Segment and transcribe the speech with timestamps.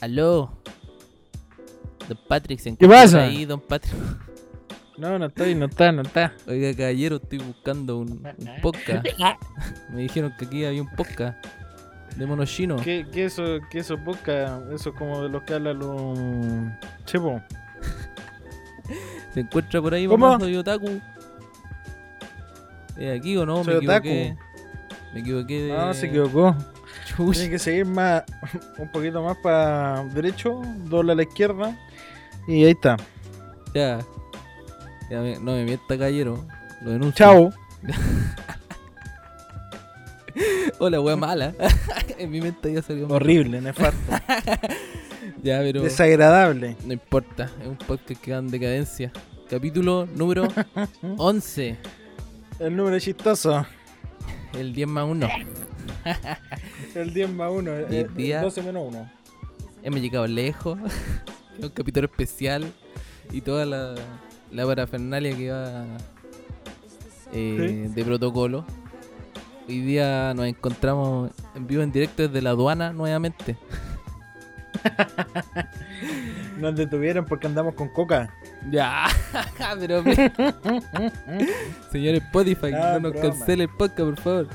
[0.00, 0.50] Aló.
[2.08, 3.24] Don Patrick se ¿Qué pasa?
[3.24, 3.94] ahí, Don Patrick.
[4.96, 6.32] No, no estoy, no está, no está.
[6.46, 9.04] Oiga, caballero, estoy buscando un, un podcast.
[9.90, 11.44] Me dijeron que aquí había un podcast
[12.16, 12.76] de mono chino.
[12.76, 14.62] ¿Qué, qué eso, qué eso poca?
[14.72, 16.16] Eso es como de los que hablan los.
[17.06, 17.42] Chepo.
[19.32, 20.28] ¿Se encuentra por ahí, ¿Cómo?
[20.28, 20.38] mamá?
[20.38, 21.00] Soy otaku.
[22.96, 23.64] ¿Es aquí o no?
[23.64, 24.36] Soy Me equivoqué.
[25.14, 25.72] Me equivoqué de...
[25.72, 26.54] No, se equivocó.
[27.06, 27.34] Chuch.
[27.36, 28.24] Tiene que seguir más,
[28.78, 31.78] un poquito más para derecho, dobla a la izquierda.
[32.48, 32.96] Y ahí está.
[33.74, 34.00] Ya.
[35.10, 36.44] Ya me- no me mienta, caballero.
[36.82, 37.14] Lo denuncio.
[37.24, 37.50] Chao.
[40.78, 41.54] Hola, wea mala.
[42.18, 43.16] en mi mente ya salió mal.
[43.16, 44.12] Horrible, nefasto.
[45.42, 46.76] Ya, pero Desagradable.
[46.84, 47.50] no importa.
[47.60, 49.12] Es un podcast que va en decadencia.
[49.48, 50.48] Capítulo número
[51.18, 51.76] 11.
[52.58, 53.64] El número chistoso.
[54.52, 55.28] El 10 más 1.
[56.94, 57.70] El 10 más 1.
[57.90, 59.10] Y El día- 12 menos 1.
[59.82, 60.78] Hemos llegado lejos.
[61.62, 62.72] Un capítulo especial.
[63.32, 63.94] Y toda la,
[64.50, 65.86] la parafernalia que va
[67.32, 68.64] eh, de protocolo.
[69.68, 73.56] Hoy día nos encontramos en vivo en directo desde la aduana nuevamente.
[76.58, 78.32] Nos detuvieron porque andamos con coca.
[78.70, 79.06] Ya,
[79.80, 80.02] pero
[81.92, 84.48] señor Spotify, Ah, no nos cancele el podcast, por favor.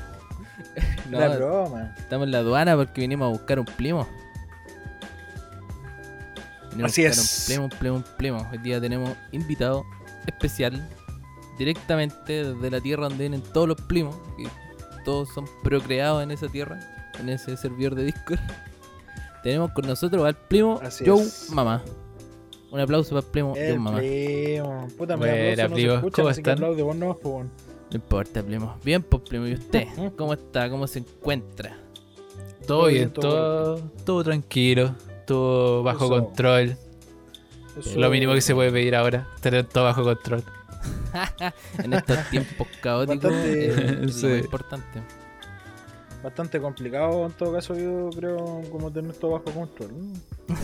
[1.08, 1.94] No, La broma.
[1.98, 4.06] estamos en la aduana porque vinimos a buscar un primo.
[6.70, 7.40] Vinimos Así a buscar es.
[7.40, 8.48] un primo, un primo, un primo.
[8.50, 9.84] Hoy día tenemos invitado
[10.26, 10.88] especial
[11.58, 14.16] directamente desde la tierra donde vienen todos los primos.
[14.36, 14.48] Que
[15.04, 16.78] todos son procreados en esa tierra,
[17.18, 18.38] en ese servidor de Discord.
[19.42, 21.50] Tenemos con nosotros al primo Así Joe es.
[21.50, 21.82] Mamá.
[22.70, 23.98] Un aplauso para el primo Joe El Mamá.
[23.98, 24.88] primo.
[24.96, 25.32] Puta, Buena,
[25.64, 26.58] aplauso no escucha, ¿Cómo están?
[26.84, 27.18] vos no,
[27.92, 28.76] importa, primo.
[28.84, 29.46] Bien, pues, primo.
[29.46, 29.88] ¿Y usted?
[30.16, 30.70] ¿Cómo está?
[30.70, 31.76] ¿Cómo se encuentra?
[32.66, 34.94] Todo Todo bien, bien, todo todo, todo tranquilo,
[35.26, 36.08] todo bajo Eso.
[36.24, 36.76] control.
[37.78, 40.44] Eso- Lo mínimo que se puede pedir ahora, tener todo bajo control.
[41.82, 44.22] en estos tiempos caóticos Bastante- eh, es Sí.
[44.28, 45.02] lo más importante.
[46.22, 49.90] Bastante complicado en todo caso, yo creo, como tener todo bajo control.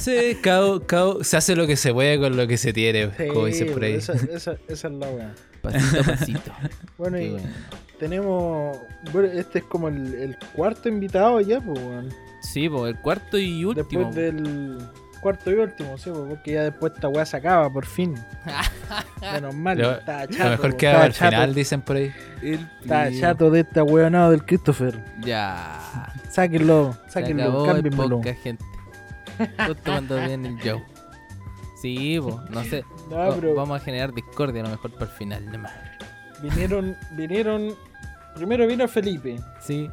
[0.00, 3.26] Sí, cada, cada- se hace lo que se puede con lo que se tiene, Sí,
[3.26, 3.94] como dicen por ahí.
[3.94, 5.34] Esa, esa, esa es la weá.
[5.60, 6.52] Pasito a pasito.
[6.98, 7.48] Bueno, Qué y bueno.
[7.98, 8.76] tenemos.
[9.12, 12.10] Bueno, este es como el, el cuarto invitado ya, pues, weón.
[12.42, 14.04] Sí, pues el cuarto y último.
[14.04, 14.78] Después del
[15.22, 18.14] cuarto y último, sí, porque ya después esta weá se acaba, por fin.
[19.22, 20.34] Menos mal, Lo- Lo chato.
[20.50, 22.12] mejor po, que al chato, final, dicen por ahí.
[22.42, 23.20] El Estaba primo.
[23.20, 25.02] chato de este weonado del Christopher.
[25.20, 25.80] Ya.
[26.28, 28.16] Sáquenlo, sáquenlo, cámbienmelo.
[28.18, 28.64] podcast, gente.
[29.66, 30.84] Justo cuando viene el Joe.
[31.80, 32.84] Sí, pues, no sé.
[33.10, 35.72] No, pero Vamos a generar discordia a lo mejor para el final, nomás.
[36.42, 37.74] vinieron, vinieron.
[38.34, 39.90] Primero vino Felipe, Sí.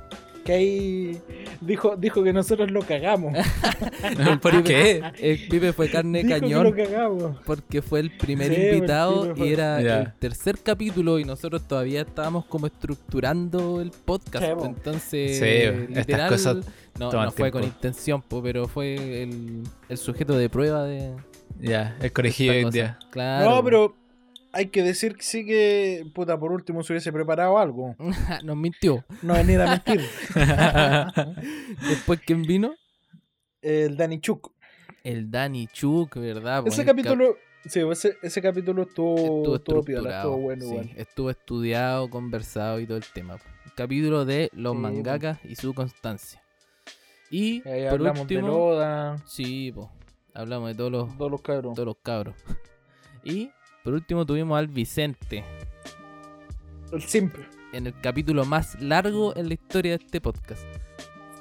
[0.49, 1.21] Que ahí
[1.61, 3.33] dijo, dijo que nosotros lo cagamos.
[4.41, 5.01] ¿Por qué?
[5.19, 6.63] El Pipe fue carne dijo que cañón.
[6.63, 7.37] lo cagamos.
[7.45, 12.01] Porque fue el primer Sí, invitado fue- y era el tercer capítulo y nosotros todavía
[12.01, 14.45] estábamos como estructurando el podcast.
[14.65, 16.57] Entonces, Sí, estas literal, cosas
[16.97, 21.13] no, no fue con intención, pero fue el, el sujeto de prueba de
[21.59, 22.97] Ya, el colegio hoy día.
[23.11, 23.49] Claro.
[23.51, 23.95] No, pero
[24.51, 27.95] hay que decir que sí que, puta, por último se hubiese preparado algo.
[28.43, 29.03] Nos mintió.
[29.21, 30.01] No venir a mentir.
[31.89, 32.73] Después, ¿quién vino?
[33.61, 34.51] El Danny Chuk.
[35.03, 36.63] El Danny Chuk, ¿verdad?
[36.67, 37.35] Ese Buen cap- capítulo,
[37.65, 40.91] sí, ese, ese capítulo estuvo, estuvo estuvo, piola, estuvo bueno sí, igual.
[40.95, 43.37] estuvo estudiado, conversado y todo el tema.
[43.75, 46.41] Capítulo de los Sí, mangakas y su constancia.
[47.31, 49.91] Y Ahí por hablamos último, de Loda, sí, po,
[50.33, 51.73] hablamos de todos los, todos los cabros.
[51.75, 52.35] todos los cabros.
[53.23, 53.51] Y
[53.89, 55.43] por último tuvimos al Vicente
[56.91, 57.43] El simple.
[57.73, 60.61] en el capítulo más largo en la historia de este podcast.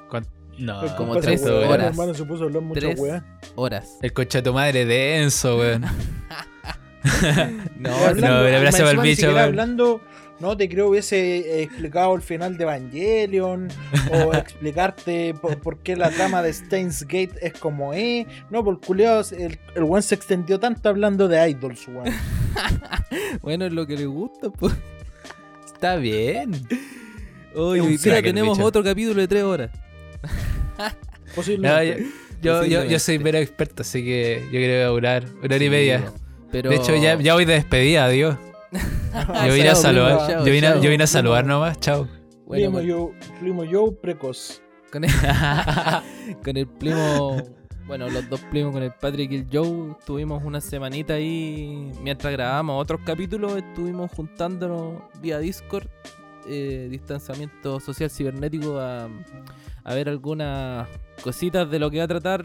[0.09, 0.25] ¿Cuán-
[0.56, 1.89] No, El como tres weón, horas.
[1.89, 3.23] hermano, se puso a hablar mucha Tres weá.
[3.55, 3.99] horas.
[4.00, 5.83] El coche de tu madre denso, weón.
[7.79, 9.39] No, no, siquiera weón.
[9.45, 10.00] hablando,
[10.40, 13.69] no te creo hubiese eh, explicado el final de Evangelion
[14.12, 18.26] o explicarte por, por qué la trama de Steins Gate es como es.
[18.50, 22.14] No, por culiao, el, el weón se extendió tanto hablando de idols, weón.
[23.43, 24.75] bueno, es lo que le gusta, pues.
[25.67, 26.52] Está bien.
[27.55, 28.67] Oye, hoy día tenemos bicho.
[28.67, 29.70] otro capítulo de tres horas.
[30.79, 30.85] No,
[31.35, 32.06] Posiblemente.
[32.40, 35.25] yo, yo, yo, yo soy mero experto, así que yo creo que va a durar
[35.43, 36.12] una hora y media.
[36.50, 36.70] Pero...
[36.70, 38.37] De hecho, ya, ya voy de despedida, adiós.
[39.47, 40.19] Yo vine a saludar.
[40.29, 42.06] chao, yo, vine a, yo vine a saludar nomás, chao.
[42.47, 43.11] Bueno, primo, con, yo,
[43.41, 44.62] primo yo precoz.
[44.93, 45.11] con el,
[46.44, 47.37] con el primo...
[47.87, 52.31] Bueno, los dos primos con el Patrick y el Joe estuvimos una semanita ahí mientras
[52.35, 55.87] grabábamos otros capítulos, estuvimos juntándonos vía Discord,
[56.47, 59.09] eh, distanciamiento social cibernético, a,
[59.85, 60.87] a ver algunas
[61.23, 62.44] cositas de lo que va a tratar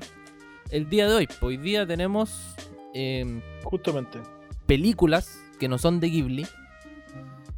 [0.70, 1.28] el día de hoy.
[1.28, 2.56] Pues Hoy día tenemos
[2.94, 4.20] em, Justamente.
[4.66, 6.48] películas que no son de Ghibli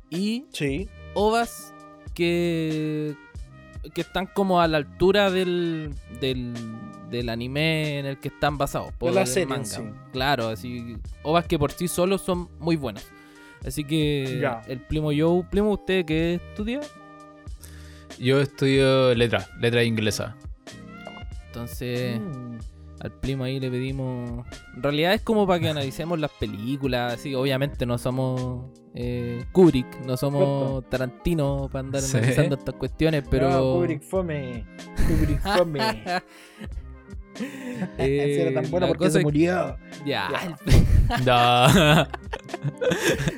[0.09, 0.89] y Sí.
[1.13, 1.73] ovas
[2.13, 3.15] que,
[3.93, 6.53] que están como a la altura del, del,
[7.09, 8.91] del anime en el que están basados.
[8.93, 9.81] por la serie sí.
[10.13, 13.07] Claro, así ovas que por sí solos son muy buenas.
[13.65, 14.61] Así que Ya.
[14.67, 16.81] el primo Joe, primo, ¿usted qué estudia?
[18.19, 20.35] Yo estudio letra, letra inglesa.
[21.47, 22.57] Entonces, Mm.
[23.05, 24.45] Al primo ahí le pedimos.
[24.75, 27.13] En realidad es como para que analicemos las películas.
[27.13, 32.17] Así, obviamente no somos eh, Kubrick, no somos Tarantino para andar Sí.
[32.17, 33.49] analizando estas cuestiones, pero.
[33.49, 34.65] No, Kubrick fome.
[35.07, 35.79] Kubrick fome.
[37.97, 39.77] Eh, era tan bueno la porque se murió.
[40.05, 40.29] Ya.
[41.25, 41.67] No.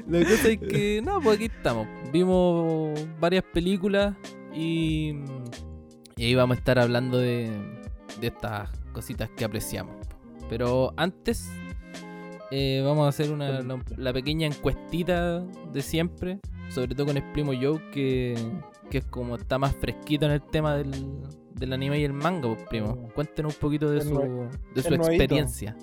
[0.08, 1.86] La cosa es que, no, pues aquí estamos.
[2.14, 4.16] Vimos varias películas
[4.54, 5.16] y,
[6.16, 7.52] y ahí vamos a estar hablando de,
[8.22, 9.96] de estas cositas que apreciamos.
[10.50, 11.50] Pero antes,
[12.52, 16.40] eh, vamos a hacer una, la, la pequeña encuestita de siempre,
[16.70, 18.36] sobre todo con el primo Joe, que,
[18.90, 20.92] que es como está más fresquito en el tema del,
[21.54, 23.10] del anime y el manga, pues, primo.
[23.14, 25.76] Cuéntenos un poquito de El su, de su experiencia.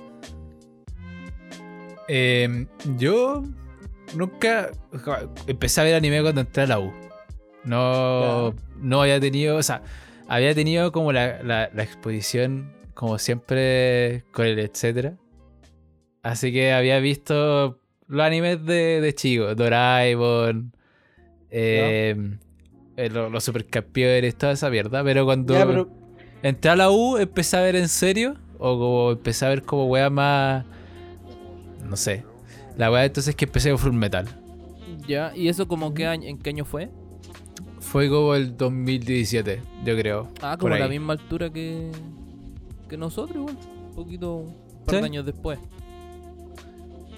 [2.09, 2.67] Eh,
[2.99, 3.43] yo
[4.17, 4.71] nunca
[5.47, 6.93] empecé a ver anime cuando entré a la U.
[7.65, 9.83] No, no había tenido, o sea,
[10.29, 15.17] había tenido como la, la- la exposición, como siempre, con el etcétera.
[16.23, 20.73] Así que había visto los animes de, de chico, Doraemon,
[21.51, 22.17] eh,
[22.97, 25.03] eh, lo- los supercampeones, toda esa mierda.
[25.05, 25.89] Pero cuando Ya, pero
[26.43, 29.87] entré a la U, empecé a ver en serio, o como empecé a ver como
[29.87, 30.65] wea más.
[31.89, 32.25] No sé.
[32.79, 34.27] La wea entonces que empecé con Full Metal.
[35.07, 36.89] Ya, ¿y eso como qué año, en qué año fue?
[37.81, 40.29] Fue como el 2017, yo creo.
[40.41, 41.91] Ah, como a la misma altura que,
[42.95, 43.57] que nosotros, igual.
[43.91, 45.01] Un poquito, un par Sí.
[45.01, 45.59] de años después.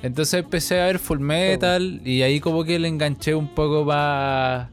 [0.02, 4.68] Entonces empecé a ver Full Metal y ahí como que le enganché un poco más...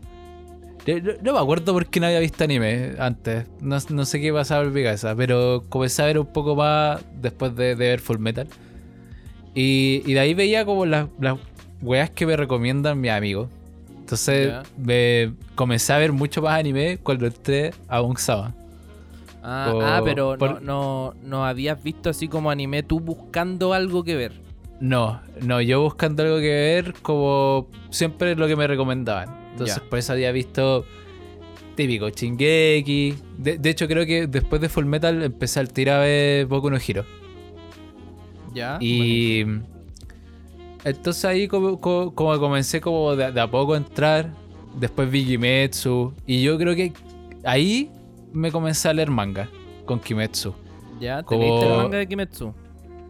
[1.21, 3.45] No, me acuerdo por qué no había visto anime antes.
[3.61, 7.01] No, no sé qué pasaba en mi cabeza, pero comencé a ver un poco más
[7.21, 8.47] después de, de ver Full Metal.
[9.55, 11.37] Y, y de ahí veía como las, las
[11.81, 13.47] weas que me recomiendan mis amigos.
[13.99, 18.53] Entonces me comencé a ver mucho más anime cuando entré a un Sama.
[19.45, 23.73] Ah, Por- ah, pero por- no, no, no habías visto así como anime tú buscando
[23.73, 24.31] algo que ver.
[24.79, 29.29] No, no, yo buscando algo que ver como siempre lo que me recomendaban.
[29.51, 29.89] Entonces Ya.
[29.89, 30.85] por eso había visto
[31.75, 33.15] típico Shingeki.
[33.37, 36.69] De, de hecho creo que después de Full Metal empecé al tirar a ver Boku
[36.69, 37.03] no Hero.
[38.53, 38.77] Ya.
[38.79, 39.43] Y
[40.83, 44.31] entonces ahí como, como- como comencé como de, de a poco a entrar.
[44.79, 46.13] Después vi Kimetsu.
[46.25, 46.93] Y yo creo que
[47.43, 47.89] ahí
[48.33, 49.47] me comencé a leer manga
[49.85, 50.53] con Kimetsu.
[50.99, 52.53] Ya, ¿te como- leíste el manga de Kimetsu?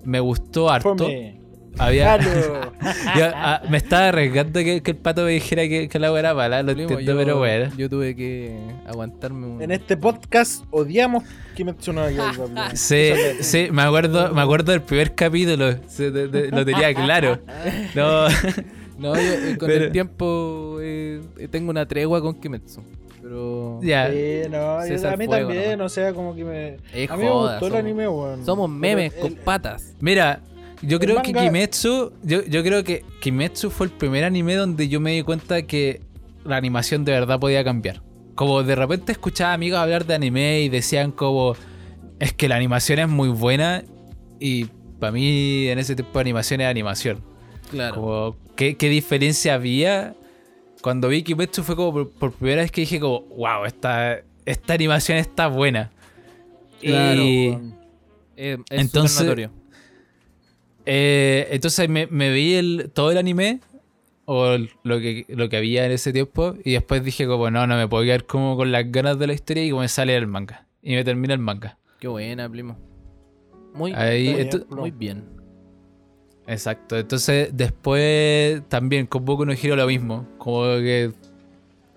[0.03, 0.95] Me gustó harto.
[0.97, 1.39] fome.
[1.79, 2.19] Había.
[2.19, 6.35] Yo, ah, me estaba arriesgando que, que el pato me dijera que, que la era
[6.35, 7.71] mala, lo entiendo, yo, pero bueno.
[7.75, 9.61] yo tuve que aguantarme un...
[9.61, 11.23] En este podcast odiamos
[11.55, 12.31] Kimetsu no Yaiba.
[12.47, 12.47] bro.
[12.75, 17.39] Sí, sí, me acuerdo, me acuerdo del primer capítulo, sí, de- de- lo tenía claro.
[17.95, 18.27] No,
[18.99, 22.81] No, yo, eh, con Pero- el tiempo eh, tengo una tregua con Kimetsu.
[23.33, 23.79] Pero.
[23.81, 24.09] Ya.
[24.11, 25.91] Sí, no, yo- César a mí Fuego también, nomás.
[25.91, 26.77] o sea, como que me.
[26.93, 28.45] Es a mí me gustó el somos- anime, weón.
[28.45, 29.95] Somos memes el- con patas.
[29.99, 30.41] Mira,
[30.81, 34.87] yo El creo que Kimetsu, yo, yo creo que Kimetsu fue el primer anime donde
[34.87, 36.01] yo me di cuenta que
[36.45, 38.01] la animación de verdad podía cambiar.
[38.35, 41.55] Como de repente escuchaba amigos hablar de anime y decían como,
[42.19, 43.83] es que la animación es muy buena
[44.39, 44.65] y
[44.99, 47.19] para mí en ese tipo de animación es animación.
[47.71, 47.95] Claro.
[47.95, 50.15] Como, ¿qué, qué diferencia había?
[50.83, 54.73] Cuando vi Kimetsu fue como por, por primera vez que dije como, wow, esta, esta
[54.73, 55.91] animación está buena.
[56.81, 57.57] Claro, y.
[58.35, 59.49] Eh, es Entonces-.
[60.85, 63.61] Eh, entonces me, me vi el, todo el anime
[64.25, 67.77] o lo que, lo que había en ese tiempo y después dije como no, no
[67.77, 70.27] me puedo quedar como con las ganas de la historia y comencé a leer el
[70.27, 70.67] manga.
[70.81, 71.77] Y me termina el manga.
[71.99, 72.77] Qué buena, primo.
[73.73, 75.23] Muy, Ahí, muy, esto- muy bien.
[76.47, 76.97] Exacto.
[76.97, 80.27] Entonces después también con Boku no Hero lo mismo.
[80.37, 81.11] Como que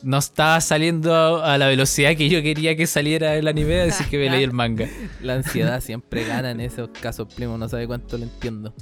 [0.03, 4.19] no estaba saliendo a, la velocidad que yo quería que saliera el anime, así que
[4.19, 4.89] me leí el manga.
[5.21, 7.59] La ansiedad siempre gana en esos casos, primo.
[7.59, 8.75] No sabe cuánto lo entiendo.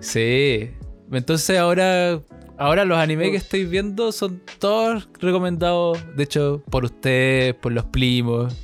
[0.00, 0.70] Sí.
[1.12, 2.20] Entonces ahora,
[2.58, 7.84] ahora los animes que estoy viendo son todos recomendados, de hecho, por ustedes, por los
[7.84, 8.56] primos.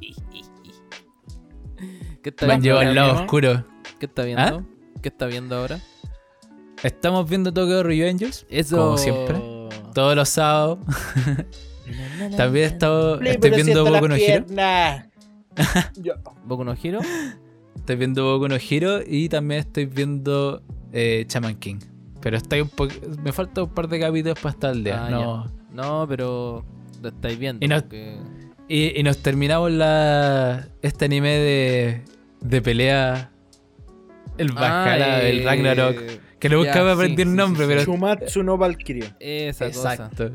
[2.22, 3.64] ¿Qué está Me han viendo llevado al lado oscuro.
[3.98, 4.66] ¿Qué está viendo?
[5.04, 5.80] ¿Qué está viendo ahora?
[6.82, 8.78] Estamos viendo Tokyo Revengers, Eso.
[8.78, 9.36] como siempre.
[9.92, 10.78] Todos los sábados.
[12.38, 14.46] También he estado, estoy viendo Boku no Hero.
[16.46, 17.00] ¿Boku no Hero?
[17.76, 21.80] Estoy viendo Boku no Hero y también estoy viendo eh, Shaman King.
[22.22, 22.94] Pero estoy un poco.
[23.22, 25.04] Me falta un par de capítulos para estar al día.
[25.04, 25.52] Ah, no.
[25.70, 26.64] No, pero
[27.02, 27.62] lo estáis viendo.
[27.62, 28.16] Y no- porque-
[28.68, 32.02] Y, y nos terminamos la este anime de,
[32.40, 33.30] de pelea.
[34.38, 36.02] El Valhalla, Ah, el eh, Ragnarok.
[36.38, 37.82] Que lo buscaba sí, aprendí el sí, nombre, sí, pero.
[37.84, 39.16] Shumatsu no Valkyria.
[39.20, 39.92] Esa cosa.
[39.94, 40.30] Exacto.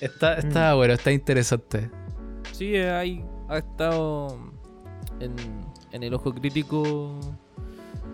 [0.00, 1.90] Está, está bueno, está interesante.
[2.52, 4.38] Sí, eh, ahí ha estado
[5.20, 5.34] en,
[5.92, 7.18] en el ojo crítico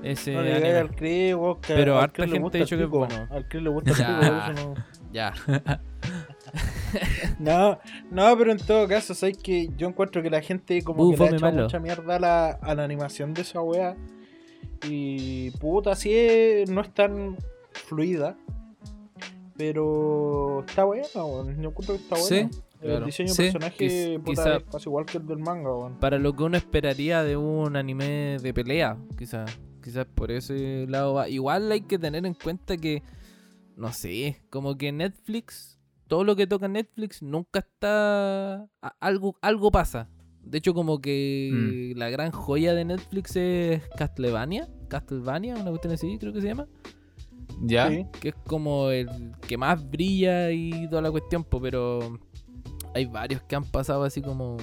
[0.03, 0.73] ese No anime.
[0.77, 1.35] al Chris,
[1.67, 3.27] Pero al harta gente gusta ha dicho que es bueno.
[3.31, 4.75] Al Chris le gusta el pico, por eso no.
[5.13, 5.33] Ya.
[7.39, 7.79] No,
[8.11, 11.37] no, pero en todo caso, sabes que yo encuentro que la gente como que le
[11.37, 11.63] ha malo.
[11.65, 13.97] mucha mierda a la, a la animación de esa wea.
[14.89, 17.37] Y puta, así es, no es tan
[17.73, 18.37] fluida.
[19.57, 21.61] Pero está buena, weón.
[21.63, 22.51] Yo encuentro que está Sí, buena.
[22.81, 22.99] claro.
[22.99, 25.99] El diseño Sí, de personaje puta, casi igual que el del manga, weón.
[26.01, 29.57] Para lo que uno esperaría de un anime de pelea, quizás.
[29.83, 31.29] Quizás por ese lado va.
[31.29, 33.03] Igual hay que tener en cuenta que,
[33.77, 38.67] no sé, como que Netflix, todo lo que toca Netflix nunca está...
[38.99, 40.09] Algo, algo pasa.
[40.47, 44.69] De hecho, como que la gran joya de Netflix es Castlevania.
[44.89, 46.67] Castlevania, una cuestión así, creo que se llama.
[47.63, 47.89] ¿Ya?
[47.89, 48.07] Sí.
[48.21, 49.09] que es como el
[49.47, 52.19] que más brilla y toda la cuestión, pero
[52.95, 54.57] hay varios que han pasado así como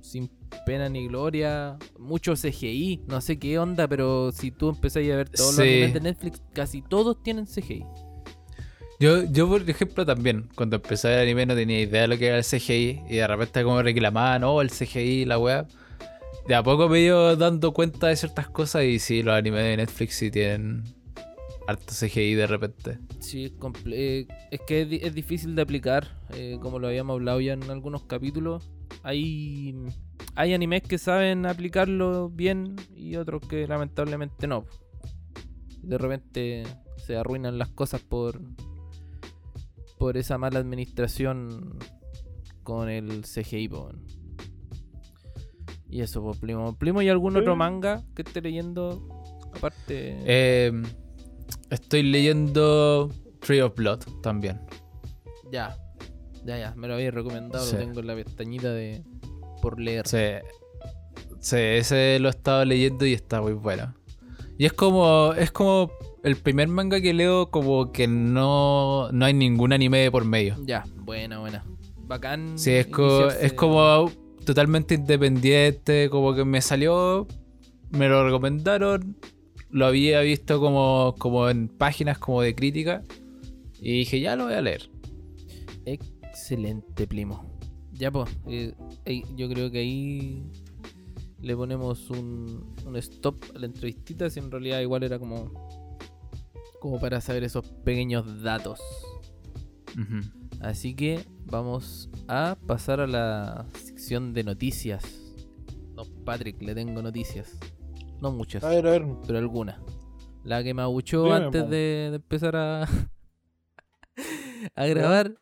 [0.00, 0.30] sin
[0.64, 5.28] pena ni gloria, mucho CGI, no sé qué onda, pero si tú empezás a ver
[5.28, 7.84] todos los animes de Netflix, casi todos tienen CGI.
[9.00, 12.26] Yo, yo, por ejemplo, también, cuando empecé el anime no tenía idea de lo que
[12.26, 15.66] era el CGI y de repente como reclamaban, oh, el CGI, la web.
[16.48, 19.76] De a poco me he dando cuenta de ciertas cosas y sí, los animes de
[19.76, 20.82] Netflix sí tienen
[21.68, 22.98] harto CGI de repente.
[23.20, 23.54] Sí,
[23.92, 28.04] eh, es que es difícil de aplicar, eh, como lo habíamos hablado ya en algunos
[28.04, 28.68] capítulos.
[29.04, 29.76] Hay,
[30.34, 34.64] hay animes que saben aplicarlo bien y otros que lamentablemente no.
[35.82, 36.64] De repente
[36.96, 38.40] se arruinan las cosas por,
[39.98, 41.78] por esa mala administración
[42.62, 43.68] con el CGI.
[43.68, 43.90] po.
[45.90, 46.76] Y eso, pues, Primo.
[46.78, 49.08] Primo, ¿y algún otro manga que esté leyendo?
[49.56, 50.18] Aparte...
[50.26, 50.72] Eh,
[51.70, 54.60] estoy leyendo Tree of Blood también.
[55.50, 55.76] Ya,
[56.44, 57.72] ya, ya, me lo habéis recomendado, Sí.
[57.72, 59.02] lo tengo en la pestañita de
[59.62, 60.06] por leer.
[60.06, 60.18] Sí,
[61.40, 63.94] sí, ese lo he estado leyendo y está muy bueno.
[64.58, 65.90] Y es como, es como
[66.22, 70.56] el primer manga que leo como que no, no hay ningún anime de por medio.
[70.66, 71.64] Ya, buena, buena.
[72.06, 72.58] Bacán.
[72.58, 74.10] Sí, es, co- es como
[74.44, 77.26] totalmente independiente, como que me salió,
[77.90, 79.16] me lo recomendaron,
[79.70, 83.02] lo había visto como, como en páginas como de crítica
[83.80, 84.88] y dije, ya lo voy a leer.
[85.84, 87.44] Excelente, primo.
[87.92, 88.72] Ya, pues, eh,
[89.04, 90.42] eh, yo creo que ahí
[91.42, 95.67] le ponemos un, un stop a la entrevistita, si en realidad igual era como,
[96.80, 98.80] como para saber esos pequeños datos.
[100.60, 105.04] Así que vamos a pasar a la sección de noticias.
[105.94, 107.58] No, Patrick, le tengo noticias.
[108.20, 109.06] No muchas, A ver, a ver.
[109.26, 109.78] pero algunas.
[110.44, 112.82] La que me abuchó Dime, antes de empezar a,
[114.74, 115.34] a grabar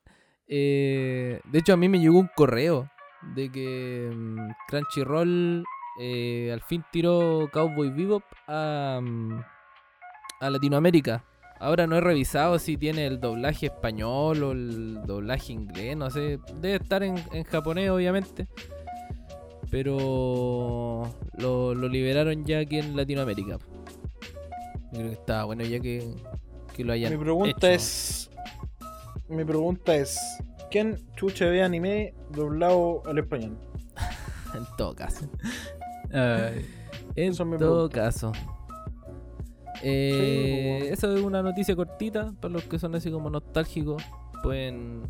[0.49, 2.89] Eh, de hecho, a mí me llegó un correo
[3.35, 5.65] de que mm, Crunchyroll
[6.01, 9.41] eh, al fin tiró Cowboy Bebop a, mm,
[10.41, 11.25] a Latinoamérica.
[11.59, 16.39] Ahora no he revisado si tiene el doblaje español o el doblaje inglés, no sé.
[16.61, 18.47] Debe estar en, en japonés, obviamente.
[19.71, 23.59] Pero lo, lo liberaron ya aquí en Latinoamérica.
[24.93, 26.15] Yo creo que está bueno ya que,
[26.75, 27.77] que lo hayan Mi pregunta hecho.
[27.77, 28.31] es.
[29.29, 30.19] Mi pregunta es.
[30.71, 33.59] ¿Quién chucha ve anime doblado al español?
[34.55, 35.27] En todo caso.
[36.11, 36.65] En
[37.15, 38.33] Eso todo caso.
[39.83, 44.03] Eh, pues, eso es una noticia cortita para los que son así como nostálgicos.
[44.43, 45.03] Pueden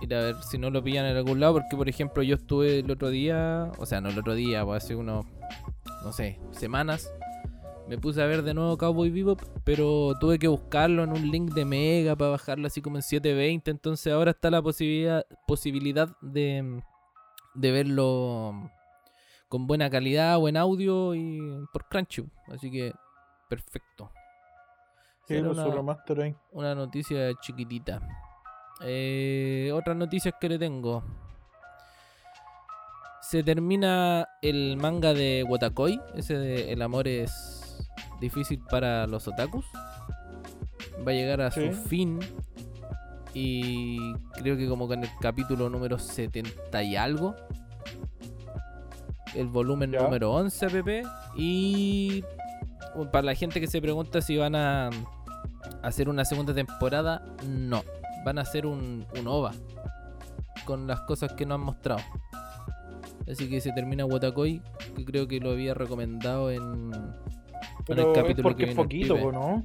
[0.00, 1.54] ir a ver si no lo pillan en algún lado.
[1.54, 4.84] Porque, por ejemplo, yo estuve el otro día, o sea, no el otro día, pues
[4.84, 5.24] hace unos,
[6.04, 7.12] no sé, semanas.
[7.88, 11.52] Me puse a ver de nuevo Cowboy Bebop, pero tuve que buscarlo en un link
[11.52, 13.70] de Mega para bajarlo así como en 720.
[13.70, 16.80] Entonces ahora está la posibilidad, posibilidad de,
[17.54, 18.70] de verlo
[19.48, 21.38] con buena calidad, buen audio y
[21.72, 22.24] por Crunchy.
[22.46, 22.94] Así que
[23.56, 24.10] perfecto.
[25.28, 28.00] Sí, Era pues, una- remaster una noticia chiquitita.
[28.82, 31.02] Eh, otras noticias que le tengo.
[33.20, 37.88] Se termina el manga de Watakoi, ese de El amor es
[38.20, 39.66] difícil para los otakus.
[41.06, 41.72] Va a llegar a Sí.
[41.72, 42.20] su fin.
[43.34, 47.34] Y creo que como con el capítulo número 70 y algo.
[49.34, 50.02] El volumen Ya.
[50.02, 51.02] número 11 pp.
[51.36, 52.22] Y
[53.10, 54.90] para la gente que se pregunta si van a
[55.82, 57.82] hacer una segunda temporada, no.
[58.24, 59.52] Van a hacer un, un OVA
[60.64, 62.00] con las cosas que no han mostrado.
[63.30, 64.60] Así que se termina Watakoi,
[64.96, 66.92] que creo que lo había recomendado en, en
[67.86, 69.64] Pero el es capítulo porque que es el poquito, ¿no?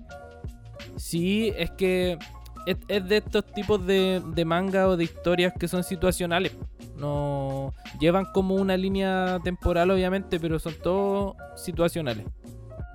[0.96, 2.18] Sí, es que
[2.66, 6.56] es, es de estos tipos de, de manga o de historias que son situacionales.
[6.98, 12.26] No llevan como una línea temporal, obviamente, pero son todos situacionales.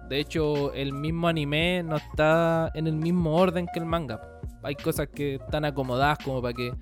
[0.09, 4.21] De hecho, el mismo anime no está en el mismo orden que el manga.
[4.62, 6.75] Hay cosas que están acomodadas como para que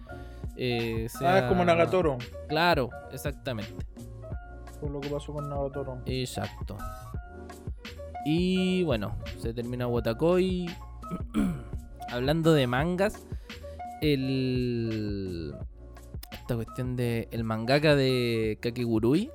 [0.56, 1.34] eh, sea...
[1.34, 2.18] Ah, es como Nagatoro.
[2.48, 3.86] Claro, exactamente.
[4.78, 6.02] Fue lo que pasó con Nagatoro.
[6.06, 6.76] Exacto.
[8.24, 10.66] Y bueno, se termina Watakoi.
[12.10, 13.26] Hablando de mangas,
[14.00, 15.54] el.
[16.32, 17.28] Esta cuestión de.
[17.30, 19.30] El mangaka de Kakegurui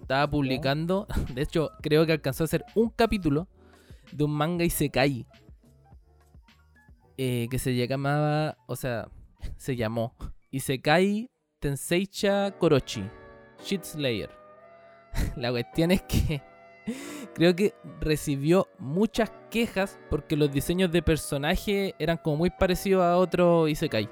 [0.00, 1.06] estaba publicando.
[1.34, 3.48] De hecho, creo que alcanzó a hacer un capítulo
[4.12, 5.26] de un manga Isekai.
[7.16, 8.56] eh, que se llamaba.
[8.66, 9.08] O sea,
[9.56, 10.14] se llamó
[10.50, 13.04] Isekai Tenseicha Korochi.
[13.62, 14.30] Shit Slayer.
[15.36, 16.42] La cuestión es que
[17.34, 23.16] creo que recibió muchas quejas porque los diseños de personaje eran como muy parecidos a
[23.16, 24.08] otro Isekai.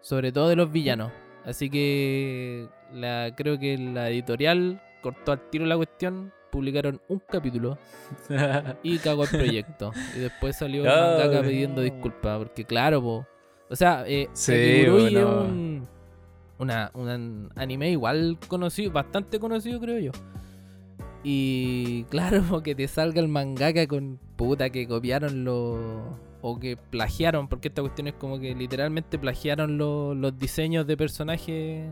[0.00, 1.12] Sobre todo de los villanos.
[1.44, 6.32] Así que la, creo que la editorial cortó al tiro la cuestión.
[6.50, 7.78] Publicaron un capítulo
[8.82, 9.90] y cagó el proyecto.
[10.14, 11.18] y después salió el Ay.
[11.18, 12.38] mangaka pidiendo disculpas.
[12.38, 13.26] Porque claro, po,
[13.70, 15.40] o sea, eh, Sí, Kakegurui es bueno.
[15.44, 15.88] un,
[16.58, 20.10] una, un anime igual conocido, bastante conocido creo yo.
[21.24, 25.78] Y claro, que te salga el mangaka con puta que copiaron los...
[26.44, 30.96] O que plagiaron, porque esta cuestión es como que literalmente plagiaron lo- los diseños de
[30.96, 31.86] personajes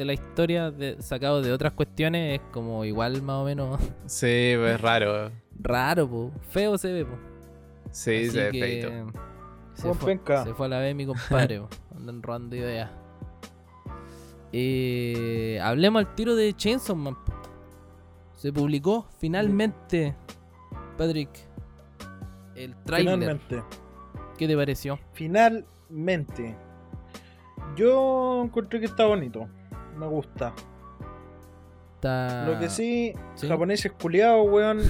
[0.00, 2.40] de la historia de, sacados de otras cuestiones.
[2.40, 5.30] Es como igual más o menos sí, pues raro.
[5.58, 6.32] raro, po.
[6.48, 7.04] feo se ve.
[7.04, 7.18] Po.
[7.90, 8.88] Sí, Así se ve feito.
[9.74, 10.44] Se fue, penca.
[10.44, 11.68] se fue a la vez mi compadre, po.
[11.96, 12.90] andan robando ideas.
[14.52, 17.18] Eh, hablemos al tiro de Chainsaw Man.
[18.36, 20.16] Se publicó finalmente,
[20.96, 21.28] Patrick,
[22.54, 23.18] el trailer.
[23.18, 23.62] Finalmente.
[24.38, 24.98] ¿Qué te pareció?
[25.12, 26.56] Finalmente.
[27.76, 29.46] Yo encontré que está bonito.
[30.00, 30.52] Me gusta.
[31.96, 32.46] Está...
[32.46, 33.46] Lo que sí, ¿sí?
[33.46, 34.80] japoneses culiados, weón.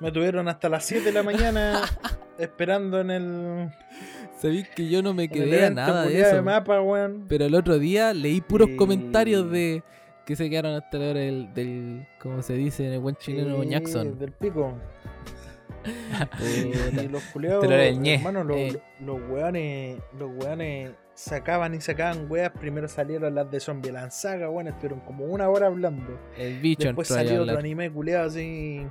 [0.00, 1.80] Me tuvieron hasta las 7 de la mañana
[2.38, 3.70] esperando en el,
[4.38, 6.34] Sabéis que yo no me quedé a nada de eso.
[6.34, 7.24] de mapa, weón.
[7.28, 9.82] Pero el otro día leí puros Y- comentarios de
[10.26, 13.62] que se quedaron hasta la hora del, del ¿cómo se dice en el buen chileno
[13.62, 14.18] Sí, Jackson?
[14.18, 14.74] Del pico.
[15.82, 17.02] Puta.
[17.02, 18.80] Y los culiados, hermano, los, Eh.
[19.00, 22.50] los weones, los weones sacaban y sacaban weas.
[22.50, 24.68] Primero salieron las de Zombieland Saga, weón.
[24.68, 26.18] Estuvieron como una hora hablando.
[26.36, 28.86] El bicho Después salió otro anime culiado así.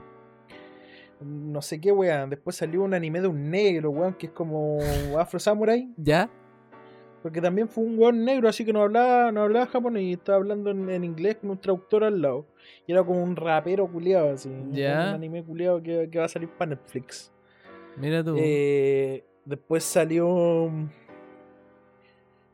[1.19, 2.29] No sé qué weón.
[2.29, 4.79] Después salió un anime de un negro, weón, que es como
[5.17, 5.87] Afro Samurai.
[5.97, 6.29] ¿Ya?
[7.21, 10.39] Porque también fue un weón negro, así que no hablaba, no hablaba japonés y estaba
[10.39, 12.47] hablando en, en inglés con un traductor al lado.
[12.87, 14.49] Y era como un rapero culiado, así.
[14.71, 15.09] Ya.
[15.09, 17.31] Un anime culiado que, que va a salir para Netflix.
[17.97, 18.35] Mira tú.
[18.39, 20.71] Eh, después salió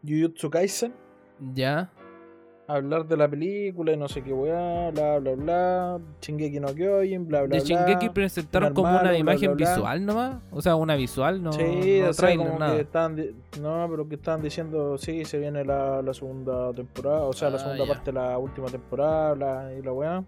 [0.05, 0.93] Jujutsu Kaisen,
[1.53, 1.91] Ya.
[2.67, 7.25] hablar de la película y no sé qué weá, bla bla bla, Shingeki no Kyojin,
[7.27, 7.85] bla bla De bla.
[7.85, 9.75] Shingeki presentaron como una imagen bla, bla.
[9.75, 10.41] visual nomás.
[10.51, 11.53] O sea, una visual, no.
[11.53, 12.75] Sí, no o sea, como nada.
[12.77, 17.49] que no, pero que estaban diciendo, sí, se viene la, la segunda temporada, o sea,
[17.49, 17.93] la Ah, segunda ya.
[17.93, 20.23] parte de la última temporada, bla, y la weá.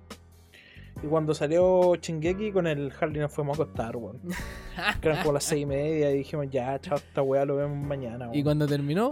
[1.04, 4.20] Y cuando salió Shingeki con el Harley nos fuimos a acostar, weón.
[5.02, 7.78] Que eran como las seis y media y dijimos, ya, chao, esta weá lo vemos
[7.86, 8.44] mañana, ¿Y weón.
[8.44, 9.12] cuando terminó?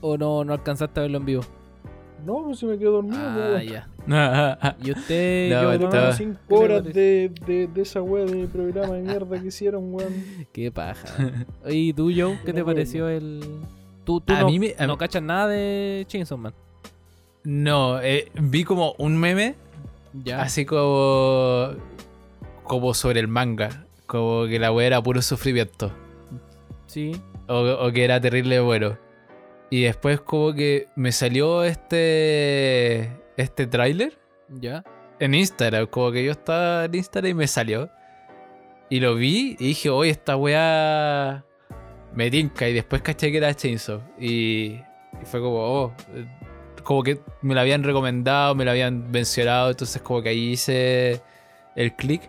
[0.00, 1.42] ¿O no, no alcanzaste a verlo en vivo?
[2.24, 3.88] No, pues se me quedó dormido, Ah, ya.
[4.84, 8.24] ¿Y usted, No, yo, Pero estaba- fueron ¿qué cinco horas de, de, de esa weá
[8.26, 10.12] de programa de mierda que hicieron, weón.
[10.52, 11.08] Qué paja.
[11.68, 12.38] ¿Y tú, Joe?
[12.44, 13.40] ¿Qué te No, pareció el...?
[14.04, 16.52] Tú, tú A no, mí me- a no mí- cachas nada de Chainsaw Man.
[17.44, 19.54] No, eh, vi como un meme
[20.24, 20.42] Ya.
[20.42, 21.70] así como.
[22.64, 23.84] como sobre el manga.
[24.06, 25.90] Como que la wea era puro sufrimiento.
[26.86, 27.12] Sí.
[27.48, 28.98] O, o que era terrible bueno.
[29.70, 33.10] Y después como que me salió este.
[33.36, 34.82] este tráiler Ya.
[35.20, 35.86] en Instagram.
[35.86, 37.88] Como que yo estaba en Instagram y me salió.
[38.88, 41.44] Y lo vi y dije, oye, esta weá
[42.12, 42.68] me tinca.
[42.68, 44.00] Y después caché que era Chainsaw.
[44.18, 46.26] Y, y fue como, oh, eh,
[46.82, 49.70] como que me lo habían recomendado, me lo habían mencionado.
[49.70, 51.20] Entonces como que ahí hice
[51.76, 52.22] el click.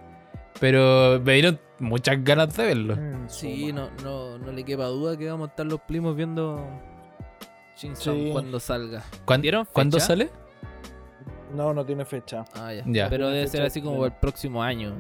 [0.60, 2.96] Pero me dieron muchas ganas de verlo.
[2.96, 6.64] Mm, Sí, no, no, no le quepa duda que vamos a estar los primos viendo
[7.94, 8.30] Sí.
[8.32, 9.04] cuando salga.
[9.26, 10.08] ¿Cuán- ¿Dieron ¿Cuándo fecha?
[10.08, 10.30] sale?
[11.54, 12.46] No, no tiene fecha.
[12.56, 12.84] Ah, ya.
[12.86, 13.10] Ya.
[13.10, 14.94] Pero debe Fecha ser así como el próximo año.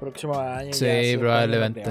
[0.00, 0.70] Próximo año.
[0.72, 1.84] ya, Sí, probablemente.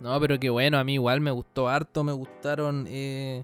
[0.00, 3.42] No, pero qué bueno, a mí igual me gustó harto, me gustaron eh,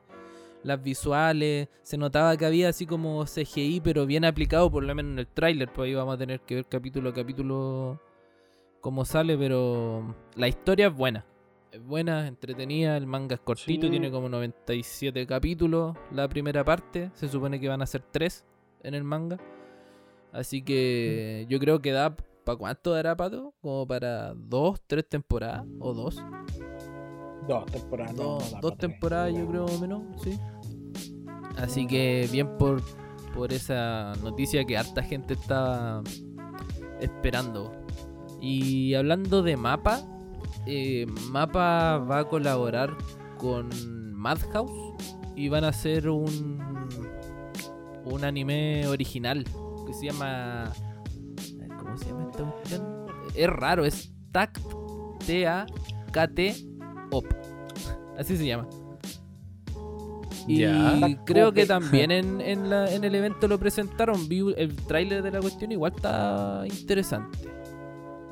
[0.62, 5.12] las visuales, se notaba que había así como CGI, pero bien aplicado, por lo menos
[5.12, 7.98] en el tráiler, pues ahí vamos a tener que ver capítulo a capítulo
[8.80, 11.24] cómo sale, pero la historia es buena.
[11.74, 13.90] Es buena, entretenida, el manga es cortito, Sí.
[13.90, 18.44] tiene como 97 capítulos la primera parte, se supone que van a ser 3
[18.84, 19.38] en el manga.
[20.32, 23.54] Así que yo creo que da, ¿para cuánto dará Pato?
[23.60, 26.22] Como para dos, tres temporadas o dos.
[27.48, 28.14] Dos temporadas.
[28.14, 28.90] no, Dos, no da dos pa' tres.
[28.92, 30.38] temporadas yo creo menos, sí.
[31.56, 32.82] Así que bien por,
[33.34, 36.02] por esa noticia que harta gente estaba
[37.00, 37.72] esperando.
[38.40, 40.02] Y hablando de Mapa,
[40.66, 42.96] eh, Mapa va a colaborar
[43.38, 43.68] con
[44.14, 44.94] Madhouse
[45.36, 46.58] y van a hacer un,
[48.04, 49.44] un anime original
[49.86, 50.72] que se llama...
[51.78, 53.06] ¿Cómo se llama esta cuestión?
[53.34, 54.58] Es raro, es TACT,
[55.26, 56.54] T-A-K-T,
[57.10, 57.26] OP.
[58.18, 58.68] Así se llama.
[60.46, 64.28] Y creo que también en, en la- en el evento lo presentaron.
[64.28, 67.38] Vi el tráiler de la cuestión, igual está interesante.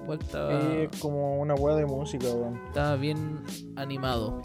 [0.03, 2.61] Igual está, Es como una weá de música, weón.
[2.69, 3.41] está bien
[3.77, 4.43] animado.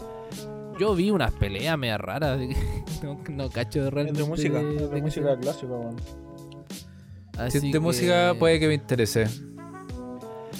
[0.78, 2.38] Yo vi unas peleas media raras.
[3.02, 4.22] no, no cacho Es realmente.
[4.22, 5.96] de música, de- es de de qué música clásica, weón.
[5.98, 9.26] Si Así es de que- música puede que me interese.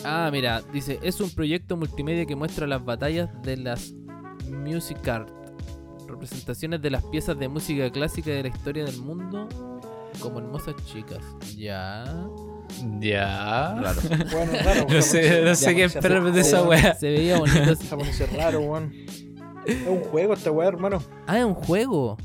[0.04, 3.92] Ah, mira, dice, es un proyecto multimedia que muestra las batallas de las
[4.48, 5.28] Music Art,
[6.06, 9.48] representaciones de las piezas de música clásica de la historia del mundo
[10.20, 11.18] como hermosas chicas.
[11.56, 12.04] Ya.
[13.00, 13.74] Ya.
[13.80, 14.00] Raro.
[14.32, 14.86] Bueno, raro.
[14.88, 16.94] No sé, no sé qué esperarme de esa wea.
[16.94, 17.74] Se veía bonito.
[17.76, 18.92] Se pone raro, weón.
[19.66, 21.02] Es un juego esta weá, hermano.
[21.26, 22.16] ah, es un juego.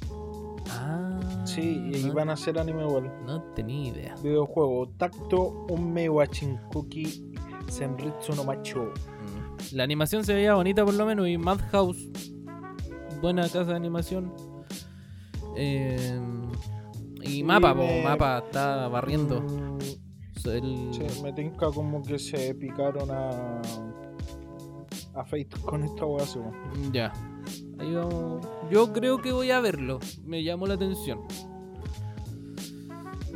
[0.70, 1.20] Ah.
[1.46, 3.12] Sí, y no, van a hacer anime igual.
[3.26, 4.16] no tenía idea.
[4.24, 4.90] Videojuego.
[4.98, 7.34] Tacto Ume Wachinkuki
[7.68, 8.84] Senritsu no Macho.
[8.84, 9.76] Mm.
[9.76, 12.10] La animación se veía bonita por lo menos y Madhouse,
[13.22, 14.34] buena casa de animación.
[15.56, 16.20] Eh,
[17.22, 19.44] y Mapa, po, Mapa está barriendo.
[20.46, 23.62] El- sí, me tinca como que se picaron a.
[25.16, 26.26] a Fate con esta weá.
[26.92, 27.14] Ya.
[27.80, 28.46] Ahí vamos.
[28.72, 30.00] Yo creo que voy a verlo.
[30.26, 31.20] Me llamó la atención.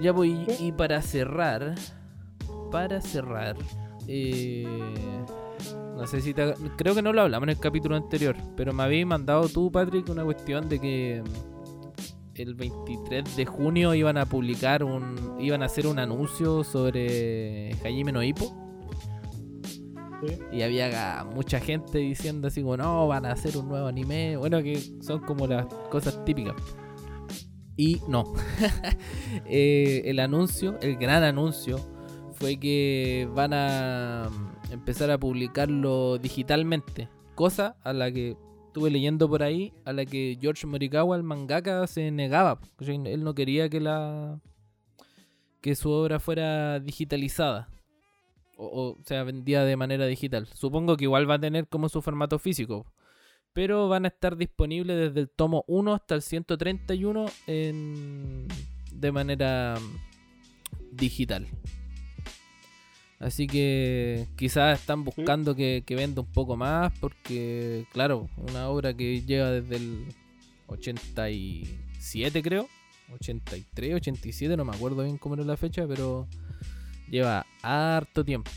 [0.02, 0.46] Ya voy.
[0.60, 1.76] Y para cerrar.
[2.72, 3.56] Para cerrar.
[4.08, 4.66] eh,
[5.96, 6.54] no sé si te.
[6.78, 8.36] Creo que no lo hablamos en el capítulo anterior.
[8.56, 11.24] Pero me habéis mandado tú, Patrick, una cuestión de que.
[12.38, 15.38] El 23 de junio iban a publicar un.
[15.40, 18.56] Iban a hacer un anuncio sobre Hajime no Ippo.
[20.22, 20.40] Sí.
[20.52, 24.38] Y había mucha gente diciendo así como, no, van a hacer un nuevo anime.
[24.38, 26.56] Bueno, que son como las cosas típicas.
[27.76, 28.34] Y no.
[29.46, 31.80] Eh, el anuncio, el gran anuncio,
[32.34, 37.10] fue que van a mm, empezar a publicarlo digitalmente.
[37.36, 41.88] Cosa a la que estuve leyendo por ahí, a la que George Morikawa, el mangaka,
[41.88, 42.60] se negaba.
[42.80, 44.40] Él no quería que la
[45.62, 47.68] que su obra fuera digitalizada
[48.58, 50.48] o, o sea vendida de manera digital.
[50.54, 52.86] Supongo que igual va a tener como su formato físico,
[53.54, 58.48] Pero van a estar disponibles desde el tomo 1 hasta el 131 en,
[58.92, 61.48] de manera mm, digital.
[63.20, 68.94] Así que quizás están buscando que, que venda un poco más porque, claro, una obra
[68.94, 70.06] que lleva desde el
[70.68, 72.70] 87 creo,
[73.16, 76.28] 83, 87, no me acuerdo bien cómo era la fecha, pero
[77.10, 78.52] lleva harto tiempo.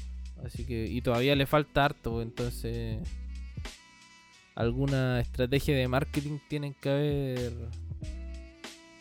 [0.45, 2.99] Así que, y todavía le falta harto, entonces
[4.55, 7.53] alguna estrategia de marketing tienen que haber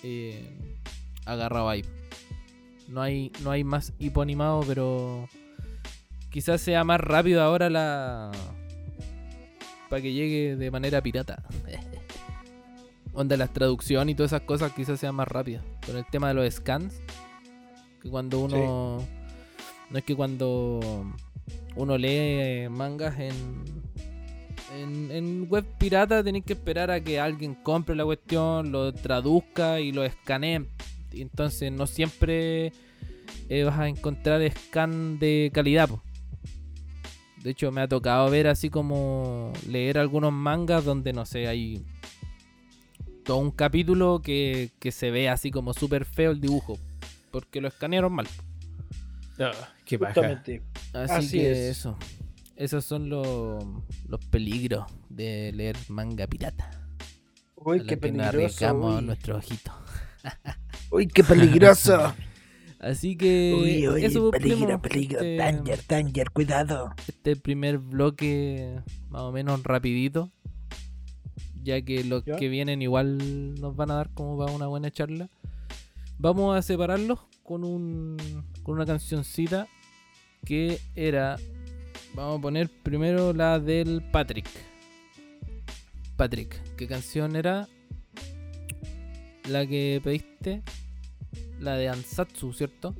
[0.03, 0.49] eh,
[1.25, 1.83] agarrado ahí.
[2.87, 5.27] No hay, no hay más hipo animado, pero
[6.29, 8.31] quizás sea más rápido ahora la.
[9.89, 11.43] para que llegue de manera pirata.
[13.13, 15.61] Onda las traducción y todas esas cosas quizás sea más rápido.
[15.85, 17.01] Con el tema de los scans.
[18.01, 19.03] Que cuando uno.
[19.89, 21.03] No es que cuando
[21.75, 23.33] uno lee mangas en,
[24.77, 29.79] en, en web pirata tenéis que esperar a que alguien compre la cuestión, lo traduzca
[29.79, 30.67] y lo escanee.
[31.11, 32.71] Entonces no siempre
[33.49, 35.89] eh, vas a encontrar scan de calidad.
[35.89, 36.03] po.
[37.43, 41.85] De hecho me ha tocado ver así como leer algunos mangas donde no sé, hay
[43.23, 46.77] todo un capítulo que, que se ve así como súper feo el dibujo.
[47.31, 48.27] Porque lo escanearon mal.
[49.39, 49.51] Ah,
[49.85, 49.97] qué.
[49.97, 50.63] Justamente.
[50.93, 51.57] Así, Así que es.
[51.77, 51.97] eso.
[52.55, 53.63] Esos son los,
[54.07, 56.71] los peligros de leer manga pirata.
[57.55, 58.27] Uy, a qué nos peligroso.
[58.29, 59.05] arriesgamos Uy.
[59.05, 59.71] nuestro ojito.
[60.91, 62.13] Uy, qué peligroso.
[62.79, 65.17] Así que uy, uy, eso peligro, peligro.
[65.19, 66.93] este- Danger, danger, cuidado.
[67.07, 70.31] este primer bloque más o menos rapidito.
[71.61, 72.37] Ya que los ¿Ya?
[72.37, 75.29] que vienen igual nos van a dar como para una buena charla.
[76.17, 78.15] Vamos a separarlos con un
[78.63, 79.67] con una cancioncita
[80.45, 81.35] que era
[82.15, 84.47] vamos a poner primero la del Patrick.
[86.15, 87.67] Patrick, ¿qué canción era?
[89.49, 90.61] La que pediste,
[91.59, 92.95] la de Ansatsu, ¿cierto?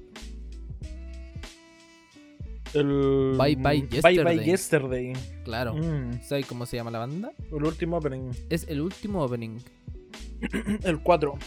[2.74, 3.36] El...
[3.38, 4.38] Bye Bye Bye Yesterday.
[4.38, 5.14] Bye Yesterday.
[5.44, 5.74] Claro.
[5.74, 7.32] Mm, ¿Sabes cómo se llama la banda?
[7.52, 8.32] el último opening.
[8.50, 9.58] Es el último opening.
[10.84, 11.38] El 4.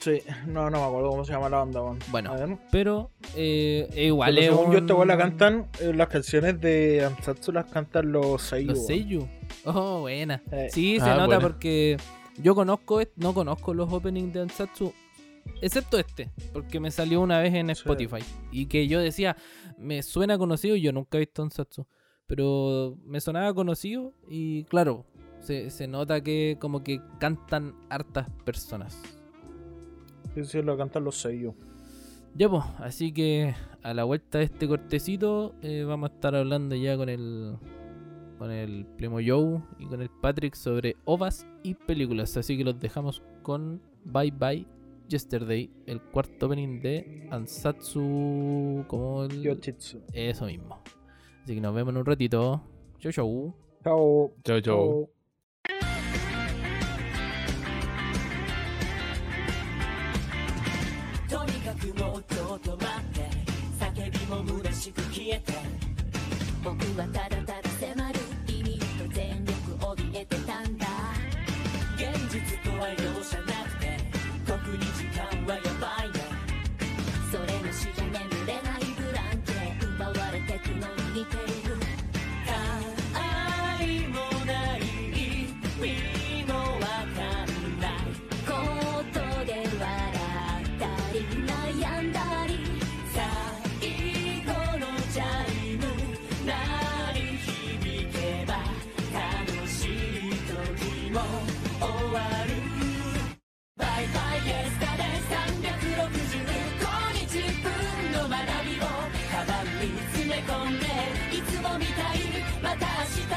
[0.00, 1.80] Sí, no, no me acuerdo cómo se llama la banda.
[2.10, 2.58] Bueno, A ver.
[2.72, 5.68] Pero eh, es igual Pero es según yo, un- esta weá la cantan.
[5.80, 8.68] eh, las canciones de Ansatsu las cantan los Seiyu.
[8.70, 8.86] Los.
[8.86, 9.28] Seiyu.
[9.64, 10.42] Oh, buena.
[10.50, 11.40] Eh, Sí, se Ah, nota buena.
[11.40, 11.96] porque
[12.42, 14.92] yo conozco, no conozco los openings de Ansatsu,
[15.62, 17.72] excepto este, porque me salió una vez en Sí.
[17.72, 18.22] Spotify.
[18.50, 19.36] Y que yo decía,
[19.78, 21.86] me suena conocido, y yo nunca he visto Ansatsu.
[22.26, 25.04] Pero me sonaba conocido y claro,
[25.40, 29.00] se, se nota que como que cantan hartas personas.
[30.34, 31.54] Sí, sí, lo cantan los Seiyu.
[32.36, 36.76] Ya pues, así que a la vuelta de este cortecito eh, vamos a estar hablando
[36.76, 37.56] ya con el
[38.38, 42.36] con el primo Joe y con el Patrick sobre ovas y películas.
[42.36, 44.66] Así que los dejamos con Bye Bye
[45.10, 49.42] Yesterday, el cuarto opening de Ansatsu como el...
[49.42, 50.02] Yoshitsu.
[50.12, 50.80] Eso mismo.
[51.42, 52.62] Así que nos vemos en un ratito.
[53.00, 53.54] Chau chau.
[53.82, 54.32] Chao.
[54.44, 55.08] Chau, chau.
[55.08, 55.20] Chao.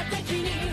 [0.02, 0.63] 的に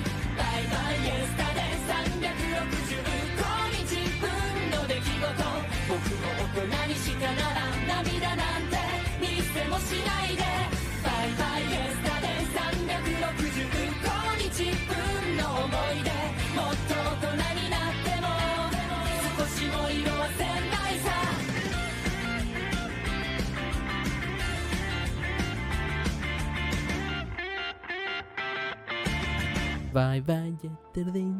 [30.11, 31.31] Bye bye yesterday.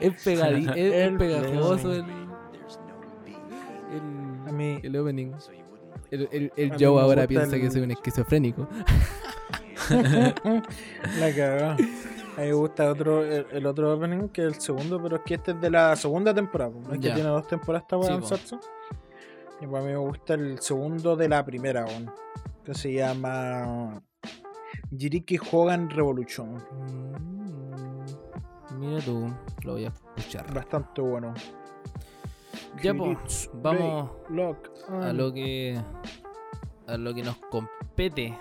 [0.00, 2.02] es pegadi- es, es El pegajoso el,
[4.46, 5.32] A el, mí, el opening.
[6.10, 8.66] El, Joe ahora piensa que soy un esquizofrénico.
[9.90, 11.74] la cagada.
[11.74, 15.22] A mí me gusta otro, el, el otro opening que es el segundo, pero es
[15.24, 16.72] que este es de la segunda temporada.
[16.72, 16.80] po.
[16.80, 18.56] No es que tiene dos temporadas esta weá Sí.
[19.60, 22.10] Y para mí me gusta el segundo de la primera, weón.
[22.64, 24.02] Que se llama
[24.96, 26.54] Jiriki Hogan Revolution.
[26.56, 27.70] Mm,
[28.78, 29.28] Mira tú,
[29.64, 30.52] lo voy a escuchar.
[30.54, 31.34] Bastante bueno.
[32.82, 34.10] Ya, pues, vamos
[34.88, 35.16] a on.
[35.16, 35.80] lo que
[36.86, 38.36] a lo que nos compete.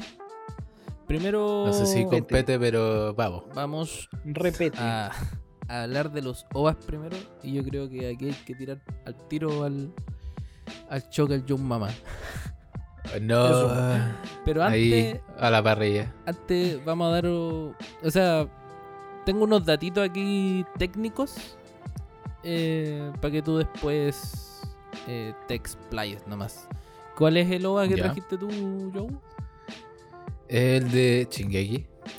[1.07, 2.59] Primero No sé si Compete.
[2.59, 3.43] pero vamos.
[3.55, 4.77] vamos Repete.
[4.79, 5.11] a,
[5.67, 7.17] a hablar de los OVAs primero.
[7.43, 9.91] Y yo creo que aquí hay que tirar al tiro al,
[10.89, 11.89] al choque al John Mama.
[13.21, 13.45] No.
[13.47, 13.75] Eso.
[14.45, 16.13] Pero antes, Ahí, a la parrilla.
[16.25, 17.25] antes vamos a dar.
[17.27, 17.73] O
[18.07, 18.47] sea,
[19.25, 21.57] tengo unos datitos aquí técnicos.
[22.43, 24.61] para que tú después
[25.07, 26.67] eh, te explayes nomás.
[27.17, 28.03] ¿Cuál es el OVA que Ya.
[28.03, 28.49] trajiste tú,
[28.93, 29.07] Joe?
[30.47, 31.27] El de.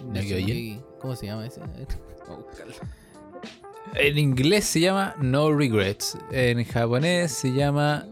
[0.05, 0.15] No.
[0.21, 0.81] Shingeki.
[1.01, 1.61] ¿Cómo se llama ese?
[1.63, 1.67] A.
[3.95, 6.17] En inglés se llama No Regrets.
[6.31, 8.07] En japonés se llama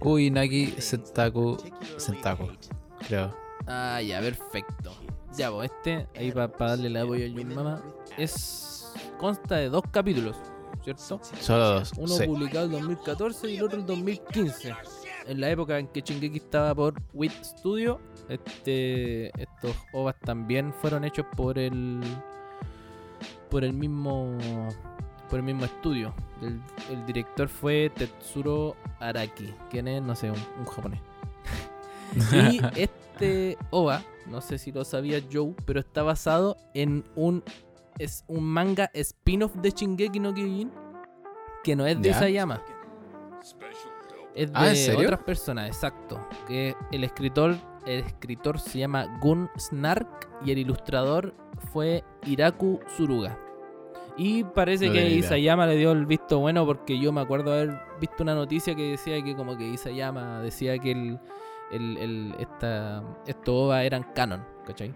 [0.00, 1.56] Uinagi Sentaku
[1.96, 2.48] Sentaku.
[3.06, 3.34] Creo.
[3.66, 4.92] Ah, ya, perfecto.
[5.36, 7.82] Ya, pues este, ahí para darle el apoyo a Mama,
[8.16, 8.92] es.
[9.18, 10.36] consta de dos capítulos,
[10.82, 11.20] ¿cierto?
[11.40, 11.92] Solo dos.
[11.98, 12.26] Uno sí.
[12.26, 14.74] publicado en 2014 y el otro en 2015.
[15.26, 21.04] En la época en que Shingeki estaba por WIT Studio, este, estos OVAs también fueron
[21.04, 22.00] hechos por el
[23.50, 24.36] por el mismo
[25.28, 26.14] por el mismo estudio.
[26.42, 26.60] El,
[26.90, 31.00] el director fue Tetsuro Araki, quien es, no sé, un, un japonés.
[32.52, 37.42] y este OVA, no sé si lo sabía Joe, pero está basado en un
[37.98, 40.70] es un manga spin-off de Shingeki no Kyojin
[41.64, 42.16] que no es de Ya.
[42.16, 42.62] Isayama.
[44.34, 45.04] Es de Ah, ¿en serio?
[45.08, 46.20] otras personas, exacto.
[46.46, 51.34] Que el escritor, el escritor se llama Gun Snark y el ilustrador
[51.72, 53.38] fue Iraku Suruga.
[54.18, 55.10] Y parece No que.
[55.10, 58.92] Isayama le dio el visto bueno porque yo me acuerdo haber visto una noticia que
[58.92, 61.20] decía que como que Isayama decía que el,
[61.70, 64.94] el, el- esta, estos OVA eran canon, ¿cachai?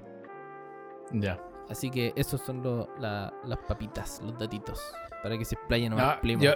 [1.12, 1.38] Ya.
[1.68, 4.80] Así que esos son lo- la- las papitas, los datitos,
[5.22, 6.42] para que se explayen No, más Plimo.
[6.42, 6.52] yo,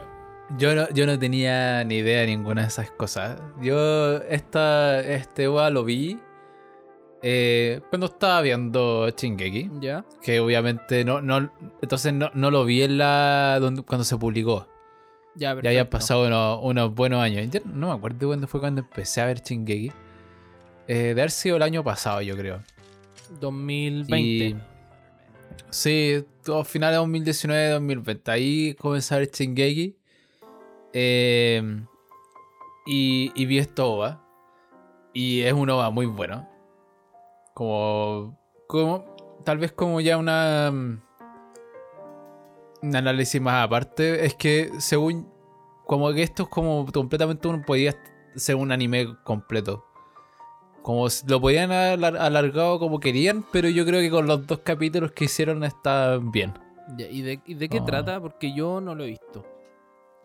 [0.56, 3.40] yo, no, yo no tenía ni idea de ninguna de esas cosas.
[3.60, 6.18] Yo esta, este OVA lo vi
[7.26, 9.70] eh, cuando estaba viendo Shingeki.
[9.80, 10.04] ¿Ya?
[10.20, 14.68] Que obviamente no, no entonces no, no lo vi en la donde, cuando se publicó.
[15.34, 17.48] Ya, Ya habían pasado unos, unos buenos años.
[17.50, 19.90] Yo no me acuerdo cuándo fue cuando empecé a ver Shingeki.
[20.86, 22.60] Eh, de haber sido el año pasado, yo creo.
[23.40, 24.18] 2020.
[24.20, 24.56] Y-
[25.70, 28.28] sí, todo finales de 2019-2020.
[28.30, 29.96] Ahí comencé a ver Shingeki.
[30.92, 31.62] Eh,
[32.86, 34.20] y, y vi esto OVA.
[35.14, 36.46] Y es un OVA muy bueno.
[37.54, 38.36] Como,
[38.66, 39.04] como.
[39.44, 40.70] Tal vez como ya una.
[40.70, 41.00] mm,
[42.82, 44.24] Un análisis más aparte.
[44.26, 45.32] Es que según.
[45.86, 47.94] Como que esto es como completamente uno podía
[48.36, 49.84] ser un anime completo.
[50.82, 55.12] Como lo podían haber alargado como querían, pero yo creo que con los dos capítulos
[55.12, 56.52] que hicieron está bien.
[56.98, 57.84] ¿Y de, y de qué Ah.
[57.84, 58.20] trata?
[58.20, 59.44] Porque yo no lo he visto.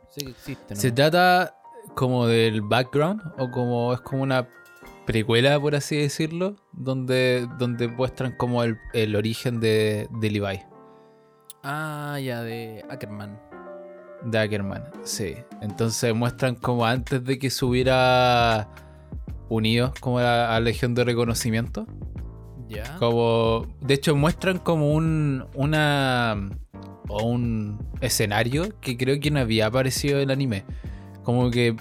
[0.10, 0.80] Sé que existe, ¿no?
[0.80, 1.56] Se trata
[1.96, 4.48] como del background, o como es como una
[5.10, 10.60] precuela, por así decirlo, donde, donde muestran como el, el origen de, de Levi,
[11.64, 13.40] Ah, ya, de Ackerman.
[14.24, 14.84] de Ackerman.
[15.04, 15.34] Sí.
[15.62, 18.70] Entonces muestran como antes de que se hubiera
[19.50, 21.88] unido como a la, a Legión de Reconocimiento.
[22.68, 22.96] Ya.
[22.98, 26.50] Como, de hecho, muestran como un una
[27.08, 30.66] o un escenario que creo que no había aparecido en el anime.
[31.24, 31.76] Como que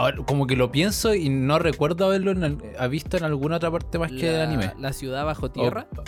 [0.00, 3.56] ahora, como que lo pienso y no recuerdo haberlo en el- ha visto en alguna
[3.56, 4.72] otra parte más que el La- anime.
[4.78, 5.86] La ciudad bajo tierra.
[5.96, 6.02] O-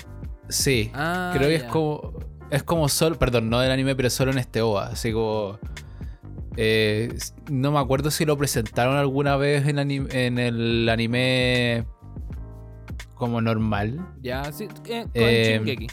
[0.48, 2.12] sí, Ah, creo que es como
[2.50, 5.58] es como solo, perdón, no del anime, pero solo en este OVA, así como
[6.58, 7.16] eh,
[7.50, 9.78] no me acuerdo si lo presentaron alguna vez en,
[10.38, 11.86] el anime
[13.14, 14.68] como normal, Ya, sí.
[14.86, 15.86] Eh, con Eh, Shingeki.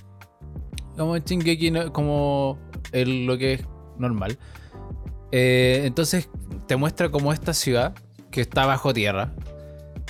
[0.97, 2.59] como en Shingeki, como
[2.91, 3.65] el- lo que es
[3.97, 4.37] normal.
[5.31, 6.29] Eh, entonces
[6.69, 7.95] te muestra como esta ciudad
[8.29, 9.33] que está bajo tierra.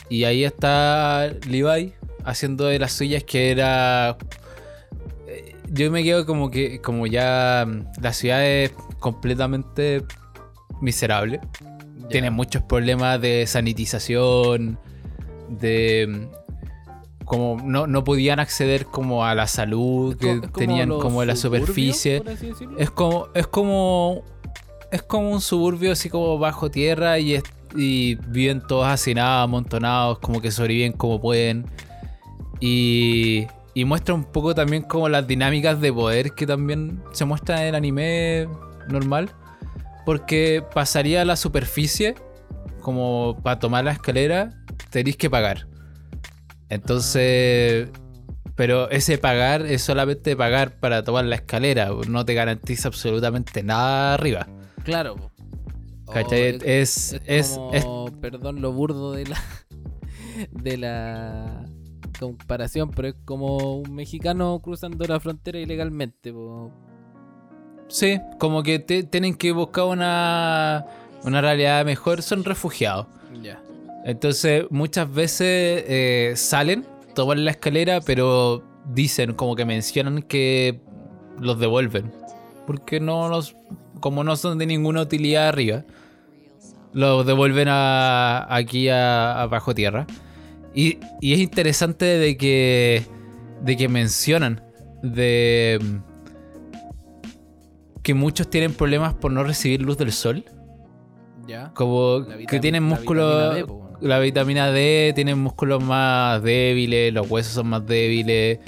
[0.10, 1.94] Y ahí está Levi
[2.26, 4.18] haciendo de las suyas que era...
[5.26, 10.04] eh, Yo me quedo como que como ya mm, la ciudad es completamente
[10.82, 11.40] miserable.
[12.10, 14.78] Tiene muchos problemas de sanitización,
[15.48, 21.02] de mm, como no, no podían acceder como a la salud que como tenían los
[21.02, 22.22] como la superficie.
[22.78, 24.26] Es como es como
[24.92, 27.44] es como un suburbio así como bajo tierra y, es-
[27.76, 31.66] y viven todos hacinados, amontonados, como que sobreviven como pueden.
[32.60, 37.62] Y, y muestra un poco también como las dinámicas de poder que también se muestra
[37.62, 38.48] en el anime
[38.88, 39.30] normal.
[40.06, 42.16] Porque pasaría a la superficie,
[42.82, 44.50] como para tomar la escalera,
[44.90, 45.68] tenéis que pagar.
[46.70, 47.90] Entonces,
[48.56, 54.16] pero ese pagar es solamente pagar para tomar la escalera, no te garantiza absolutamente nada
[54.16, 54.48] arriba.
[54.84, 55.16] Claro.
[56.06, 56.14] Oh,
[56.66, 59.38] Es- es- como, perdón lo burdo de la
[60.52, 61.66] de la
[62.20, 66.34] comparación, pero es como un mexicano cruzando la frontera ilegalmente.
[66.34, 66.72] po.
[67.88, 70.86] Sí, como que te- tienen que buscar una,
[71.24, 73.08] una realidad mejor, son refugiados.
[74.06, 78.64] Entonces, muchas veces eh, salen, toman la escalera, pero
[78.94, 80.80] dicen, como que mencionan que
[81.40, 82.12] los devuelven.
[82.66, 83.56] Porque no los,
[84.00, 85.86] como no son de ninguna utilidad arriba,
[86.94, 90.08] los devuelven a, aquí a, a bajo tierra.
[90.74, 93.04] Y, y es interesante de que,
[93.62, 94.62] de que mencionan
[95.02, 95.80] de
[98.04, 100.46] que muchos tienen problemas por no recibir luz del sol.
[101.48, 101.72] Ya.
[101.74, 103.66] Como que tienen músculos.
[104.02, 108.60] La vitamina D tienen músculos más débiles, los huesos son más débiles.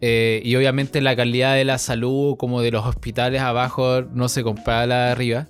[0.00, 4.42] Eh, y obviamente la calidad de la salud, como de los hospitales abajo, no se
[4.42, 5.48] compara a la de arriba.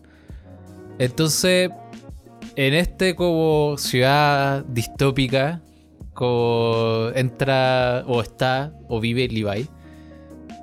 [0.98, 1.70] Entonces,
[2.56, 5.62] en este como ciudad distópica,
[6.14, 9.68] como entra o está o vive Levi.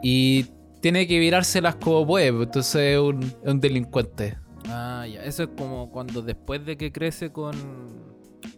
[0.03, 0.45] Y
[0.81, 4.37] tiene que virárselas como puede, pues, entonces es un, un delincuente.
[4.67, 5.23] Ah, ya.
[5.23, 7.55] Eso es como cuando después de que crece con,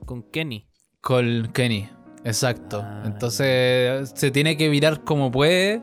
[0.05, 0.67] con Kenny.
[1.01, 1.88] Con Kenny,
[2.28, 2.82] exacto.
[2.84, 5.82] Ah, Entonces se tiene que virar como puede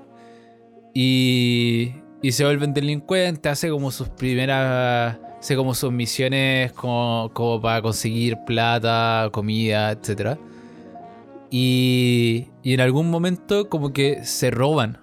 [0.94, 7.60] y, y se vuelven delincuentes, hace como sus primeras, hace como sus misiones como, como
[7.60, 10.38] para conseguir plata, comida, etc.
[11.50, 14.98] Y, y en algún momento como que se roban,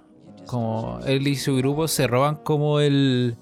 [0.48, 3.38] como él y su grupo se roban como el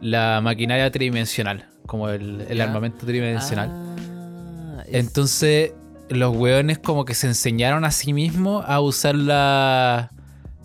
[0.00, 3.68] la maquinaria tridimensional, como el, el tridimensional.
[3.70, 5.74] Ah, es- Entonces,
[6.08, 10.10] los weones como que se enseñaron a sí mismos a usar la,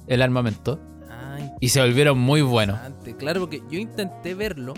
[0.08, 0.80] el armamento.
[1.10, 2.80] ah, Y se volvieron muy buenos.
[3.18, 4.74] Claro, porque yo intenté verlo.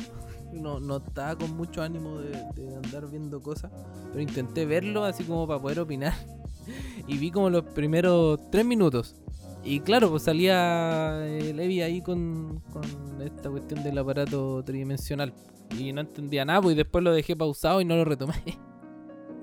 [0.53, 3.71] No, no estaba con mucho ánimo de, de andar viendo cosas.
[4.11, 6.13] Pero intenté verlo así como para poder opinar.
[7.07, 9.15] Y vi como los primeros tres minutos.
[9.63, 12.83] Y claro, pues salía eh, Levi ahí con, con
[13.23, 15.33] esta cuestión del aparato tridimensional.
[15.77, 18.35] Y no entendía nada, pues y después lo dejé pausado y no lo retomé.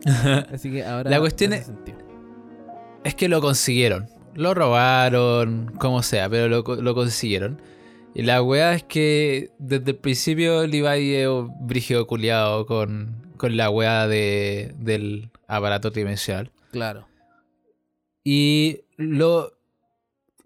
[0.53, 1.11] Así que ahora.
[1.11, 1.70] La cuestión es-
[3.16, 4.09] que lo consiguieron.
[4.34, 7.61] Lo robaron, como sea, pero lo, co- lo consiguieron.
[8.14, 11.28] Y la weá es que desde el principio Levi es
[11.61, 16.51] brígido culiado con, con la weá de, del aparato tridimensional.
[16.72, 17.07] Claro.
[18.24, 19.53] Y lo.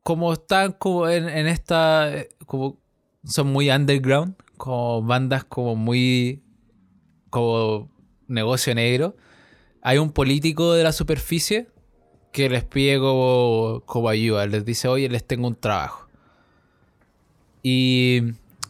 [0.02, 2.12] Como están como en, en esta.
[2.46, 2.78] Como
[3.24, 4.34] son muy underground.
[4.56, 6.42] Como bandas como muy.
[7.30, 7.90] Como
[8.28, 9.16] negocio negro.
[9.82, 11.68] Hay un político de la superficie
[12.32, 14.46] que les pide como, como ayuda.
[14.46, 16.08] Les dice, oye, les tengo un trabajo.
[17.62, 18.20] Y,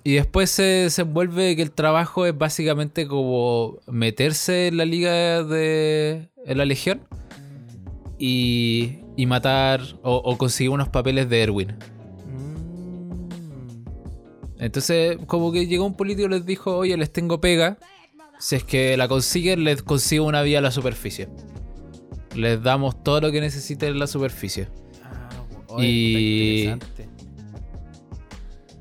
[0.02, 5.44] y después se, se envuelve que el trabajo es básicamente como meterse en la liga
[5.44, 7.02] de en la legión
[8.18, 11.68] y, y matar o, o conseguir unos papeles de Erwin.
[12.26, 13.84] Mm.
[14.58, 17.78] Entonces, como que llegó un político y les dijo, oye, les tengo pega.
[18.40, 21.28] Si es que la consiguen, les consigo una vía a la superficie.
[22.34, 24.68] Les damos todo lo que necesiten en la superficie.
[25.04, 25.28] Ah,
[25.68, 27.08] oye, Y- interesante.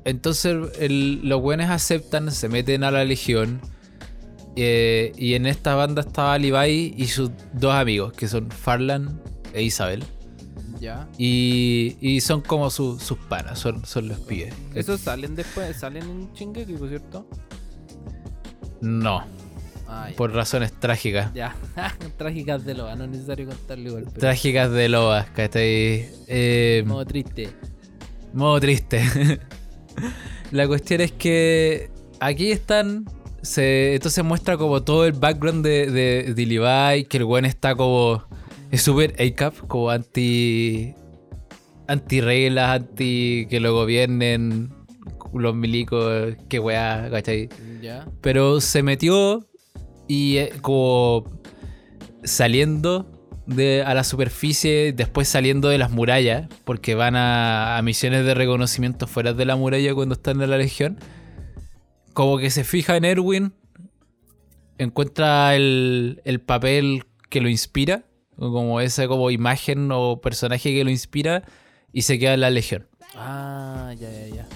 [0.04, 3.60] Entonces el- los buenos aceptan, se meten a la legión.
[4.56, 9.20] eh, y en esta banda estaba Levi y sus dos amigos, que son Farlan
[9.54, 10.02] e Isabel.
[10.80, 11.08] Ya.
[11.18, 14.52] Y, y son como su- sus panas, son, son los pibes.
[14.74, 15.76] ¿Esos salen después?
[15.76, 17.26] ¿Salen en Shingeki, por cierto?
[18.80, 19.22] No,
[19.92, 21.34] Ah, por razones trágicas.
[21.34, 21.56] Ya.
[22.16, 24.04] Trágicas de lo no es necesario contarlo igual.
[24.04, 24.20] Pero...
[24.20, 26.08] Trágicas de Loas, ¿cachai?
[26.28, 27.48] Eh, Modo triste.
[28.32, 29.02] Modo triste.
[30.52, 33.04] La cuestión es que aquí están.
[33.42, 37.74] Se, entonces muestra como todo el background de, de, de Levi, que el buen está
[37.74, 38.22] como.
[38.70, 40.94] Es súper ACAP, como anti.
[41.88, 44.72] Anti reglas, anti que lo gobiernen
[45.34, 47.48] los milicos, que weá, ¿cachai?
[47.82, 48.06] Ya.
[48.20, 49.49] Pero se metió
[50.10, 51.24] y eh, como
[52.24, 53.08] saliendo
[53.86, 59.34] a la superficie, después saliendo de las murallas, porque van a, misiones de reconocimiento fuera
[59.34, 60.98] de la muralla cuando están en la legión.
[62.12, 63.52] Como que se fija en Erwin,
[64.78, 68.02] encuentra el, el papel que lo inspira,
[68.36, 71.44] como esa como imagen o personaje que lo inspira,
[71.92, 72.88] y se queda en la legión.
[73.14, 74.48] Ah, ya, ya, ya.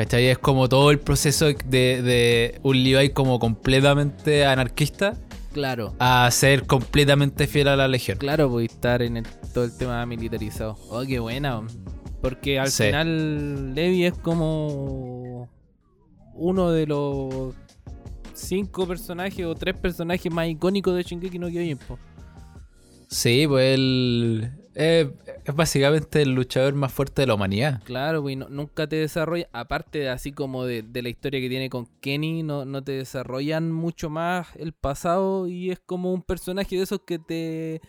[0.00, 0.28] ¿Cachai?
[0.28, 1.52] Es como todo el proceso de,
[2.00, 5.14] de un Levi como completamente anarquista
[5.52, 5.94] Claro.
[5.98, 8.16] a ser completamente fiel a la legión.
[8.16, 10.78] Claro, voy a estar en el- todo el tema militarizado.
[10.88, 11.60] Oh, qué buena.
[12.22, 12.84] Porque al Sí.
[12.84, 15.50] final Levi es como
[16.32, 17.54] uno de los
[18.32, 21.78] cinco personajes o tres personajes más icónicos de Shingeki no Kyojin.
[23.08, 25.10] Sí, pues él eh,
[25.50, 27.82] es básicamente el luchador más fuerte de la humanidad.
[27.84, 31.48] Claro, y no- nunca te desarrolla, aparte de así como de, de la historia que
[31.48, 36.22] tiene con Kenny, no, no te desarrollan mucho más el pasado y es como un
[36.22, 37.80] personaje de esos que te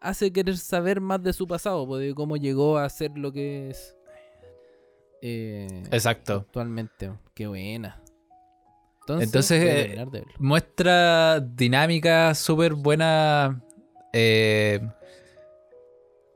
[0.00, 3.70] hace querer saber más de su pasado, pues, de cómo llegó a ser lo que
[3.70, 3.94] es
[5.22, 6.44] eh, Exacto.
[6.46, 7.12] actualmente.
[7.34, 8.00] Qué buena.
[9.08, 10.06] Entonces, eh.
[10.38, 13.60] Muestra dinámica súper buena.
[14.12, 14.80] eh,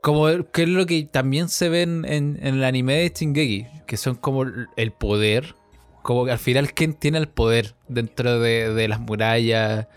[0.05, 3.65] como que es lo que también se ve en, en- en el anime de Shingeki,
[3.87, 5.55] que son como el- poder.
[6.03, 9.87] Como que al final, ¿quién tiene el poder dentro de, de las murallas?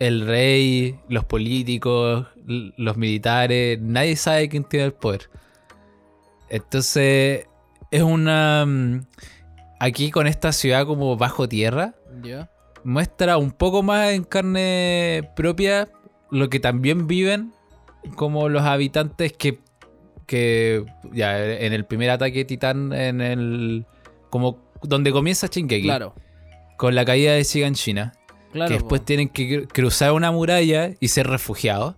[0.00, 5.28] El rey, los políticos, los militares, nadie sabe quién tiene el poder.
[6.48, 7.46] Entonces,
[7.90, 8.64] es una.
[8.66, 9.00] mm,
[9.80, 11.94] Aquí con esta ciudad como bajo tierra,
[12.84, 15.88] muestra un poco más en carne propia
[16.30, 17.52] lo que también viven
[18.16, 19.58] como los habitantes que,
[20.26, 23.86] que ya en el primer ataque titán en el
[24.30, 26.14] como donde comienza Shingeki Claro.
[26.76, 28.12] con la caída de Shiganshina
[28.52, 28.68] Claro.
[28.68, 29.04] que después po.
[29.06, 31.94] tienen que cru- cruzar una muralla y ser refugiados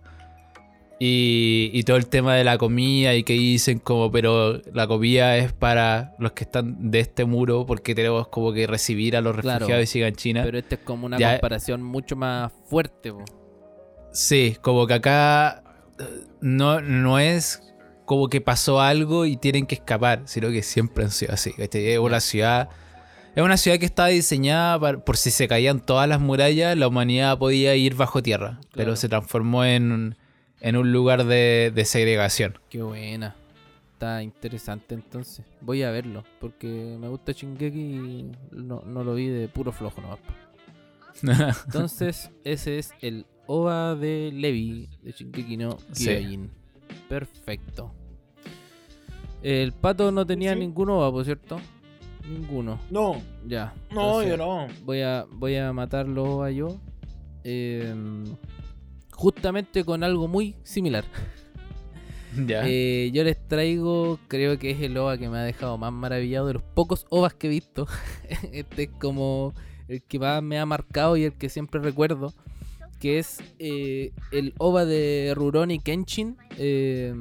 [0.99, 5.37] y, y todo el tema de la comida y que dicen como pero la comida
[5.37, 9.37] es para los que están de este muro porque tenemos como que recibir a los
[9.37, 9.59] Claro.
[9.59, 13.11] refugiados de Shiganshina Pero esta es como una Ya- comparación mucho más fuerte.
[13.13, 13.23] po.
[14.11, 15.63] Sí, como que acá
[16.41, 17.61] no, no es
[18.05, 21.53] como que pasó algo y tienen que escapar, sino que siempre han sido así.
[21.57, 22.69] Es una ciudad.
[23.35, 26.87] Es una ciudad que está diseñada para- por si se caían todas las murallas, la
[26.87, 28.59] humanidad podía ir bajo tierra.
[28.73, 30.15] Pero se transformó en,
[30.61, 32.57] en un lugar de, de segregación.
[32.69, 33.35] Qué buena.
[33.93, 35.45] Está interesante entonces.
[35.61, 36.23] Voy a verlo.
[36.39, 40.19] Porque me gusta Shingeki y no, no lo vi de puro flojo nomás.
[41.65, 46.39] Entonces, ese es el OVA de Levi de Shingeki no Sí.
[47.09, 47.91] Perfecto.
[49.41, 50.59] El pato no tenía Sí.
[50.59, 51.59] ningún OVA, por cierto.
[52.27, 52.79] Ninguno.
[52.91, 53.73] No, Ya.
[53.93, 54.67] no, yo no.
[54.83, 56.77] Voy a, voy a matar los OVA yo.
[57.43, 58.25] Em,
[59.11, 61.05] justamente con algo muy similar.
[62.47, 62.63] ya.
[62.67, 66.47] Eh, yo les traigo, creo que es el OVA que me ha dejado más maravillado
[66.47, 67.87] de los pocos OVAs que he visto.
[68.51, 69.53] este es como
[69.87, 72.33] el que más me ha marcado y el que siempre recuerdo.
[72.99, 77.13] Que es eh, el OVA de Rurouni Kenshin, eh,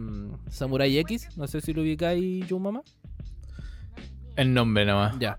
[0.48, 1.36] Samurai X.
[1.36, 2.82] No sé si lo ubicáis, yo mamá.
[4.36, 5.18] el nombre nomás.
[5.18, 5.38] Ya.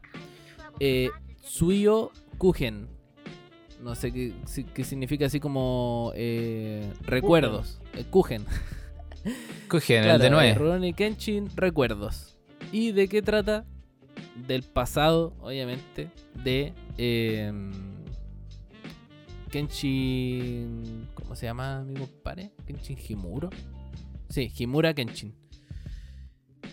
[0.79, 1.09] Eh,
[1.41, 2.87] Suyo Kugen.
[3.81, 4.33] No sé qué,
[4.73, 7.79] qué significa así como eh, recuerdos.
[8.09, 8.43] Kugen.
[9.67, 10.53] Cogen el de nueve.
[10.55, 12.37] Rurouni Kenshin, recuerdos.
[12.71, 13.65] ¿Y de qué trata?
[14.47, 16.09] Del pasado, obviamente,
[16.43, 17.51] de eh,
[19.47, 21.07] Kenshin...
[21.13, 22.51] ¿Cómo se llama mi compadre?
[22.65, 23.49] Kenshin Himuro.
[24.29, 25.33] Sí, Himura Kenshin.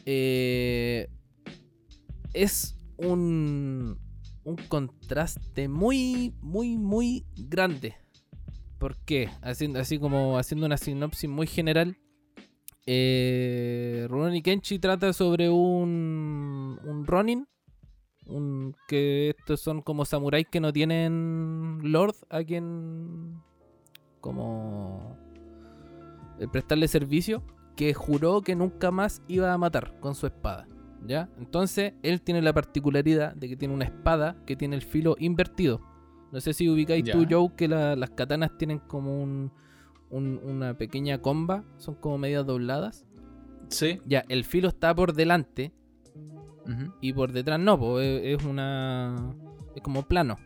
[0.07, 1.09] Eh,
[2.33, 3.99] es un,
[4.45, 7.95] un contraste muy, muy, muy grande.
[8.79, 9.31] ¿Por qué?
[9.41, 11.97] Haciendo, así como haciendo una sinopsis muy general.
[12.87, 17.47] Eh, Rurouni Kenshi trata sobre un, un Ronin.
[18.27, 23.41] Un, que estos son como samuráis que no tienen Lord a quien.
[24.21, 25.17] como.
[26.39, 27.43] eh, prestarle servicio.
[27.77, 30.69] Que juró que nunca más iba a matar con su espada.
[31.07, 31.29] ¿Ya?
[31.39, 35.81] Entonces, él tiene la particularidad de que tiene una espada que tiene el filo invertido.
[36.33, 37.29] No sé si ubicáis tú, Ya.
[37.31, 39.53] Joe, que la- las katanas tienen como un,
[40.09, 43.05] un- una pequeña comba, son como medias dobladas.
[43.69, 44.01] Sí.
[44.07, 45.73] Ya, el filo está por delante
[47.01, 49.35] Y por detrás no, po, es, es una.
[49.75, 50.39] es como plano.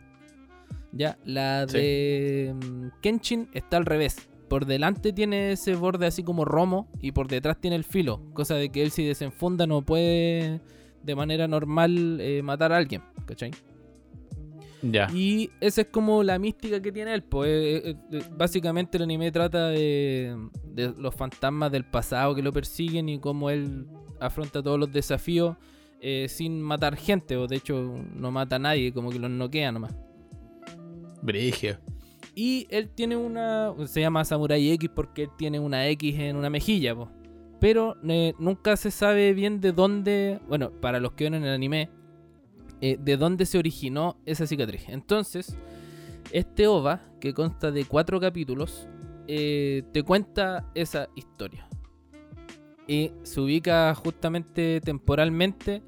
[0.91, 4.29] Ya, la de mm, Kenshin está al revés.
[4.47, 8.21] Por delante tiene ese borde así como romo y por detrás tiene el filo.
[8.33, 10.61] Cosa de que él si desenfunda no puede
[11.03, 13.03] de manera normal eh, matar a alguien.
[13.25, 13.51] ¿Cachai?
[14.81, 15.07] Ya.
[15.13, 17.21] Y esa es como la mística que tiene él.
[17.21, 17.95] Pues
[18.35, 23.51] básicamente el anime trata de, de los fantasmas del pasado que lo persiguen y cómo
[23.51, 23.85] él
[24.19, 25.57] afronta todos los desafíos
[26.01, 27.37] eh, sin matar gente.
[27.37, 29.95] O de hecho no mata a nadie, como que los noquea nomás.
[31.21, 31.77] Brigio.
[32.35, 33.73] Y él tiene una.
[33.85, 37.11] Se llama Samurai X porque él tiene una X en una mejilla, po.
[37.59, 41.53] Pero eh, nunca se sabe bien de dónde, bueno, para los que ven en el
[41.53, 41.89] anime,
[42.81, 44.87] eh, de dónde se originó esa cicatriz.
[44.87, 45.57] Entonces,
[46.31, 48.87] este OVA, que consta de cuatro capítulos,
[49.27, 51.67] eh, te cuenta esa historia.
[52.87, 55.83] Y se ubica justamente temporalmente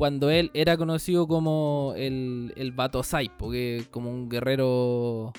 [0.00, 5.30] cuando él era conocido como el, el Batosai, porque como un guerrero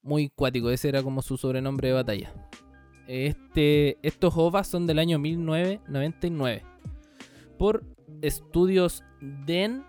[0.00, 2.32] muy cuático, ese era como su sobrenombre de batalla.
[3.08, 6.62] Este, estos OVAs son del año 1999
[7.58, 7.82] por
[8.22, 9.02] estudios
[9.44, 9.82] DEN,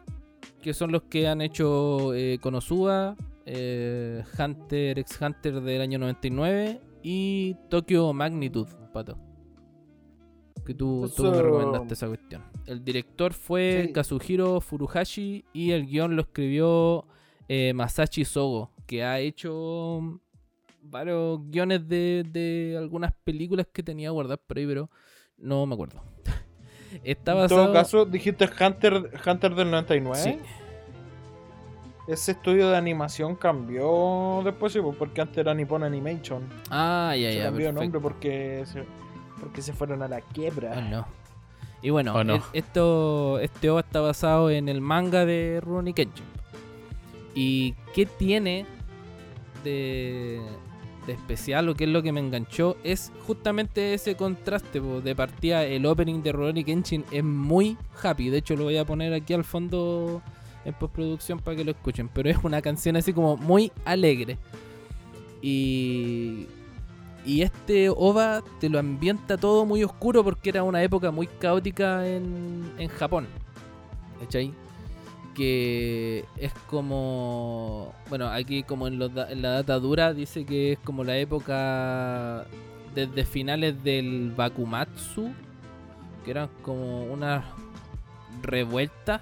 [0.63, 3.15] que son los que han hecho eh, Konosuba,
[3.45, 9.15] eh, Hunter x Hunter del año 99 y Tokyo Magnitude, pato.
[10.65, 12.56] Que tú, tú me recomendaste esa cuestión.
[12.67, 13.93] El director fue Sí.
[13.93, 17.05] Kazuhiro Furuhashi y el guion lo escribió
[17.47, 20.19] eh, Masashi Sogo, que ha hecho
[20.81, 24.89] varios guiones de, de algunas películas que tenía guardadas por ahí, pero
[25.37, 26.01] no me acuerdo.
[27.03, 27.63] Está En basado...
[27.65, 30.21] todo caso, dijiste Hunter, Hunter del 99.
[30.21, 30.37] Sí.
[32.07, 36.47] Ese estudio de animación cambió después, sí, pues, porque antes era Nippon Animation.
[36.69, 37.81] Ah, ya, ya, cambió perfecto.
[37.81, 38.83] nombre porque se,
[39.41, 40.73] porque se fueron a la quiebra.
[40.77, 41.07] Oh, no.
[41.87, 42.35] Y bueno, no.
[42.35, 46.25] e- esto, este OVA está basado en el manga de Rurouni Kenshin.
[47.33, 48.65] ¿Y qué tiene
[49.63, 50.41] de,
[51.05, 52.75] de especial o qué es lo que me enganchó?
[52.83, 54.81] Es justamente ese contraste.
[54.81, 54.99] po.
[54.99, 58.27] De partida, el opening de Rurouni Kenshin es muy happy.
[58.31, 60.21] De hecho, lo voy a poner aquí al fondo
[60.65, 62.09] en postproducción para que lo escuchen.
[62.09, 64.37] Pero es una canción así como muy alegre.
[65.41, 66.47] Y,
[67.27, 72.07] y este OVA te lo ambienta todo muy oscuro porque era una época muy caótica
[72.07, 73.27] en, en Japón.
[74.21, 74.53] ¿Cachai?
[75.35, 77.93] Que es como.
[78.07, 82.45] Bueno, aquí como en, en la data dura dice que es como la época
[82.95, 85.29] desde finales del Bakumatsu,
[86.23, 87.43] que eran como unas
[88.41, 89.21] revueltas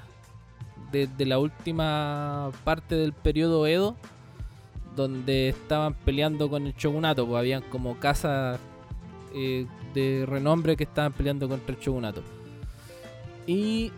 [0.91, 3.95] desde la última parte del periodo Edo
[4.95, 8.59] donde estaban peleando con el shogunato, pues habían como casas
[9.33, 12.21] eh, de renombre que estaban peleando contra el shogunato.
[13.45, 13.91] Y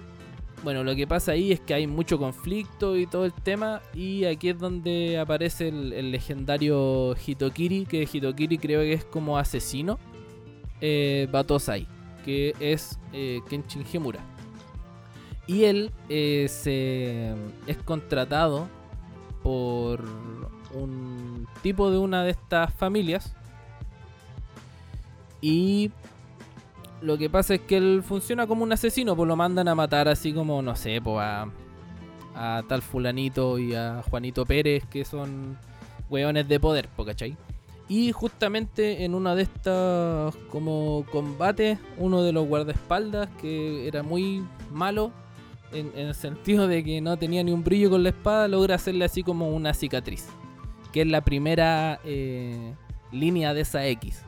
[0.63, 4.25] bueno, lo que pasa ahí es que hay mucho conflicto y todo el tema, y
[4.25, 9.99] aquí es donde aparece el, legendario Hitokiri, que Hitokiri creo que es como asesino,
[10.81, 11.87] eh, Batosai,
[12.25, 14.19] que es eh, Kenshin Himura.
[15.45, 17.33] Y él se,
[17.67, 18.67] es contratado
[19.43, 20.03] por
[20.73, 23.33] un tipo de una de estas familias.
[25.41, 25.91] Y
[27.01, 30.07] lo que pasa es que él funciona como un asesino, pues lo mandan a matar
[30.07, 31.47] así como, no sé, pues a,
[32.35, 35.57] a tal fulanito y a Juanito Pérez, que son
[36.09, 37.37] hueones de poder, po, ¿cachai?
[37.89, 44.43] Y justamente en una de estas como combates, uno de los guardaespaldas, que era muy
[44.71, 45.11] malo,
[45.71, 48.75] en, en el sentido de que no tenía ni un brillo con la espada, logra
[48.75, 50.27] hacerle así como una cicatriz.
[50.91, 52.73] Que es la primera eh,
[53.11, 54.21] línea de esa X.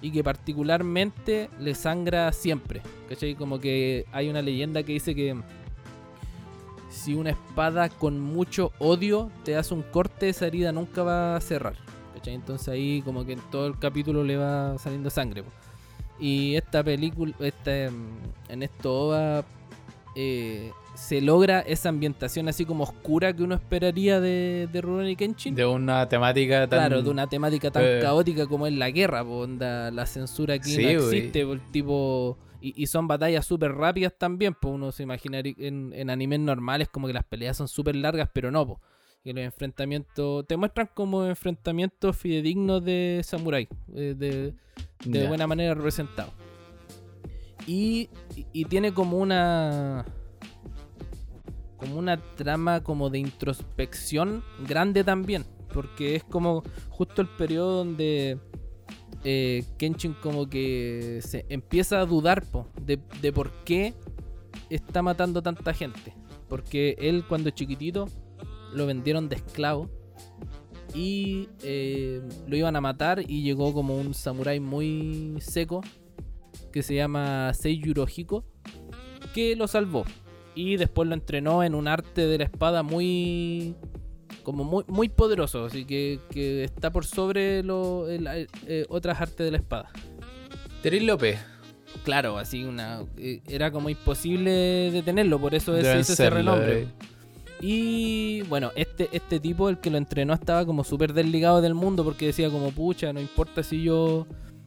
[0.00, 2.82] Y que particularmente le sangra siempre.
[3.08, 3.34] ¿Cachai?
[3.34, 5.36] Como que hay una leyenda que dice que
[6.90, 11.40] si una espada con mucho odio te hace un corte, esa herida nunca va a
[11.40, 11.74] cerrar.
[12.14, 12.34] ¿Cachai?
[12.34, 15.42] Entonces ahí como que en todo el capítulo le va saliendo sangre.
[16.20, 19.44] Y esta película, esta, mm, en esto OVA,
[20.16, 25.54] eh, se logra esa ambientación así como oscura que uno esperaría de, de Rurouni Kenshin.
[25.54, 26.80] De una temática tan.
[26.80, 30.70] Claro, de una temática tan eh, caótica como es la guerra, onda, la censura aquí
[30.70, 32.36] Sí, no existe, tipo...
[32.60, 36.88] Y, y son batallas súper rápidas también, pues uno se imagina en, en animes normales
[36.88, 38.80] como que las peleas son súper largas, pero no, po.
[39.22, 44.54] Que los enfrentamientos te muestran como enfrentamientos fidedignos de samurái, eh, de,
[45.04, 46.32] de buena manera representado.
[47.66, 50.04] Y, y- y tiene como una
[51.78, 58.38] como una trama como de introspección grande también, porque es como justo el periodo donde
[59.24, 63.94] eh, Kenshin como que se empieza a dudar po, de, de por qué
[64.70, 66.14] está matando tanta gente,
[66.48, 68.08] porque él cuando chiquitito
[68.72, 69.88] lo vendieron de esclavo
[70.94, 75.82] y eh, lo iban a matar y llegó como un samurái muy seco
[76.72, 78.44] que se llama Seiyuro Hiko
[79.34, 80.04] que lo salvó
[80.60, 83.74] y después lo entrenó en un arte de la espada muy
[84.42, 88.26] como muy, muy poderoso así que, que está por sobre lo, el-
[88.66, 89.90] eh, otras artes de la espada
[90.82, 91.38] Teréis López.
[92.02, 96.88] claro así una eh, era como imposible detenerlo por eso es, hizo ese renombre eh.
[97.60, 102.04] y bueno, este, este tipo, el que lo entrenó, estaba como súper desligado del mundo
[102.04, 104.26] porque decía como, pucha, no importa si yo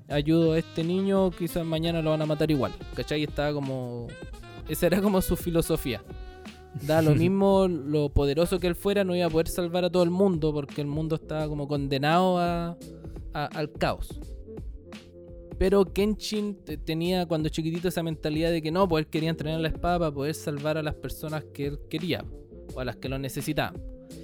[0.09, 2.73] ayudo a este niño, quizás mañana lo van a matar igual.
[2.93, 3.23] ¿Cachai?
[3.23, 4.07] Estaba como.
[4.71, 6.03] Esa era como su filosofía.
[6.87, 10.03] Da lo mismo lo poderoso que él fuera, no iba a poder salvar a todo
[10.03, 12.77] el mundo porque el mundo estaba como condenado a,
[13.33, 14.19] a- al caos.
[15.57, 19.59] Pero Kenshin te- tenía cuando chiquitito esa mentalidad de que no, pues él quería entrenar
[19.59, 22.25] la espada para poder salvar a las personas que él quería
[22.73, 23.79] o a las que lo necesitaban.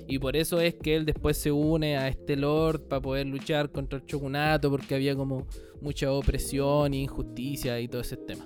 [0.07, 3.71] Y por eso es que él después se une a este Lord para poder luchar
[3.71, 5.45] contra el Shogunato porque había como
[5.81, 8.45] mucha opresión e injusticia y todo ese tema.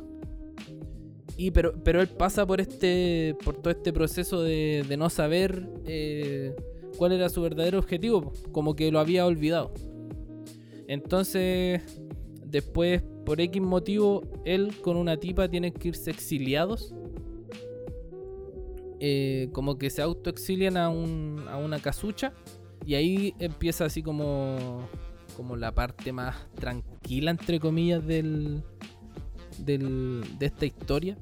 [1.42, 6.56] Y pero, pero él pasa por este por todo este proceso de, no saber eh,
[7.00, 9.74] cuál era su verdadero objetivo, como que lo había olvidado.
[10.88, 11.82] Entonces,
[12.46, 16.94] después, por X motivo, él con una tipa tienen que irse exiliados.
[19.00, 22.34] Eh, como que se autoexilian a, un, a una casucha.
[22.86, 24.88] Y ahí empieza así como,
[25.36, 28.62] como la parte más tranquila, entre comillas, del,
[29.66, 31.18] del, de esta historia.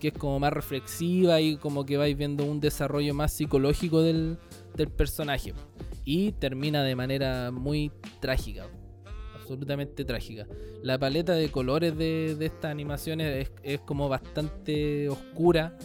[0.00, 4.38] Que es como más reflexiva y como que vais viendo un desarrollo más psicológico del,
[4.76, 5.54] del personaje.
[6.04, 7.90] Y termina de manera muy
[8.20, 8.66] trágica.
[9.34, 10.46] Absolutamente trágica.
[10.82, 15.78] La paleta de colores de, de estas animaciones es, es como bastante oscura.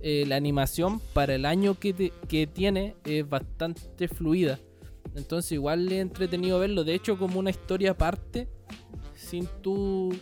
[0.00, 4.58] Eh, la animación para el año que, te- que tiene es bastante fluida.
[5.14, 6.84] Entonces igual es entretenido verlo.
[6.84, 8.48] De hecho como una historia aparte.
[9.14, 10.14] Sin tú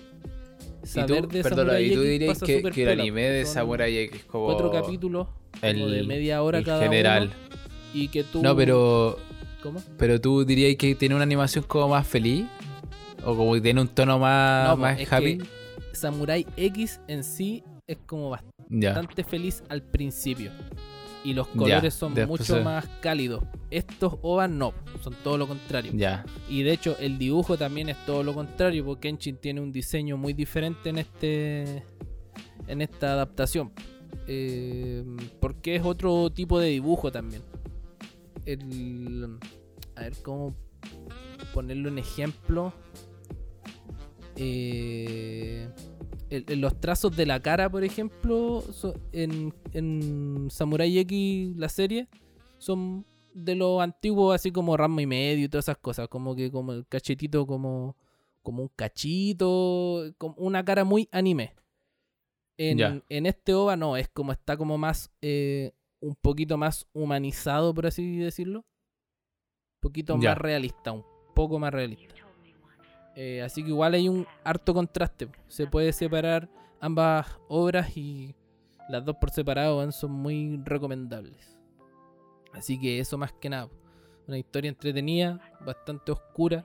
[0.85, 4.47] saber de perdona, ¿y tú dirías que, que el anime de Samurai X es como
[4.47, 5.26] Cuatro capítulos
[5.61, 7.24] como de el- media hora el cada general?
[7.24, 7.55] uno.
[7.95, 8.43] Y que tú...
[8.43, 9.18] No, pero
[9.62, 9.80] ¿Cómo?
[9.97, 12.47] pero tú dirías que tiene una animación como más feliz
[13.24, 15.39] o como que tiene un tono más, No, más happy.
[15.93, 18.30] Samurai X en sí es como
[18.69, 20.51] Bastante feliz al principio.
[21.25, 23.43] Y los colores son después mucho se- más cálidos.
[23.71, 25.91] Estos OVA no, son todo lo contrario.
[26.51, 30.17] Y de hecho el dibujo también es todo lo contrario, porque Kenshin tiene un diseño
[30.19, 31.83] muy diferente en este
[32.69, 33.73] en esta adaptación.
[34.27, 35.03] Eh,
[35.41, 37.43] porque es otro tipo de dibujo también.
[38.45, 39.39] El,
[39.97, 40.55] a ver cómo
[41.55, 42.73] ponerlo en ejemplo.
[44.37, 45.69] Eh,
[46.37, 51.68] el- el- los trazos de la cara, por ejemplo, so- en, en Samurai X, la
[51.68, 52.09] serie,
[52.59, 53.05] son
[53.35, 56.09] de los antiguos, así como Rama y medio y todas esas cosas.
[56.09, 57.97] Como que como el cachetito, como,
[58.43, 61.55] como un cachito, como una cara muy anime.
[62.57, 62.78] En,
[63.26, 68.16] este OVA no, es como está como más, eh, un poquito más humanizado, por así
[68.18, 68.61] decirlo.
[68.61, 71.05] Un poquito más realista, un
[71.35, 72.14] poco más realista.
[73.17, 75.29] Eh, así que igual hay un harto contraste.
[75.49, 76.49] Se puede separar
[76.81, 78.35] ambas obras y
[78.89, 81.57] las dos por separado son muy recomendables.
[82.53, 83.69] Así que eso más que nada.
[84.27, 86.65] Una historia entretenida, bastante oscura.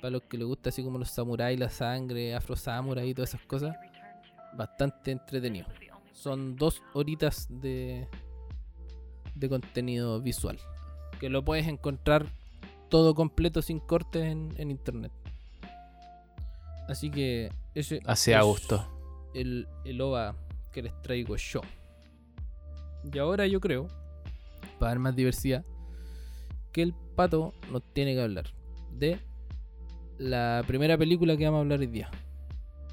[0.00, 3.34] Para los que les gusta así como los samuráis, la sangre, afro samurai y todas
[3.34, 3.76] esas cosas.
[4.56, 5.66] Bastante entretenido.
[6.12, 8.08] Son dos horitas de,
[9.34, 10.58] de contenido visual.
[11.18, 12.26] Que lo puedes encontrar
[12.88, 15.12] todo completo sin cortes en internet.
[16.88, 18.84] Así que ese a es gusto.
[19.34, 20.34] El, el OVA
[20.72, 21.60] que les traigo yo.
[23.12, 23.88] Y ahora yo creo,
[24.78, 25.64] para dar más diversidad,
[26.72, 28.46] que el pato nos tiene que hablar
[28.92, 29.20] de
[30.18, 32.10] la primera película que vamos a hablar hoy día.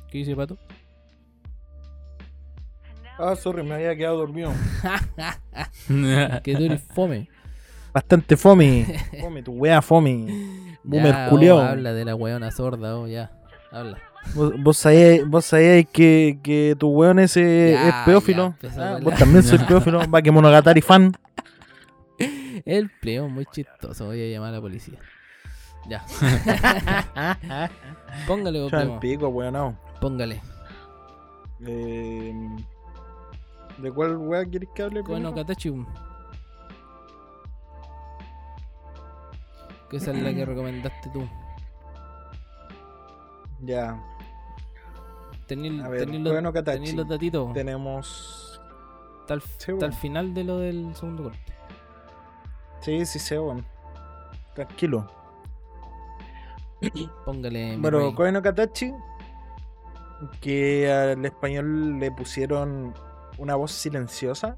[0.09, 0.57] ¿Qué dice pato?
[3.17, 4.51] Ah, sorry, me había quedado dormido.
[6.43, 7.29] que tú eres fome.
[7.93, 8.85] Bastante fome.
[9.21, 10.27] Fome, tu wea fome.
[10.83, 11.59] Boomer Ya, oh, culiao.
[11.61, 13.31] habla de la weona sorda, oh, ya.
[13.75, 13.97] Habla.
[14.33, 18.55] Vos, vos sabíais, vos sabíais que, que tu weón ese Ya, es pedófilo.
[18.61, 19.99] ya, Ah, vos también sois pedófilo.
[20.09, 21.11] Va que Monogatari fan.
[22.65, 24.05] El pleo muy chistoso.
[24.05, 24.97] Voy a llamar a la policía.
[25.87, 26.03] Ya.
[28.27, 29.53] Póngale, vos, el pico, weón.
[29.53, 29.77] no.
[30.01, 30.41] Póngale.
[31.67, 32.33] Eh,
[33.77, 35.01] ¿De cuál wea quieres que hable?
[35.01, 35.35] Bueno?
[35.35, 35.71] Katachi.
[39.89, 41.27] Que esa es la que recomendaste tú.
[43.65, 44.01] Ya,
[45.47, 47.53] Tení, A ver, tení los, tení datitos.
[47.53, 48.61] tenemos.
[49.29, 49.93] El, Sí, bueno.
[49.93, 51.39] final de lo del segundo corte.
[52.81, 53.65] Sí, sí, sí, weón.
[54.55, 55.07] Tranquilo.
[57.25, 57.77] Póngale.
[57.77, 58.13] Bueno, rey.
[58.15, 58.93] Koe no Katachi,
[60.41, 62.93] que al español le pusieron
[63.37, 64.57] una voz silenciosa.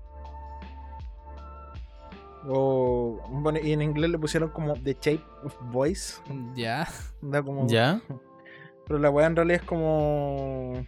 [2.50, 6.22] O, bueno, y en inglés le pusieron como The Shape of Voice.
[6.56, 6.88] Ya.
[7.22, 8.02] Da como, ¿Ya?
[8.88, 10.86] Pero la weá en realidad es como.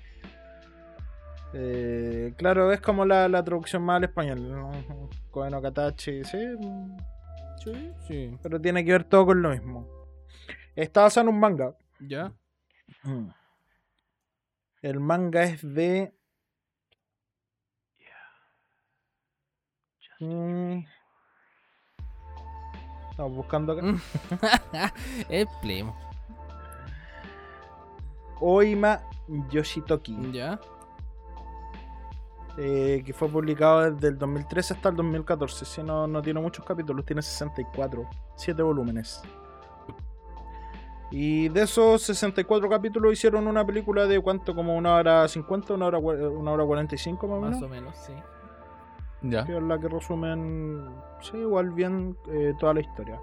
[1.54, 4.50] eh, claro, es como la, la traducción más al español.
[4.50, 4.72] ¿no?
[5.62, 6.40] Katachi, sí.
[7.64, 8.38] Sí, sí.
[8.42, 9.88] Pero tiene que ver todo con lo mismo.
[10.76, 11.76] Está basado en un manga.
[12.00, 12.32] Ya.
[14.82, 16.14] El manga es de.
[20.22, 20.86] Mm.
[23.12, 24.94] Estamos buscando acá.
[25.62, 26.09] Plemo.
[28.42, 29.02] Oima
[29.50, 30.32] Yoshitoki.
[30.32, 30.60] Ya.
[32.58, 35.66] eh, que fue publicado desde el 2013 hasta el 2014.
[35.66, 39.22] Si no, no tiene muchos capítulos, tiene 64, 7 volúmenes.
[41.12, 45.86] Y de esos 64 capítulos hicieron una película de cuánto, como una hora 50, una
[45.88, 47.62] hora, una hora 45 más o menos.
[47.62, 48.14] Más o menos, sí.
[49.22, 49.44] Ya.
[49.46, 50.86] Que es la que resumen,
[51.22, 53.20] sí, igual bien eh, toda la historia.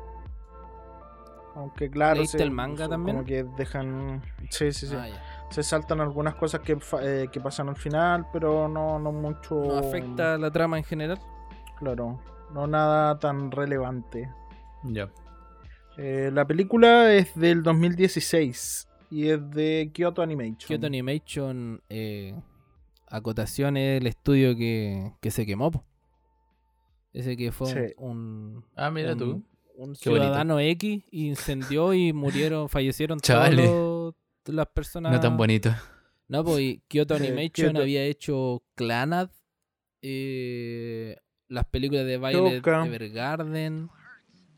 [1.57, 3.17] Aunque claro, ¿Leíste se- el manga también?
[3.17, 4.95] Como que dejan, sí, sí, sí.
[4.97, 5.09] Ah.
[5.51, 9.55] Se saltan algunas cosas que, eh, que pasan al final, pero no, no mucho.
[9.55, 11.19] ¿No afecta la trama en general?
[11.79, 12.21] Claro,
[12.53, 14.31] no nada tan relevante.
[14.85, 15.09] Ya.
[15.97, 20.69] Eh, la película es del 2016 y es de Kyoto Animation.
[20.69, 22.39] Kyoto Animation, eh,
[23.09, 25.71] acotación es el estudio que, que se quemó.
[25.71, 25.85] po.
[27.15, 27.95] Ese que fue Sí.
[27.97, 29.43] un, Ah, mira un- tú.
[29.77, 30.27] Un Qué bonito.
[30.27, 34.15] ciudadano X incendió y murieron, fallecieron todas
[34.47, 35.13] las personas.
[35.13, 35.71] No tan bonito.
[36.29, 39.31] No, pues Kyoto Eh, Animation Kyoto- había hecho Clanad,
[40.03, 41.17] eh,
[41.49, 42.87] las películas de Violet Hyouka.
[42.87, 43.89] Evergarden,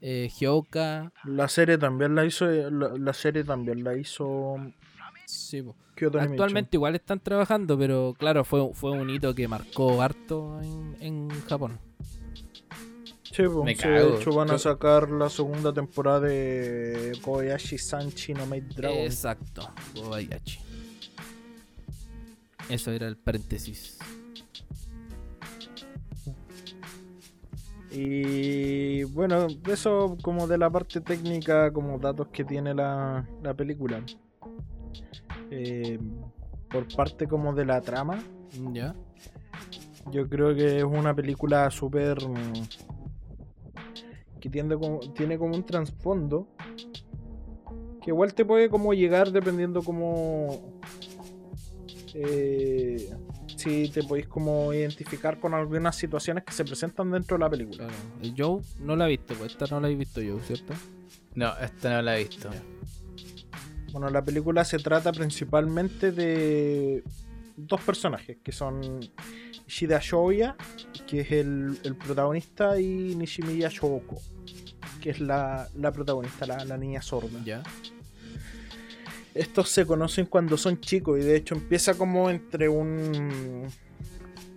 [0.01, 1.12] eh, Hyouka.
[1.25, 4.57] La serie también la hizo, la, la serie también la hizo
[5.27, 5.77] Sí, po.
[5.95, 6.33] Kyoto Animation.
[6.33, 11.29] Actualmente igual están trabajando, pero claro, fue, fue un hito que marcó harto en, en
[11.49, 11.79] Japón.
[13.39, 14.11] Sí, Me sí, cago.
[14.11, 18.99] de hecho van a sacar la segunda temporada de Kobayashi Sanchi no Maid Dragon.
[18.99, 20.59] Exacto, Kobayashi.
[22.68, 23.97] Eso era el paréntesis.
[27.93, 34.03] Y bueno, eso como de la parte técnica, como datos que tiene la, la película.
[35.53, 36.01] Eh,
[36.68, 38.18] por parte como de la trama,
[38.72, 38.97] ¿Ya?
[40.11, 42.18] yo creo que es una película súper...
[44.39, 46.49] que tiende como, tiene como un trasfondo
[48.03, 50.78] que igual te puede como llegar dependiendo como...
[52.14, 53.11] eh,
[53.57, 57.89] si te podéis como identificar con algunas situaciones que se presentan dentro de la película.
[57.89, 57.95] Claro.
[58.22, 60.74] El Joe no la ha visto, pues esta no la he visto yo, ¿cierto?
[61.34, 62.49] No, esta no la he visto.
[63.93, 67.03] Bueno, la película se trata principalmente de
[67.59, 69.00] dos personajes, que son
[69.66, 70.56] Ishida Shoya,
[71.06, 74.20] que es el, el protagonista, y Nishimiya Shoko,
[75.00, 77.40] que es la, la protagonista, la, la niña sorda.
[77.44, 77.62] Ya.
[79.34, 83.68] Estos se conocen cuando son chicos y de hecho empieza como entre un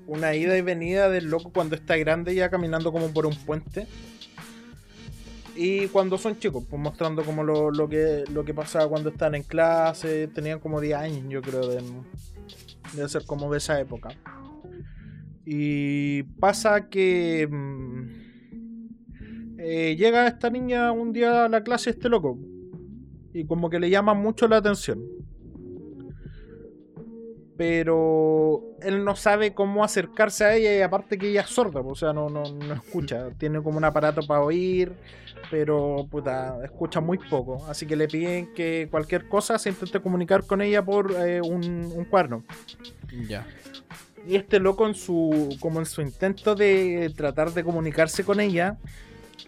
[0.08, 3.88] una ida y venida del loco cuando está grande ya caminando como por un puente.
[5.56, 9.36] Y cuando son chicos, pues mostrando como lo, lo que lo que pasaba cuando estaban
[9.36, 11.84] en clase, tenían como 10 años yo creo de,
[12.94, 14.10] de ser como de esa época.
[15.46, 18.10] Y pasa que mm,
[19.58, 22.38] eh, llega esta niña un día a la clase este loco
[23.34, 25.02] y como que le llama mucho la atención.
[27.58, 31.96] Pero él no sabe cómo acercarse a ella y aparte que ella es sorda, o
[31.96, 33.30] sea, no, no, no escucha.
[33.38, 34.94] Tiene como un aparato para oír,
[35.50, 37.66] pero puta, escucha muy poco.
[37.68, 41.64] Así que le piden que cualquier cosa se intente comunicar con ella por eh, un,
[41.96, 42.44] un cuerno.
[43.28, 43.46] Ya.
[44.28, 48.78] Y este loco en su como en su intento de tratar de comunicarse con ella,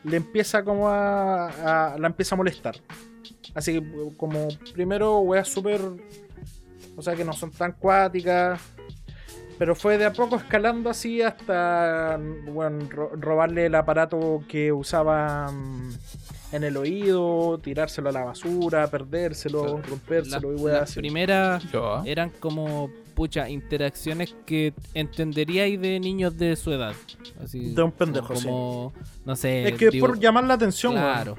[0.03, 2.75] le empieza como a, a- la empieza a molestar.
[3.53, 3.85] Así que
[4.17, 5.79] como primero weas súper
[6.95, 8.59] o sea que no son tan cuáticas,
[9.57, 15.51] pero fue de a poco escalando así hasta bueno, ro- robarle el aparato que usaba
[15.51, 15.89] mm,
[16.55, 20.99] en el oído, tirárselo a la basura, perdérselo, rompérselo Las, y weas las así.
[20.99, 22.03] primeras Yo.
[22.05, 26.93] eran como, pucha, interacciones que entenderíais de niños de su edad.
[27.43, 28.93] Así, De un pendejo, como,
[29.25, 29.67] no sé.
[29.69, 30.93] Es que es digo- por llamar la atención.
[30.93, 31.35] Claro.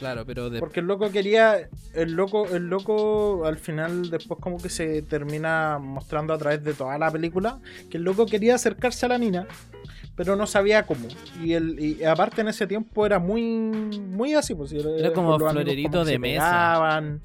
[0.00, 1.68] Claro, pero de, Porque el loco quería.
[1.92, 6.72] El loco, el loco al final, después, como que se termina mostrando a través de
[6.72, 7.60] toda la película.
[7.90, 9.46] Que el loco quería acercarse a la mina.
[10.16, 11.06] Pero no sabía cómo.
[11.42, 13.42] Y, el, y aparte en ese tiempo era muy.
[13.42, 14.72] Muy así, pues.
[14.72, 16.44] Era como florerito como que de se mesa.
[16.44, 17.20] pegaban.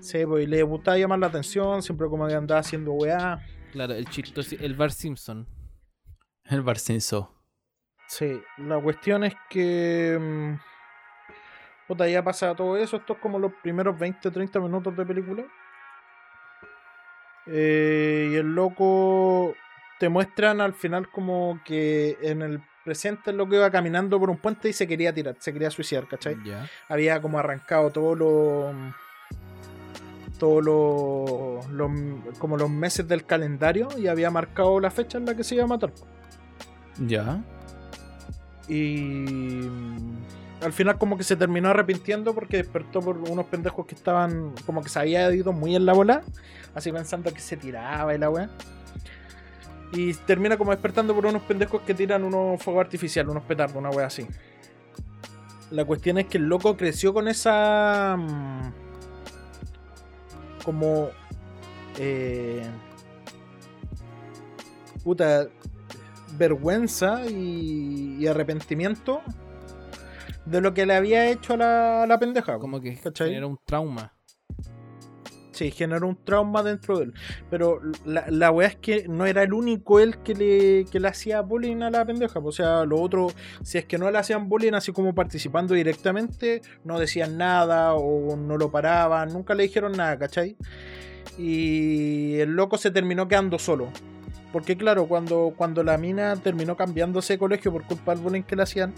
[0.00, 1.84] Sí, pues, y le gustaba llamar la atención.
[1.84, 3.38] Siempre como que andaba haciendo weá.
[3.70, 5.46] claro, el chistoso, el Bar Simpson.
[6.46, 7.32] El Barcinso.
[8.08, 10.56] Sí, la cuestión es que.
[11.86, 12.96] Puta, ya pasa todo eso.
[12.96, 15.44] Esto es como los primeros 20 30 minutos de película.
[17.46, 19.54] Eh, y el loco.
[19.98, 24.36] Te muestran al final como que en el presente el loco iba caminando por un
[24.36, 26.36] puente y se quería tirar, se quería suicidar, ¿cachai?
[26.88, 28.72] Había como arrancado todo lo.
[30.38, 35.34] todos los, los- como los meses del calendario y había marcado la fecha en la
[35.34, 35.92] que se iba a matar.
[36.98, 37.42] Ya.
[38.68, 39.62] Y
[40.62, 44.82] al final como que se terminó arrepintiendo porque despertó por unos pendejos que estaban como
[44.82, 46.22] que se había ido muy en la bola,
[46.74, 48.50] así pensando que se tiraba y la weá.
[49.92, 53.90] Y termina como despertando por unos pendejos que tiran unos fuegos artificiales, unos petardos, una
[53.90, 54.26] weá así.
[55.70, 58.16] La cuestión es que el loco creció con esa...
[58.16, 58.72] mm,
[60.64, 61.10] como...
[61.98, 62.66] eh,
[65.04, 65.46] puta,
[66.36, 69.22] vergüenza y, y arrepentimiento
[70.46, 72.58] de lo que le había hecho a la, la pendeja.
[72.58, 73.28] Como que ¿cachai?
[73.28, 74.12] genera un trauma.
[75.56, 77.14] Sí, generó un trauma dentro de él.
[77.48, 81.08] Pero la, la weá es que no era el único él que le, que le
[81.08, 82.40] hacía bullying a la pendeja.
[82.40, 86.60] O sea, los otros, si es que no le hacían bullying así como participando directamente,
[86.84, 90.58] no decían nada o no lo paraban, nunca le dijeron nada, ¿cachai?
[91.38, 93.88] Y el loco se terminó quedando solo.
[94.52, 98.56] Porque claro, cuando, cuando la mina terminó cambiándose de colegio por culpa del bullying que
[98.56, 98.92] le hacían,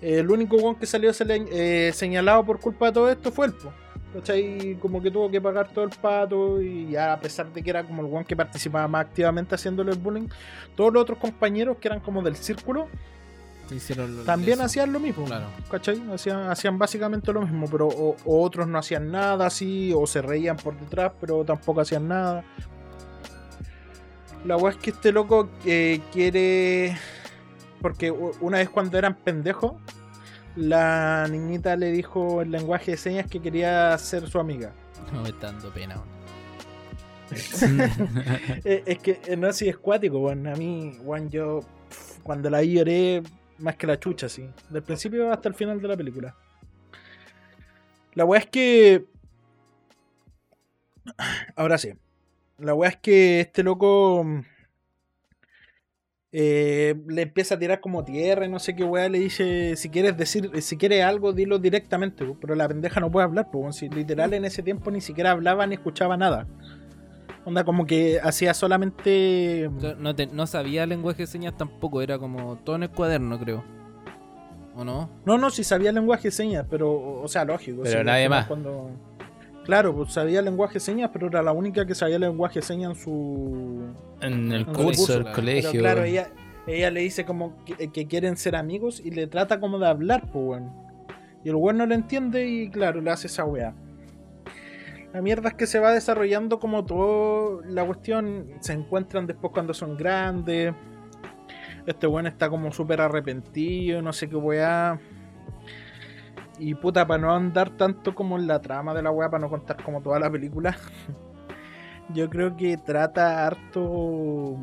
[0.00, 3.72] el único weón que salió eh, señalado por culpa de todo esto fue él, po.
[4.14, 4.76] ¿Cachai?
[4.80, 7.82] Como que tuvo que pagar todo el pato y ya a pesar de que era
[7.84, 10.28] como el one que participaba más activamente haciéndole el bullying,
[10.76, 12.86] todos los otros compañeros que eran como del círculo
[13.68, 14.64] Se hicieron lo- también eso.
[14.66, 15.24] hacían lo mismo.
[15.24, 15.46] Claro.
[15.68, 16.00] ¿Cachai?
[16.12, 20.22] Hacían, hacían básicamente lo mismo, pero o, o otros no hacían nada así, o se
[20.22, 22.44] reían por detrás, pero tampoco hacían nada.
[24.44, 26.96] La weá es que este loco eh, quiere.
[27.84, 29.74] Porque una vez cuando eran pendejos,
[30.56, 34.72] la niñita le dijo en lenguaje de señas que quería ser su amiga.
[35.12, 35.96] No me está dando pena.
[35.96, 36.14] weón.
[38.64, 40.46] Eh, es que eh, no así es cuático, weón.
[40.46, 41.60] A mí, weón, yo
[42.22, 43.22] cuando la vi lloré
[43.58, 44.48] más que la chucha, sí.
[44.70, 46.34] Del principio hasta el final de la película.
[48.14, 49.04] La weá es que.
[51.54, 51.92] Ahora sí.
[52.56, 54.24] La weá es que este loco.
[56.34, 59.76] Mm, eh, le empieza a tirar como tierra y no sé qué weá le dice.
[59.76, 62.24] Si quieres decir, si quieres algo, dilo directamente.
[62.40, 63.76] Pero la pendeja no puede hablar, pues.
[63.76, 66.46] Si literal en ese tiempo ni siquiera hablaba ni escuchaba nada.
[67.46, 69.70] Onda como que hacía solamente.
[69.78, 73.38] Sea, No, te- no sabía lenguaje de señas tampoco, era como todo en el cuaderno,
[73.38, 73.62] creo.
[74.76, 75.08] ¿O no?
[75.24, 77.82] No, no, sí sabía lenguaje de señas, pero, o sea, lógico.
[77.84, 78.46] Pero sí, nadie más.
[78.46, 78.90] Cuando...
[79.64, 82.90] Claro, pues sabía lenguaje de señas, pero era la única que sabía lenguaje de señas
[82.90, 83.94] en su.
[84.20, 85.70] En el En curso del colegio.
[85.72, 86.28] Pero claro, ella,
[86.66, 90.30] ella le dice como que, que quieren ser amigos y le trata como de hablar,
[90.30, 90.70] pues, weón.
[91.44, 93.74] Y el weón no lo entiende y, claro, le hace esa weá.
[95.14, 98.48] La mierda es que se va desarrollando como todo la cuestión.
[98.60, 100.74] Se encuentran después cuando son grandes.
[101.86, 104.98] Este weón está como súper arrepentido, no sé qué weá.
[106.58, 109.50] Y puta, para no andar tanto como en la trama de la weá, para no
[109.50, 110.76] contar como toda la película.
[112.14, 114.56] Yo creo que trata harto.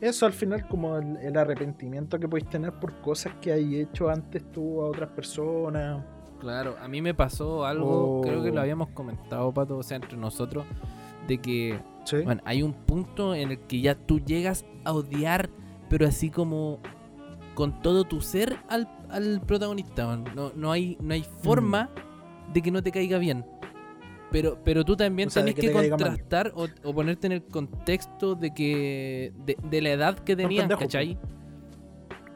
[0.00, 4.10] Eso al final, como el, el arrepentimiento que podéis tener por cosas que hay hecho
[4.10, 6.02] antes tú a otras personas.
[6.40, 8.20] Claro, a mí me pasó algo, Oh.
[8.22, 10.66] creo que lo habíamos comentado, Pato, o sea, entre nosotros,
[11.26, 12.18] de que, Sí.
[12.22, 15.48] bueno, hay un punto en el que ya tú llegas a odiar,
[15.88, 16.80] pero así como
[17.54, 20.16] con todo tu ser al, al protagonista.
[20.34, 21.90] No, no, hay, no hay forma
[22.52, 23.44] de que no te caiga bien.
[24.30, 27.44] Pero, pero tú también O sea, tenés que te contrastar o, o ponerte en el
[27.44, 31.16] contexto de que de, de la edad que tenías, ¿cachai?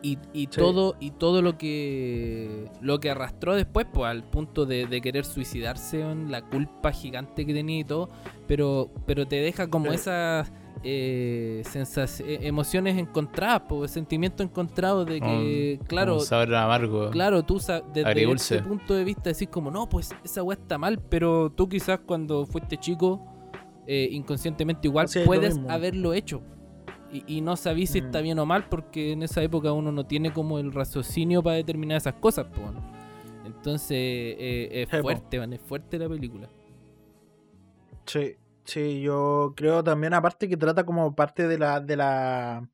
[0.01, 0.47] Y, y Sí.
[0.61, 5.25] todo y todo lo que lo que arrastró después pues al punto de, de querer
[5.25, 8.09] suicidarse en la culpa gigante que tenía y todo
[8.47, 9.97] pero pero te deja como Sí.
[9.97, 10.53] esas
[10.83, 11.63] eh,
[12.21, 17.11] eh, emociones encontradas pues sentimientos encontrados de que claro Un sabor amargo.
[17.11, 18.57] Claro, tú desde Agridulce.
[18.57, 22.01] ese punto de vista decís como, no, pues esa weá está mal, pero tú quizás
[22.07, 23.21] cuando fuiste chico,
[23.87, 26.41] eh, inconscientemente igual puedes haberlo hecho.
[27.11, 28.05] Y, y no sabís si Mm.
[28.05, 31.57] está bien o mal, porque en esa época uno no tiene como el raciocinio para
[31.57, 32.47] determinar esas cosas.
[32.47, 32.77] po, weón.
[33.47, 36.49] Entonces, eh, es fuerte, man, es fuerte la película.
[38.05, 38.35] Sí,
[38.69, 42.69] sí, yo creo también, aparte que trata como parte de la, de la,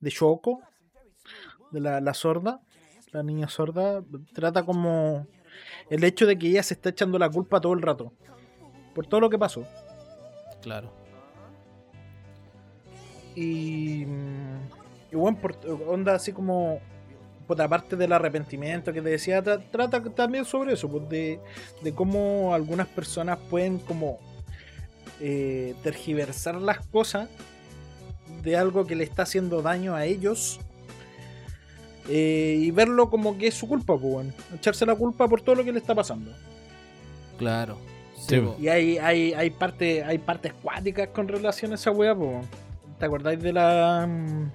[0.00, 0.60] de Shoko,
[1.72, 2.60] de la, la sorda,
[3.12, 5.26] la niña sorda, trata como
[5.90, 8.12] el hecho de que ella se está echando la culpa todo el rato,
[8.94, 9.66] por todo lo que pasó.
[10.62, 10.90] Claro.
[13.34, 14.58] Y, mm,
[15.12, 15.56] y bueno, por,
[15.88, 16.78] onda así como,
[17.48, 21.40] por aparte del arrepentimiento que te decía, tra- trata también sobre eso, pues, de,
[21.82, 24.20] de cómo algunas personas pueden como
[25.20, 27.28] eh, tergiversar las cosas
[28.42, 30.60] de algo que le está haciendo daño a ellos
[32.08, 35.54] eh, y verlo como que es su culpa, pues, bueno, echarse la culpa por todo
[35.54, 36.32] lo que le está pasando.
[37.38, 37.78] Claro.
[38.18, 38.42] Sí.
[38.60, 42.40] Y hay, hay, hay, parte, hay partes cuáticas con relación a esa weá, po.
[42.98, 44.50] ¿Te acordáis de la, mm,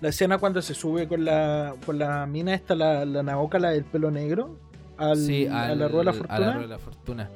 [0.00, 3.70] la escena cuando se sube con la, con la mina esta, la, la Naoka, la
[3.70, 4.56] del pelo negro?
[4.96, 6.52] Al, Sí, a la rueda de la A la fortuna.
[6.52, 7.30] Rueda de la Fortuna.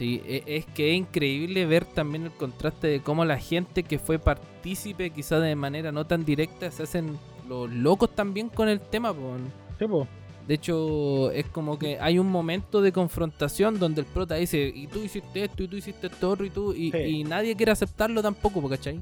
[0.00, 3.98] Sí, e- es que es increíble ver también el contraste de cómo la gente que
[3.98, 8.80] fue partícipe, quizás de manera no tan directa, se hacen los locos también con el
[8.80, 9.12] tema.
[9.12, 9.34] po.
[9.78, 10.06] Sí, po.
[10.48, 14.86] De hecho, es como que hay un momento de confrontación donde el prota dice, y
[14.86, 16.96] tú hiciste esto, y tú hiciste esto otro, y tú, y, Sí.
[16.98, 19.00] y nadie quiere aceptarlo tampoco, po, ¿cachai?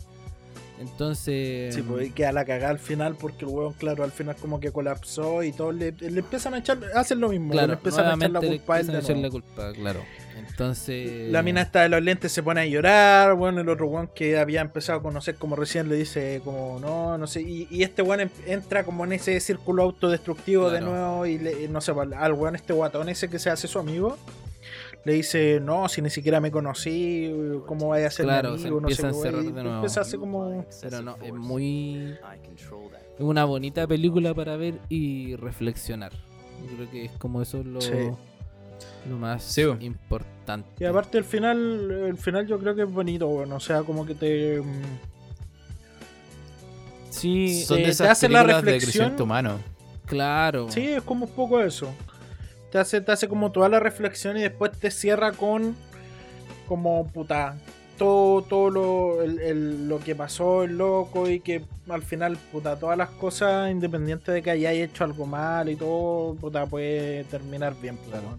[0.81, 1.75] Entonces...
[1.75, 4.71] Sí, pues queda la cagada al final porque el weón, claro, al final como que
[4.71, 8.15] colapsó y todos le, le empiezan a echar, hacen lo mismo, Claro, le empiezan a
[8.15, 10.01] echar la culpa a él de la culpa, claro.
[10.37, 11.31] Entonces...
[11.31, 14.39] La mina esta de los lentes se pone a llorar, bueno, el otro weón que
[14.39, 18.03] había empezado a conocer como recién le dice como no, no sé, y, y este
[18.03, 22.09] weón em- entra como en ese círculo autodestructivo de nuevo y le- no sé, pues,
[22.17, 24.17] al weón este guatón ese que se hace su amigo,
[25.05, 27.33] le dice, no, si ni siquiera me conocí,
[27.67, 28.69] ¿cómo vaya a ser mi Claro, se?
[28.71, 29.75] No sé empieza a encerrar de nuevo.
[29.75, 30.65] Empieza como...
[30.83, 32.15] Pero no, es muy...
[33.17, 36.13] Es una bonita película para ver y reflexionar.
[36.69, 37.93] Yo creo que es como eso lo, Sí.
[39.09, 40.69] lo más Sí, importante.
[40.79, 44.05] Y aparte el final, el final yo creo que es bonito, bueno, o sea, como
[44.05, 44.61] que te...
[44.61, 44.83] mm,
[47.11, 49.21] Sí, Son te- de te esas hace la de reflexión.
[49.21, 49.59] humano.
[50.05, 50.71] claro.
[50.71, 51.89] Sí, es como un poco eso.
[52.71, 55.75] Te hace, te hace como toda la reflexión y después te cierra con
[56.67, 57.57] como puta.
[57.97, 62.79] Todo, todo lo, el- el- lo que pasó, el loco, y que al final, puta,
[62.79, 67.75] todas las cosas, independiente de que hayáis hecho algo mal y todo, puta, puede terminar
[67.81, 68.39] bien, pues, Claro.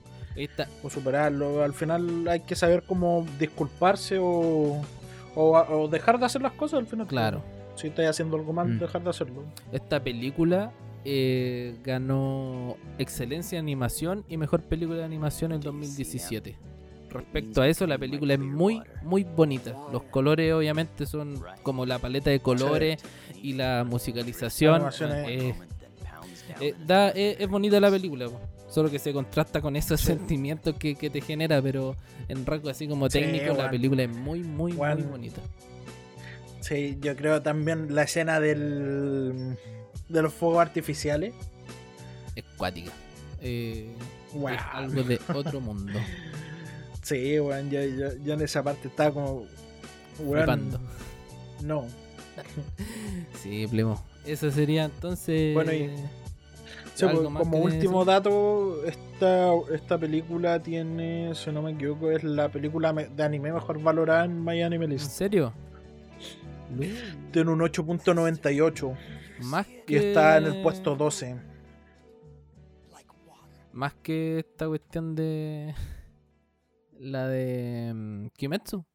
[0.84, 1.62] o superarlo.
[1.64, 4.82] Al final hay que saber cómo disculparse o,
[5.36, 7.08] o, o dejar de hacer las cosas al final.
[7.08, 7.42] claro.
[7.76, 8.80] Si estáis haciendo algo mal, Mm.
[8.80, 9.44] dejar de hacerlo.
[9.72, 10.72] Esta película
[11.06, 16.58] eh, ganó excelencia en animación y mejor película de animación en 2017.
[17.10, 19.76] Respecto a eso, la película es muy, muy bonita.
[19.92, 23.02] Los colores, obviamente, son como la paleta de colores
[23.42, 24.84] y la musicalización.
[25.28, 25.56] Eh,
[26.62, 28.28] eh, da, eh, es bonita la película,
[28.68, 31.96] solo que se contrasta con esos sentimientos que, que te genera, pero
[32.28, 35.42] en rasgo así como Sí, técnico, la película es muy, muy, muy bonita.
[36.60, 39.58] Sí, yo creo también la escena del
[40.10, 41.34] de los fuegos artificiales.
[42.36, 42.92] Es cuática.
[43.42, 43.92] Eh,
[44.34, 44.50] Wow.
[44.50, 45.94] es algo de otro mundo.
[47.02, 49.46] Sí, weón, yo, yo, yo en esa parte estaba como.
[50.20, 50.78] Weón,
[51.64, 51.86] no.
[53.42, 54.04] Sí, Plemo.
[54.26, 55.54] Eso sería entonces.
[55.56, 55.90] Bueno, y-
[56.94, 62.24] Sí, ¿algo pues, como último dato, esta, esta película tiene, si no me equivoco, es
[62.26, 65.54] la película de anime mejor valorada en My Anime ¿En serio?
[67.32, 68.96] Tiene un 8.98
[69.44, 70.10] Más y que.
[70.10, 71.40] está en el puesto 12.
[73.72, 75.74] Más que esta cuestión de.
[77.00, 77.94] La de.
[77.94, 78.86] mm, Kimetsu.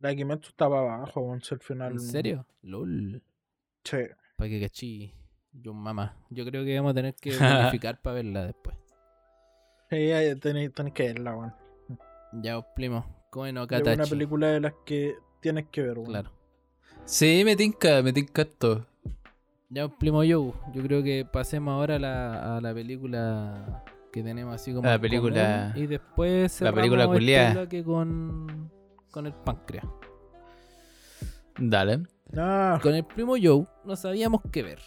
[0.00, 1.92] La de Kimetsu estaba abajo, al final.
[1.92, 2.46] ¿En serio?
[2.62, 3.22] LOL.
[3.84, 3.98] Sí.
[4.36, 5.14] Para que cachí.
[5.52, 6.16] Yo mamá.
[6.30, 8.76] Yo creo que vamos a tener que modificar para verla después.
[9.90, 11.54] Sí, tenéis, tenéis que verla, weón.
[12.32, 13.04] Ya os primo.
[13.30, 16.10] Como no Es una película de las que tienes que ver, weón.
[16.10, 16.41] Claro.
[17.04, 18.86] Sí, me tinca, me tinca esto.
[19.68, 20.54] Ya os primo yo.
[20.74, 24.88] Yo creo que pasemos ahora a la, a la película que tenemos así como.
[24.88, 27.52] La película- común, y después la película este culiá.
[27.52, 28.70] bloque con,
[29.10, 29.86] con el páncreas.
[31.58, 32.02] Dale.
[32.36, 34.78] Ah, Con el primo Joe no sabíamos qué ver.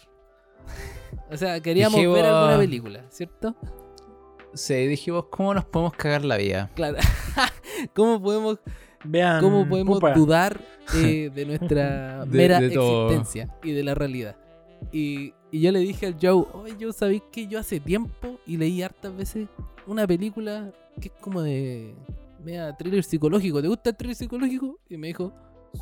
[1.30, 3.56] O sea, queríamos Dijimos- ver alguna película, ¿cierto?
[4.54, 6.70] Sí, dijimos, ¿cómo nos podemos cagar la vida?
[6.76, 6.98] Claro.
[7.94, 8.58] ¿Cómo podemos,
[9.08, 9.40] vean.
[9.40, 10.12] cómo podemos pupa.
[10.14, 10.60] dudar
[10.94, 14.36] eh, de nuestra De- mera de existencia y de la realidad?
[14.92, 18.56] Y, y yo le dije al Joe, oye, Joe, ¿sabéis que yo hace tiempo y
[18.56, 19.48] leí hartas veces
[19.86, 20.70] una película
[21.00, 21.94] que es como de
[22.44, 23.62] media thriller psicológico?
[23.62, 24.78] ¿Te gusta el thriller psicológico?
[24.88, 25.32] Y me dijo,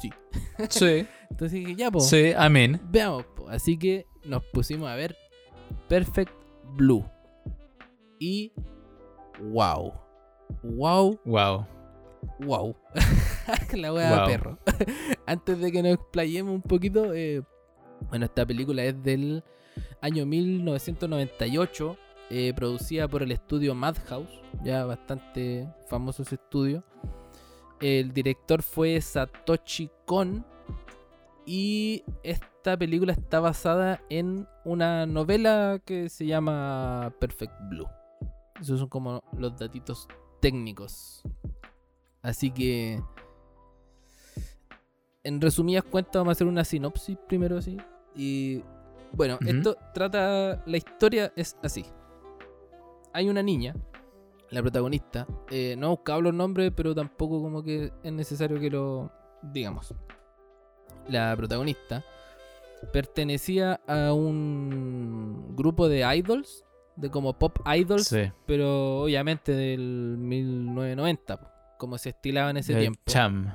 [0.00, 0.10] sí.
[0.70, 2.06] Sí, Entonces dije, ya, pues.
[2.08, 2.80] sí, amén.
[2.90, 3.48] Veamos, po.
[3.48, 5.16] así que nos pusimos a ver
[5.88, 6.32] Perfect
[6.76, 7.04] Blue.
[8.20, 8.52] Y
[9.52, 9.92] wow.
[10.62, 11.66] Wow, Wow.
[12.40, 12.76] wow.
[13.74, 14.26] La wea Wow.
[14.26, 14.58] perro.
[15.26, 17.42] Antes de que nos explayemos un poquito, eh,
[18.08, 19.42] bueno, esta película es del
[20.00, 21.96] año 1998,
[22.30, 26.84] eh, producida por el estudio Madhouse, ya bastante famoso ese estudio.
[27.80, 30.44] El director fue Satoshi Kon
[31.44, 37.88] y esta película está basada en una novela que se llama Perfect Blue.
[38.60, 40.08] Esos son como los datitos
[40.40, 41.22] técnicos.
[42.22, 43.02] Así que,
[45.24, 47.76] en resumidas cuentas, vamos a hacer una sinopsis primero, así.
[48.14, 48.62] Y
[49.12, 50.62] bueno, esto trata.
[50.66, 51.84] La historia es así:
[53.12, 53.74] hay una niña,
[54.50, 55.26] la protagonista.
[55.50, 59.10] Eh, no he buscado los nombres, pero tampoco como que es necesario que lo
[59.42, 59.94] digamos.
[61.08, 62.04] La protagonista
[62.92, 66.64] pertenecía a un grupo de idols,
[66.96, 68.30] de como pop idols, Sí.
[68.46, 71.48] pero obviamente del 1990, po,
[71.78, 73.00] como se estilaba en ese El tiempo.
[73.06, 73.54] Cham.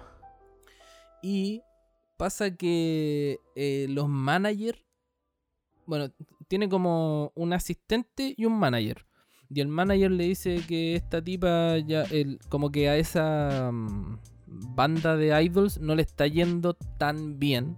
[1.21, 1.61] Y
[2.17, 4.83] pasa que eh, los managers,
[5.85, 6.09] bueno,
[6.47, 9.05] tiene como un asistente y un manager.
[9.49, 12.03] Y el manager le dice que esta tipa ya,
[12.49, 14.19] como que a esa mm,
[14.75, 17.77] banda de idols no le está yendo tan bien.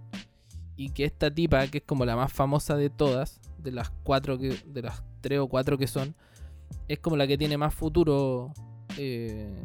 [0.76, 4.38] Y que esta tipa, que es como la más famosa de todas, de las cuatro
[4.38, 6.14] que, de las tres o cuatro que son,
[6.88, 8.52] es como la que tiene más futuro
[8.98, 9.62] eh,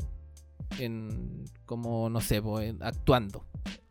[0.79, 3.45] en como no sé, pues, en- actuando.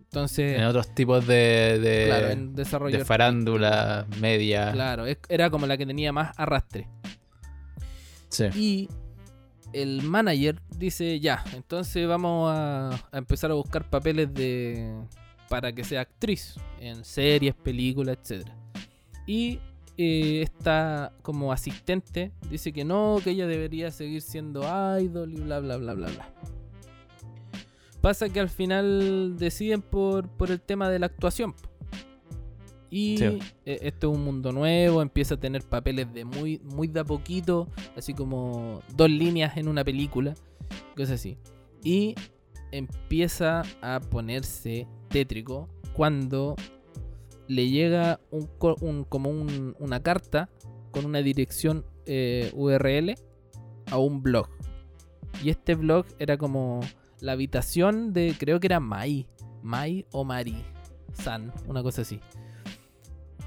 [0.04, 4.72] Entonces, En otros tipos de, de, claro, en desarrollo de farándula, media.
[4.72, 6.88] Claro, era como la que tenía más arrastre.
[8.28, 8.44] Sí.
[8.54, 8.88] Y
[9.72, 14.94] el manager dice, ya, entonces vamos a, a empezar a buscar papeles de
[15.48, 18.48] para que sea actriz en series, películas, etc.
[19.26, 19.60] Y
[19.98, 24.62] eh, esta como asistente dice que no, que ella debería seguir siendo
[24.98, 26.32] idol y bla, bla, bla, bla, bla.
[28.06, 31.56] Pasa que al final deciden por, por el tema de la actuación.
[32.88, 33.24] Y Sí.
[33.64, 37.04] eh, esto es un mundo nuevo, empieza a tener papeles de muy, muy de a
[37.04, 37.66] poquito,
[37.96, 40.34] así como dos líneas en una película,
[40.94, 41.36] cosas así.
[41.82, 42.14] Y
[42.70, 46.54] empieza a ponerse tétrico cuando
[47.48, 50.48] le llega un, co- un- como un- una carta
[50.92, 53.16] con una dirección eh, URL
[53.90, 54.46] a un blog.
[55.42, 56.78] Y este blog era como
[57.20, 59.26] la habitación de, creo que era Mai,
[59.62, 60.64] Mai o Mari
[61.12, 62.20] San, una cosa así.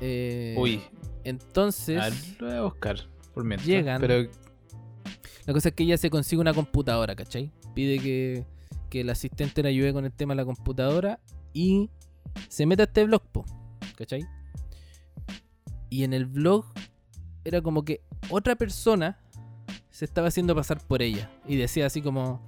[0.01, 0.81] Eh, Uy,
[1.23, 2.97] Entonces, lo voy a buscar
[3.33, 3.67] por mientras.
[3.67, 4.29] llegan- Pero
[5.45, 7.51] la cosa es que ella se consigue una computadora, ¿cachai?
[7.75, 8.45] Pide que,
[8.89, 11.19] que el asistente le ayude con el tema de la computadora
[11.53, 11.89] y
[12.47, 13.45] se mete a este blog, po,
[13.97, 14.25] ¿cachai?
[15.89, 16.65] Y en el blog
[17.43, 19.19] era como que otra persona
[19.89, 22.41] se estaba haciendo pasar por ella y decía así como,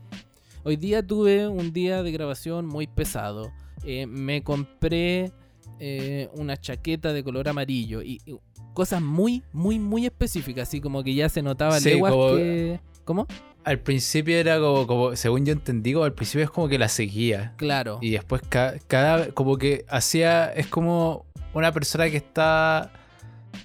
[0.64, 3.52] hoy día tuve un día de grabación muy pesado,
[3.84, 5.32] eh, me compré
[5.80, 8.36] eh, una chaqueta de color amarillo y, y
[8.74, 12.80] cosas muy, muy, muy específicas, así como que ya se notaba Sí, leguas como- que...
[13.04, 13.28] ¿Cómo?
[13.64, 16.88] al principio era como, como, según yo entendí, como al principio es como que la
[16.88, 17.54] seguía.
[17.58, 18.00] Claro.
[18.02, 22.92] Y después ca- cada, como que hacía, es como una persona que está,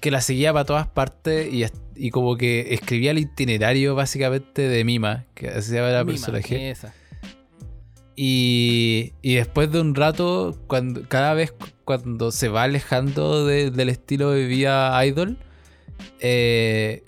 [0.01, 1.65] que la seguía para todas partes y,
[1.95, 6.69] y como que escribía el itinerario básicamente de Mima, que hacía la Mima, personaje.
[6.71, 6.93] esa.
[8.15, 13.69] Y, y después de un rato, cuando, cada vez cu- cuando se va alejando de-
[13.69, 15.37] del estilo de vida idol,
[16.19, 17.03] eh,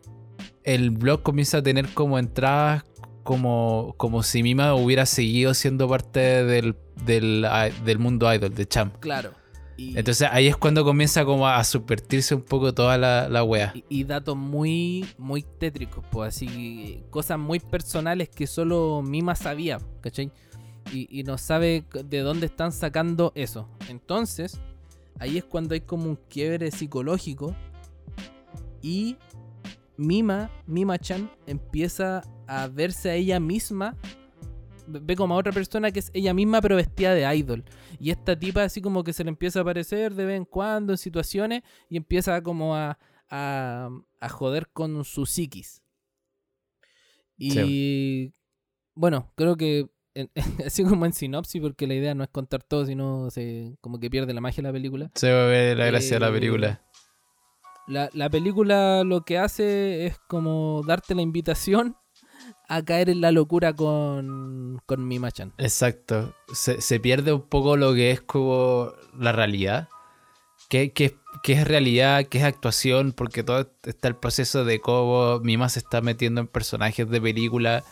[0.63, 2.83] el blog comienza a tener como entradas
[3.23, 6.75] como, como si Mima hubiera seguido siendo parte del,
[7.05, 7.45] del,
[7.85, 8.95] del mundo idol, de Champ.
[8.99, 9.33] Claro.
[9.79, 13.71] Y, Entonces ahí es cuando comienza como a subvertirse un poco toda la, la wea.
[13.73, 19.79] y, y datos muy, muy tétricos, pues así, cosas muy personales que solo Mima sabía,
[20.01, 20.31] ¿cachai?
[20.91, 23.69] Y, y no sabe de dónde están sacando eso.
[23.87, 24.59] Entonces,
[25.17, 27.55] ahí es cuando hay como un quiebre psicológico
[28.81, 29.15] y
[29.95, 33.95] Mima, Mima-chan, empieza a verse a ella misma.
[34.89, 37.63] Ve- como a otra persona que es ella misma pero vestida de idol.
[37.99, 40.93] Y esta tipa así como que se le empieza a aparecer de vez en cuando
[40.93, 42.97] en situaciones y empieza como a,
[43.29, 43.89] a,
[44.19, 45.81] a joder con su psiquis.
[47.37, 48.33] Y
[48.95, 50.29] bueno, creo que en-
[50.65, 54.09] así como en sinopsis, porque la idea no es contar todo, sino se, como que
[54.09, 55.11] pierde la magia de la película.
[55.15, 56.81] Se ve la gracia de la Eh, película.
[57.87, 61.95] La, la película lo que hace es como darte la invitación
[62.69, 65.51] a caer en la locura con, con Mima-chan.
[65.57, 66.35] Exacto.
[66.53, 69.89] Se, se pierde un poco lo que es como la realidad.
[70.69, 72.25] ¿Qué, qué, qué es realidad?
[72.25, 73.11] ¿Qué es actuación?
[73.11, 77.83] Porque todo está el proceso de cómo Mima se está metiendo en personajes de película.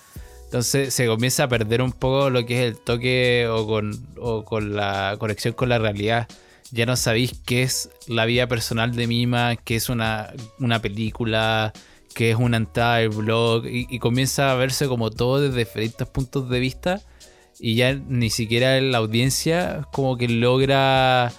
[0.45, 4.45] Entonces se comienza a perder un poco lo que es el toque o con, o
[4.45, 6.27] con la conexión con la realidad.
[6.69, 11.73] Ya no sabéis qué es la vida personal de Mima, qué es una, una película,
[12.17, 13.67] qué es una entrada del blog.
[13.67, 16.99] Y, comienza a verse como todo desde diferentes puntos de vista.
[17.59, 21.31] Y ya ni siquiera la audiencia como que logra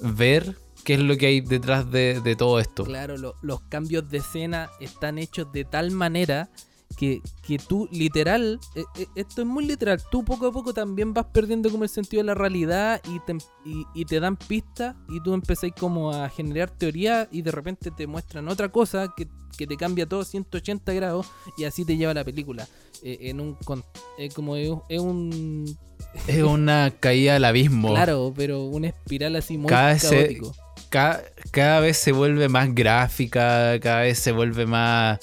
[0.00, 2.84] ver qué es lo que hay detrás de, todo esto.
[2.84, 6.50] Claro, lo- los cambios de escena están hechos de tal manera
[6.98, 11.14] que, que tú literal, eh, eh, esto es muy literal, tú poco a poco también
[11.14, 13.34] vas perdiendo como el sentido de la realidad y te,
[13.64, 17.90] y, y te dan pistas y tú empezás como a generar teoría y de repente
[17.92, 21.26] te muestran otra cosa que, que te cambia todo 180 grados
[21.56, 22.66] y así te lleva la película.
[23.04, 23.56] Eh, en un
[24.18, 25.78] eh, como es, es un
[26.26, 27.90] Es una caída al abismo.
[27.90, 30.54] claro, pero una espiral así muy Cada vez se- caótico.
[30.90, 31.22] Ca-
[31.52, 35.18] cada vez se vuelve más gráfica, cada vez se vuelve más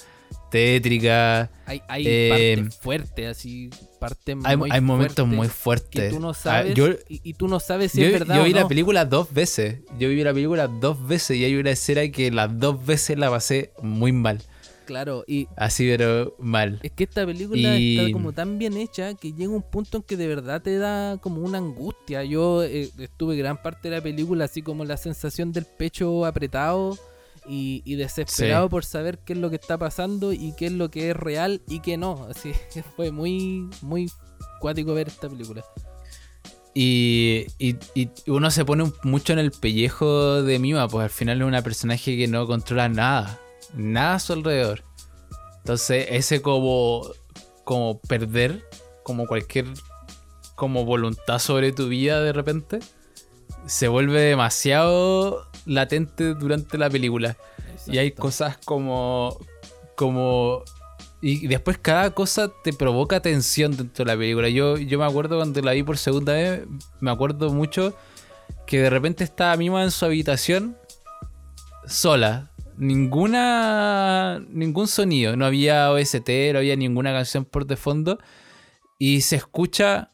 [0.55, 1.49] tétrica.
[1.65, 3.69] Hay, hay eh, partes fuertes, así,
[3.99, 6.09] partes Hay, muy hay momentos fuertes muy que fuertes.
[6.13, 8.41] tú no Ah, sabes yo, y, y tú no sabes si yo- es verdad yo
[8.41, 8.59] o vi no.
[8.61, 9.79] la película dos veces.
[9.99, 13.29] Yo vi la película dos veces y hay una escena que las dos veces la
[13.29, 14.41] pasé muy mal.
[14.85, 16.79] Claro, y Así, pero mal.
[16.83, 20.03] es que esta película Y- está como tan bien hecha que llega un punto en
[20.03, 22.23] que de verdad te da como una angustia.
[22.23, 26.99] Yo eh, estuve gran parte de la película así como la sensación del pecho apretado
[27.47, 28.69] y, y desesperado Sí.
[28.71, 31.61] por saber qué es lo que está pasando y qué es lo que es real
[31.67, 32.27] y qué no.
[32.29, 34.09] Así que fue muy, muy
[34.59, 35.63] cuático ver esta película.
[36.73, 41.41] Y, y- y uno se pone mucho en el pellejo de Mima, pues al final
[41.41, 43.39] es una personaje que no controla nada.
[43.73, 44.83] Nada a su alrededor.
[45.59, 47.07] Entonces, ese como,
[47.63, 48.63] como perder,
[49.03, 49.65] como cualquier
[50.55, 52.79] como voluntad sobre tu vida de repente,
[53.65, 57.37] se vuelve demasiado latente durante la película.
[57.87, 59.37] Y hay cosas como.
[59.95, 60.63] como.
[61.21, 64.49] Y después cada cosa te provoca tensión dentro de la película.
[64.49, 66.63] Yo, yo me acuerdo cuando la vi por segunda vez,
[66.99, 67.97] me acuerdo mucho
[68.67, 70.77] que de repente estaba Mima en su habitación
[71.87, 72.51] sola.
[72.77, 74.43] Ninguna.
[74.49, 75.35] ningún sonido.
[75.35, 78.19] No había OST, no había ninguna canción por de fondo.
[78.99, 80.11] Y se escucha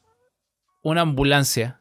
[0.81, 1.80] una ambulancia.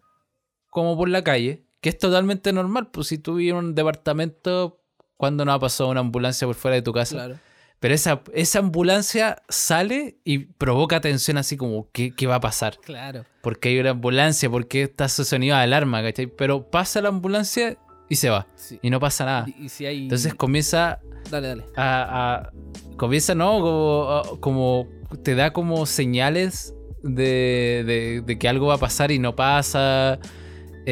[0.70, 1.64] Como por la calle.
[1.80, 2.88] Que es totalmente normal.
[2.90, 4.78] Pues si tú vives en un departamento.
[5.16, 7.14] cuando no ha pasado una ambulancia por fuera de tu casa?
[7.16, 7.38] Claro.
[7.78, 12.78] Pero esa, esa ambulancia sale y provoca tensión así como, ¿qué, qué va a pasar?
[12.84, 13.24] Claro.
[13.42, 16.26] Porque hay una ambulancia, porque está ese sonido de alarma, ¿cachai?
[16.26, 17.78] Pero pasa la ambulancia
[18.10, 18.46] y se va.
[18.54, 18.78] Sí.
[18.82, 19.46] Y no pasa nada.
[19.48, 20.02] Y, y si hay.
[20.02, 21.64] Entonces comienza Dale, dale.
[21.76, 23.60] a, a- comienza, ¿no?
[23.60, 24.86] Como, a- como
[25.22, 30.18] te da como señales de, de- de que algo va a pasar y no pasa.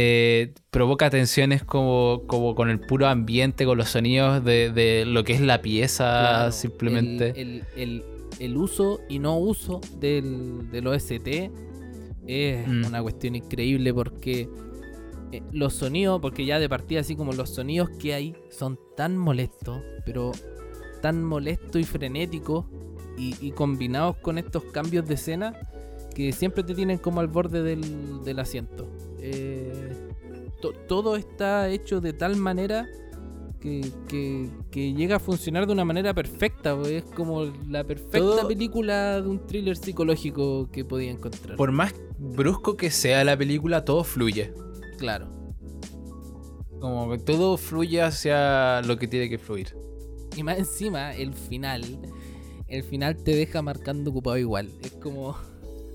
[0.00, 5.24] Eh, provoca tensiones como, como con el puro ambiente, con los sonidos de, de lo
[5.24, 7.30] que es la pieza, Claro, simplemente.
[7.30, 8.04] El, el- el-
[8.38, 11.50] el uso y no uso del, del OST
[12.28, 12.84] es Mm.
[12.86, 14.48] una cuestión increíble porque
[15.32, 19.16] eh, los sonidos, porque ya de partida así como los sonidos que hay son tan
[19.18, 20.30] molestos, pero
[21.02, 22.66] tan molestos y frenéticos
[23.16, 25.54] y, y combinados con estos cambios de escena
[26.14, 28.88] que siempre te tienen como al borde del, del asiento.
[29.20, 29.92] Eh,
[30.60, 32.86] to- todo está hecho de tal manera
[33.60, 36.76] que, que- que llega a funcionar de una manera perfecta.
[36.76, 41.56] pues, Es como la perfecta Todo- película de un thriller psicológico que podía encontrar.
[41.56, 44.52] Por más brusco que sea la película, todo fluye.
[44.98, 45.28] Claro.
[46.80, 49.74] Como que todo fluye hacia lo que tiene que fluir.
[50.36, 51.82] Y más encima, el final.
[52.68, 54.68] El final te deja marcando ocupado igual.
[54.82, 55.36] Es como.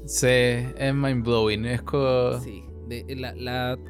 [0.05, 1.65] Sí, es mind blowing.
[1.65, 2.39] Es como.
[2.41, 2.63] Sí.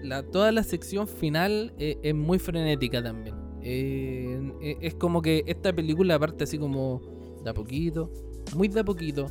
[0.04, 3.36] La- toda la sección final eh, es muy frenética también.
[3.62, 7.02] Eh, eh, es como que esta película parte así como
[7.44, 8.12] de a poquito,
[8.56, 9.28] muy de a poquito,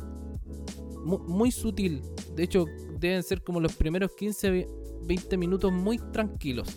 [1.05, 2.01] mu- muy, sutil.
[2.35, 2.65] De hecho,
[2.99, 4.67] deben ser como los primeros 15, ve-
[5.05, 6.67] 20 minutos muy tranquilos.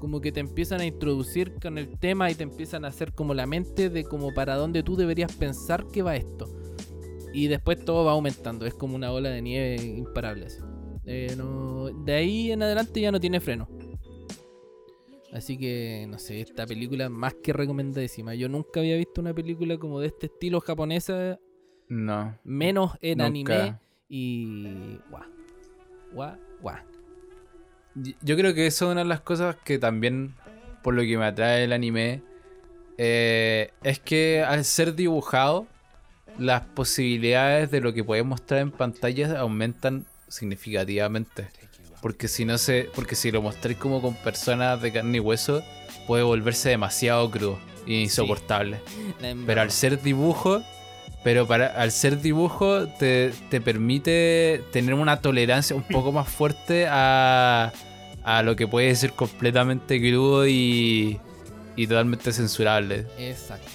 [0.00, 3.32] Como que te empiezan a introducir con el tema y te empiezan a hacer como
[3.34, 6.46] la mente de como para dónde tú deberías pensar que va esto.
[7.32, 10.46] Y después todo va aumentando, es como una ola de nieve imparable.
[10.46, 10.58] así.
[11.06, 13.68] Eh, no- de ahí en adelante ya no tiene freno.
[15.32, 18.34] Así que, no sé, esta película más que recomendadísima.
[18.34, 21.38] Yo nunca había visto una película como de este estilo japonesa,
[21.88, 22.38] No.
[22.44, 23.26] menos en Nunca.
[23.26, 23.78] anime.
[24.08, 24.98] Y.
[25.10, 25.24] guau.
[26.12, 26.76] Guau, guau.
[28.22, 30.34] Yo creo que eso es una de las cosas que también,
[30.82, 32.22] por lo que me atrae el anime,
[32.96, 35.66] eh, es que al ser dibujado,
[36.38, 41.48] las posibilidades de lo que puedes mostrar en pantalla aumentan significativamente.
[42.00, 45.62] Porque si no se, porque si lo mostráis como con personas de carne y hueso,
[46.06, 48.80] puede volverse demasiado crudo e insoportable.
[49.46, 50.62] Pero al ser dibujo,
[51.22, 56.86] pero para al ser dibujo te, te permite tener una tolerancia un poco más fuerte
[56.88, 57.72] a,
[58.22, 61.18] a lo que puede ser completamente crudo y,
[61.76, 63.06] y totalmente censurable.
[63.18, 63.70] Exacto.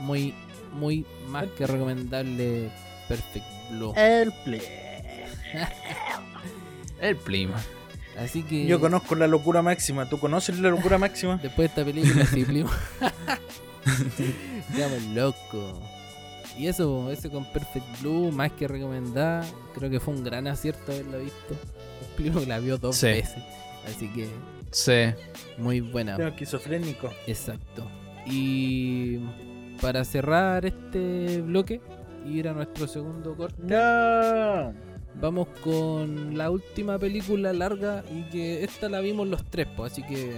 [0.00, 0.34] Muy,
[0.72, 2.70] muy más que recomendable
[3.08, 3.92] Perfect Blue.
[3.96, 4.83] El play.
[7.00, 7.56] El plima.
[8.18, 8.66] Así que.
[8.66, 10.08] Yo conozco la locura máxima.
[10.08, 11.36] ¿Tú conoces la locura máxima?
[11.42, 12.70] Después de esta película, sí, primo.
[14.74, 15.80] Quedamos loco.
[16.56, 19.44] Y eso, ese con Perfect Blue, más que recomendada.
[19.74, 21.54] Creo que fue un gran acierto haberla visto.
[22.02, 23.06] Explico que la vio dos Sí.
[23.06, 23.42] veces.
[23.88, 24.28] Así que
[24.70, 25.12] Sí.
[25.58, 26.16] muy buena.
[26.16, 27.10] Esquizofrénico.
[27.26, 27.86] Exacto.
[28.24, 29.18] Y
[29.80, 31.80] para cerrar este bloque,
[32.24, 34.72] ir a nuestro segundo corte, No.
[35.20, 40.02] Vamos con la última película larga y que esta la vimos los tres, pues, así
[40.02, 40.32] que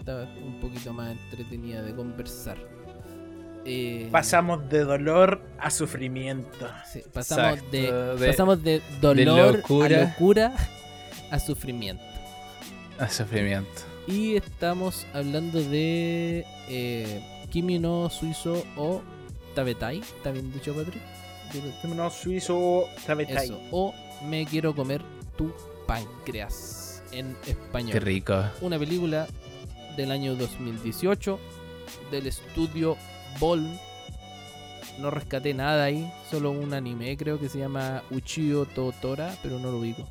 [0.00, 2.56] está un poquito más entretenida de conversar.
[3.64, 6.68] Eh, Pasamos de dolor a sufrimiento.
[6.92, 9.96] sí, pasamos, de, de- pasamos de dolor locura.
[9.96, 10.52] a locura
[11.30, 12.04] a sufrimiento.
[12.98, 13.68] A sufrimiento.
[14.06, 17.20] Y estamos hablando de eh,
[17.50, 19.02] Kimi no Suizo o
[19.56, 21.02] Tabetai, ¿está bien dicho Patrick?
[21.96, 23.46] No, suizo Tabetai.
[23.46, 23.94] Eso, o
[24.24, 25.02] Me quiero comer
[25.36, 25.52] tu
[25.86, 27.92] páncreas en español.
[27.92, 28.44] Qué rico.
[28.60, 29.26] Una película
[29.96, 31.38] del año 2018
[32.10, 32.96] del estudio
[33.38, 33.78] Bolm.
[34.98, 39.70] No rescaté nada ahí, solo un anime creo que se llama Uchiyo Totora, pero no
[39.70, 40.08] lo ubico.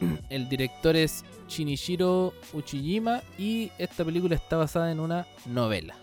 [0.30, 5.96] El director es Shinichiro Uchijima y esta película está basada en una novela.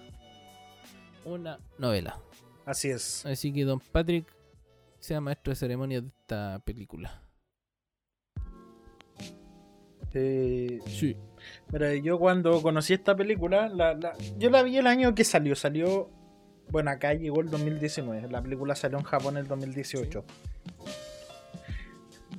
[1.25, 2.19] Una novela.
[2.65, 3.25] Así es.
[3.25, 4.25] Así que Don Patrick
[5.03, 7.21] sea maestro de ceremonia de esta película.
[10.13, 11.17] Eh, Sí.
[11.71, 15.55] Mira, yo cuando conocí esta película, la, la- yo la vi el año que salió.
[15.55, 16.09] Salió,
[16.69, 18.29] bueno, acá llegó el 2019.
[18.29, 20.23] La película salió en Japón el 2018.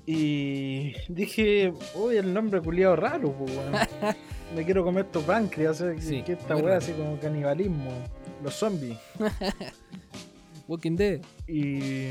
[0.06, 3.52] Y dije, uy, el nombre culiado raro, pues.
[4.54, 7.90] Me quiero comer tu páncreas, Sí, que esta weá así como canibalismo,
[8.42, 8.96] los zombies.
[10.68, 11.20] Walking Dead.
[11.46, 12.08] Y,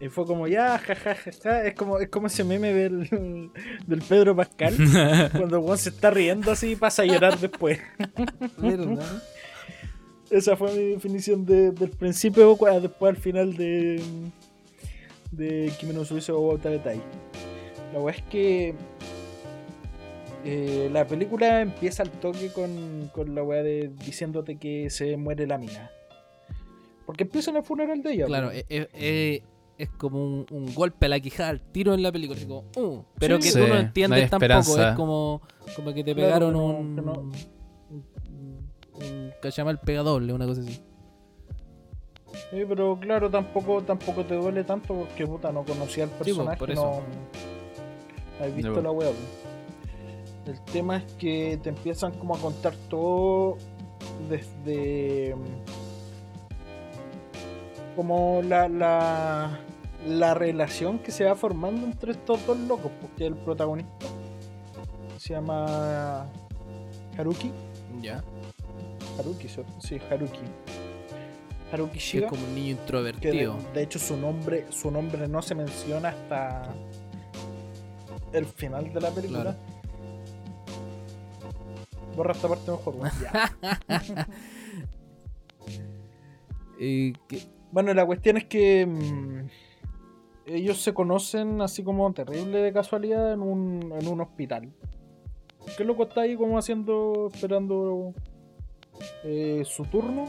[0.00, 3.08] y fue como, ya, jajaja, es como, es como ese meme del,
[3.86, 4.74] del Pedro Pascal,
[5.36, 7.78] cuando weón se está riendo así y pasa a llorar después.
[8.58, 9.22] ¿Verdad?
[10.30, 14.02] Esa fue mi definición de- del principio, después al final de,
[15.30, 17.00] de Kimi no Suizo o Tabetai.
[17.92, 18.74] La weá es que
[20.44, 25.46] eh, la película empieza al toque con, con la weá de diciéndote que se muere
[25.46, 25.90] la mina.
[27.06, 28.26] Porque empieza en el funeral de ella.
[28.26, 28.60] Claro, pues.
[28.62, 29.42] eh, eh, eh,
[29.76, 32.38] es como un, un golpe a la quijada al tiro en la película.
[32.38, 33.48] así como, "Uh", pero Sí.
[33.48, 34.80] que tú Sí, no no entiendes tampoco.
[34.80, 35.42] Es como,
[35.76, 38.04] como que te pegaron un, que no- un,
[38.94, 40.80] un cachamal pegadoble, una cosa así.
[42.50, 46.70] Sí, pero claro, tampoco, tampoco te duele tanto porque puta no conocía al personaje, por
[46.70, 47.02] eso.
[48.40, 48.80] no has visto No.
[48.82, 49.12] la web.
[50.46, 53.56] El tema es que te empiezan como a contar todo
[54.28, 55.34] desde
[57.94, 59.58] como la, la,
[60.06, 64.06] la relación que se va formando entre estos dos locos, porque el protagonista
[65.18, 66.26] se llama
[67.16, 67.50] Haruki.
[68.02, 68.22] Ya.
[69.18, 70.38] Haruki, sí, Haruki.
[71.72, 72.28] Haruki Que es Shiga.
[72.28, 73.56] como un niño de, introvertido.
[73.72, 76.62] de hecho su nombre, su nombre no se menciona hasta
[78.32, 79.42] el final de la película.
[79.42, 79.58] Claro.
[82.16, 83.12] Borra esta parte mejor, weón.
[83.22, 84.26] Ya.
[86.80, 89.48] Eh, que- Bueno, la cuestión es que mm,
[90.46, 94.72] ellos se conocen así como terrible de casualidad en un, en un hospital.
[95.76, 98.14] El loco está ahí como haciendo, esperando
[99.24, 100.26] eh, su turno.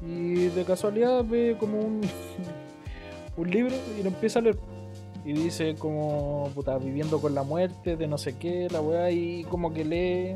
[0.00, 2.00] Y de casualidad ve como un,
[3.36, 4.58] un libro y lo empieza a leer.
[5.26, 9.44] Y dice como, puta, viviendo con la muerte de no sé qué, la weá, y
[9.44, 10.32] como que lee...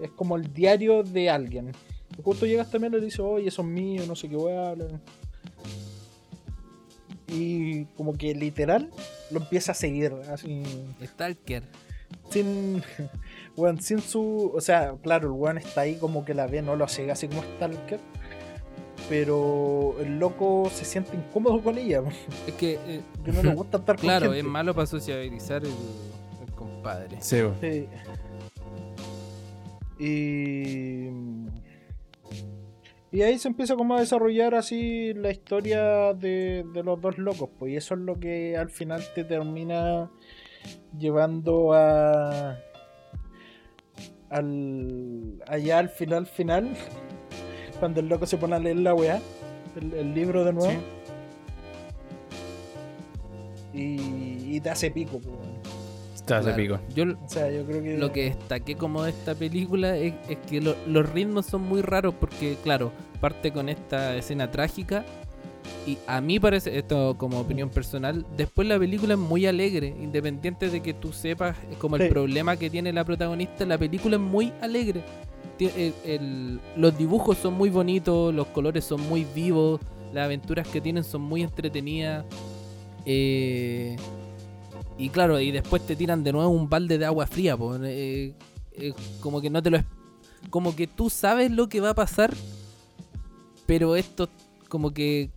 [0.00, 1.72] Es como el diario de alguien.
[2.22, 4.74] Justo llega hasta mí y le dice, oye, eso es mío, no sé qué weá.
[4.74, 4.86] bla".
[7.28, 8.90] Y como que literal
[9.30, 10.62] lo empieza a seguir, así
[11.04, 11.62] Stalker.
[12.30, 12.82] sin
[13.56, 16.74] weón, sin su o sea claro el weón está ahí como que la ve no
[16.74, 18.00] lo sigue así como Stalker
[19.10, 22.02] pero el loco se siente incómodo con ella
[22.46, 25.72] Es que, eh, que no le gusta estar con claro, es malo para sociabilizar el,
[26.46, 27.16] el compadre.
[27.20, 27.40] Sí.
[27.60, 27.88] Sí.
[29.98, 31.08] Y
[33.10, 37.48] y ahí se empieza como a desarrollar así la historia de, de los dos locos,
[37.58, 40.10] pues y eso es lo que al final te termina
[40.98, 42.58] llevando a
[44.28, 46.76] al allá al final final
[47.80, 49.22] cuando el loco se pone a leer la weá
[49.80, 50.80] el, el libro de nuevo.
[53.72, 55.36] Y, y te hace pico pues,
[56.34, 56.40] weón.
[56.48, 56.80] Está Claro.
[56.80, 56.94] épico.
[56.94, 60.38] Yo o sea yo creo que lo que destaqué como de esta película es, es
[60.48, 65.04] que lo- los ritmos son muy raros porque, claro, parte con esta escena trágica
[65.86, 70.70] y a mí parece, esto como opinión personal, después la película es muy alegre, independiente
[70.70, 72.08] de que tú sepas como el Sí.
[72.08, 75.02] problema que tiene la protagonista, la película es muy alegre.
[75.60, 79.80] el- el- los dibujos son muy bonitos, los colores son muy vivos,
[80.12, 82.24] las aventuras que tienen son muy entretenidas.
[83.04, 83.96] eh,
[84.98, 88.34] y claro, y después te tiran de nuevo un balde de agua fría, po, eh,
[88.72, 89.76] eh, como que no te lo...
[89.78, 89.84] es-
[90.50, 92.34] Como que tú sabes lo que va a pasar,
[93.66, 94.28] pero esto
[94.68, 95.30] como que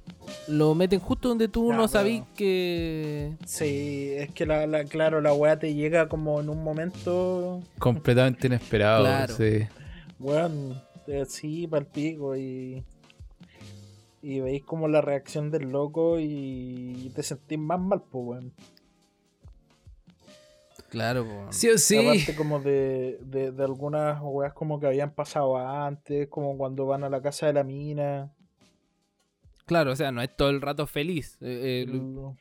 [0.48, 3.34] lo meten justo donde tú no pero- sabís que...
[3.46, 8.48] Sí, es que la, la- claro, la weá te llega como en un momento, Completamente
[8.48, 9.04] inesperado.
[9.04, 9.36] Claro.
[9.36, 9.68] Sí.
[10.20, 12.84] weón, eh, sí, palpico y.
[14.24, 18.54] Y veis como la reacción del loco y te sentís más mal, pues, weón.
[20.92, 21.48] Claro, po.
[21.54, 21.98] Sí o sí.
[21.98, 27.04] Aparte como de, de, de algunas weas como que habían pasado antes, como cuando van
[27.06, 28.32] a la casa de la mina.
[29.66, 31.38] Claro, o sea, no es todo el rato feliz.
[31.42, 32.34] eh, eh,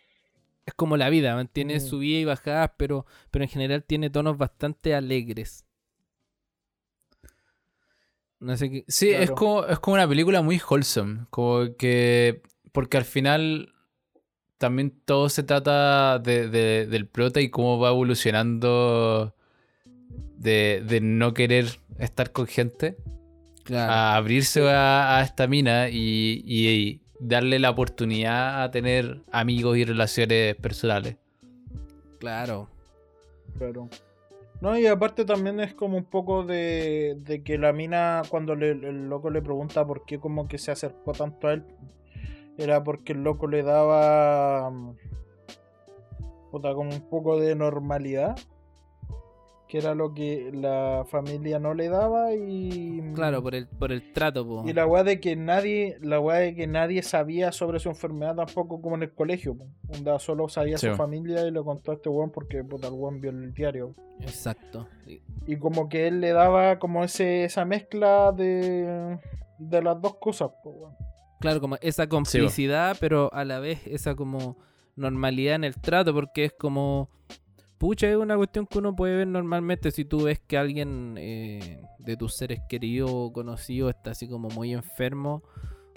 [0.67, 1.81] es como la vida, mantiene Mm.
[1.81, 5.65] subidas y bajadas, pero, pero en general tiene tonos bastante alegres.
[8.41, 8.85] No sé qué.
[8.89, 11.27] Sí, es, como, es como una película muy wholesome.
[11.31, 12.43] Como que.
[12.73, 13.75] Porque al final.
[14.61, 19.35] También todo se trata de, de- del prota y cómo va evolucionando.
[20.37, 21.67] De, de no querer
[21.99, 22.97] estar con gente.
[23.65, 23.91] Claro.
[23.93, 29.85] A abrirse a, a esta mina y, y darle la oportunidad a tener amigos y
[29.87, 31.17] relaciones personales.
[32.19, 32.69] Claro.
[33.57, 33.89] Claro.
[34.61, 38.73] No, y aparte también es como un poco de, de que la mina, cuando le-
[38.73, 41.65] el loco le pregunta por qué como que se acercó tanto a él,
[42.61, 44.97] era porque el loco le daba mm,
[46.51, 48.37] puta, como un poco de normalidad,
[49.69, 53.01] que era lo que la familia no le daba y...
[53.15, 54.65] Claro, por el, por el trato, po.
[54.67, 58.35] Y la weá de que nadie, la weá de que nadie sabía sobre su enfermedad
[58.35, 59.67] tampoco como en el colegio, po.
[59.95, 60.89] Onda solo sabía Sí.
[60.89, 63.95] su familia y lo contó a este weón porque puta el weón vio el diario.
[64.21, 64.89] Exacto.
[65.07, 69.19] Y- Y como que él le daba como ese, esa mezcla de,
[69.59, 70.97] de las dos cosas, po, weón.
[71.41, 74.59] Claro, como esa complicidad, pero a la vez esa como
[74.95, 77.11] normalidad en el trato, porque es como.
[77.79, 81.81] Pucha, es una cuestión que uno puede ver normalmente si tú ves que alguien eh,
[81.99, 85.43] de tus seres queridos o conocidos está así como muy enfermo,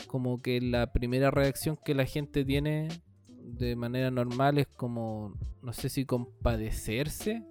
[0.07, 2.87] como que la primera reacción que la gente tiene
[3.27, 7.43] de manera normal es como, no sé si compadecerse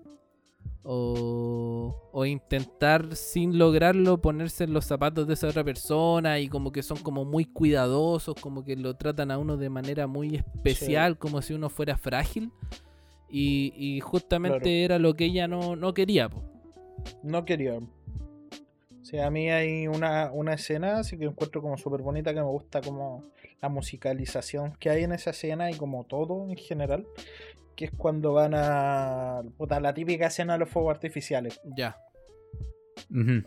[0.85, 6.73] o, o intentar sin lograrlo ponerse en los zapatos de esa otra persona y como
[6.73, 11.19] que son como muy cuidadosos, como que lo tratan a uno de manera muy especial,
[11.19, 12.51] como si uno fuera frágil.
[13.31, 14.71] Y, y justamente Claro.
[14.85, 16.29] era lo que ella no, no quería.
[16.29, 16.43] po.
[17.23, 17.79] No quería.
[17.79, 22.41] O sea, a mí hay una, una escena así que encuentro como súper bonita, que
[22.41, 23.23] me gusta como
[23.61, 27.07] la musicalización que hay en esa escena y como todo en general,
[27.75, 29.43] que es cuando van a...
[29.57, 31.61] Puta, la típica escena de los fuegos artificiales.
[31.77, 31.97] Ya.
[33.11, 33.43] Ujú.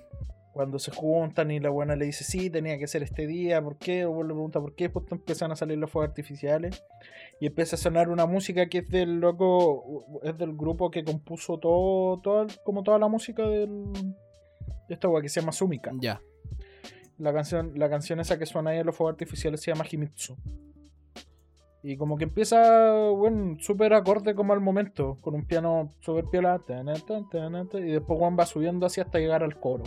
[0.53, 3.77] Cuando se juntan y la buena le dice, sí, tenía que ser este día, ¿por
[3.77, 4.06] qué?
[4.06, 4.85] O le pregunta, ¿por qué?
[4.85, 6.81] Después empiezan a salir los fuegos artificiales.
[7.41, 11.60] Y empieza a sonar una música que es del loco, es del grupo que compuso
[11.60, 13.91] todo, todo como toda la música del,
[14.88, 15.91] de esta wea que se llama Sumika.
[15.99, 16.22] Ya.
[17.18, 20.38] La canción, la canción esa que suena ahí en los fuegos artificiales se llama Himitsu.
[21.88, 26.60] Y como que empieza, bueno, súper acorde como al momento, con un piano súper piola.
[26.68, 29.84] Y después Juan va subiendo así hasta llegar al coro.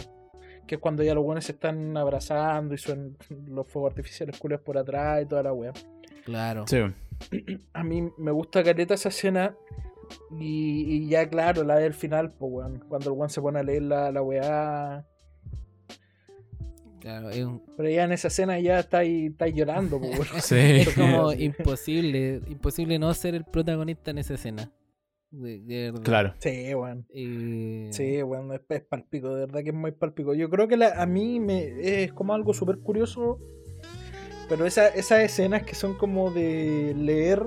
[0.68, 3.16] Que es cuando ya los buenos se están abrazando y suenan
[3.48, 5.72] los fuegos artificiales culios por atrás y toda la wea.
[6.24, 6.66] Claro.
[6.68, 6.78] Sí.
[7.72, 9.56] A mí me gusta caleta esa escena.
[10.38, 12.84] Y, y ya claro, la del final, pues weón.
[12.88, 15.04] Cuando el weón se pone a leer la, la weá.
[17.08, 19.98] Claro, es, un- Pero ya en esa escena ya está ahí, está ahí llorando.
[20.42, 20.56] Sí.
[20.56, 24.70] es como imposible, imposible no ser el protagonista en esa escena.
[25.30, 26.02] De, de verdad.
[26.04, 26.34] Claro.
[26.38, 27.06] Sí, weón.
[27.14, 30.34] Eh, Sí, bueno, es, es palpico, de verdad que es muy palpico.
[30.34, 33.38] Yo creo que la- a mí me es como algo súper curioso,
[34.50, 37.42] pero esa- esas escenas que son como de leer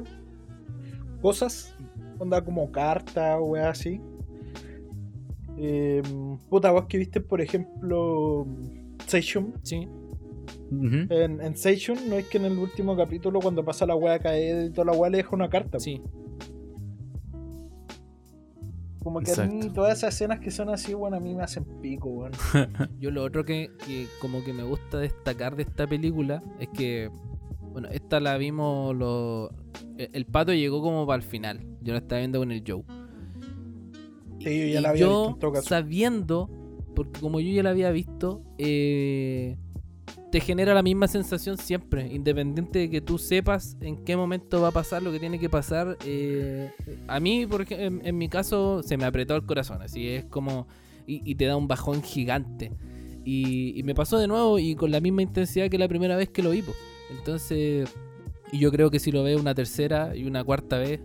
[1.22, 1.76] cosas,
[2.18, 4.02] onda como cartas o weas así.
[5.58, 6.02] Eh,
[6.50, 8.48] puta, vos que viste, por ejemplo,
[9.12, 9.54] Seishun.
[9.64, 9.88] Sí.
[10.72, 14.20] En, en Seishun, ¿no es que en el último capítulo, cuando pasa la wea a
[14.20, 15.80] caer y toda la wea le deja una carta?
[15.80, 16.02] Sí.
[19.04, 21.66] Como que a mí todas esas escenas que son así, bueno, a mí me hacen
[21.82, 22.32] pico, weón.
[23.00, 27.10] Yo lo otro que, que como que me gusta destacar de esta película es que,
[27.72, 29.50] bueno, esta la vimos, lo,
[29.98, 31.66] el, el pato llegó como para el final.
[31.82, 32.84] Yo la estaba viendo con el Joe.
[34.40, 35.68] Sí, yo ya Y la había yo, visto en todo caso.
[35.70, 36.50] sabiendo,
[37.04, 39.58] porque como yo ya la había visto, eh,
[40.32, 44.70] te genera la misma sensación siempre, independiente de que tú sepas en qué momento va
[44.70, 45.98] a pasar lo que tiene que pasar.
[46.06, 46.72] eh,
[47.08, 50.68] a mí, por ejemplo, en, mi caso, se me apretó el corazón, así es como.
[51.08, 52.72] Y, te da un bajón gigante.
[53.26, 56.42] Y, me pasó de nuevo y con la misma intensidad que la primera vez que
[56.42, 56.64] lo vi.
[57.10, 57.90] Entonces,
[58.54, 61.02] yo creo que si lo veo una tercera y una cuarta vez,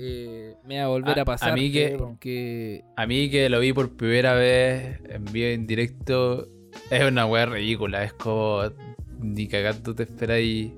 [0.00, 1.50] eh, me va a volver A- a, pasar.
[1.50, 5.66] a mí que- Porque A mí que lo vi por primera vez en vivo en
[5.66, 6.48] directo,
[6.90, 8.02] es una weá ridícula.
[8.04, 8.62] Es como
[9.20, 10.72] ni cagando te esperáis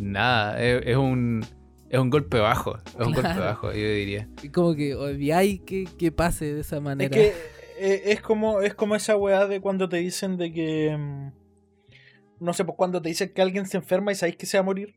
[0.00, 0.60] nada.
[0.62, 1.44] Es, es un
[1.90, 2.76] es un golpe bajo.
[2.78, 4.28] Es un golpe bajo, yo diría.
[4.52, 7.10] como que odiáis que, que pase de esa Es manera.
[7.10, 7.32] que
[7.78, 11.30] eh, es como es como esa weá de cuando te dicen de que mm,
[12.40, 14.62] no sé, pues cuando te dicen que alguien se enferma y sabéis que se va
[14.62, 14.96] a morir.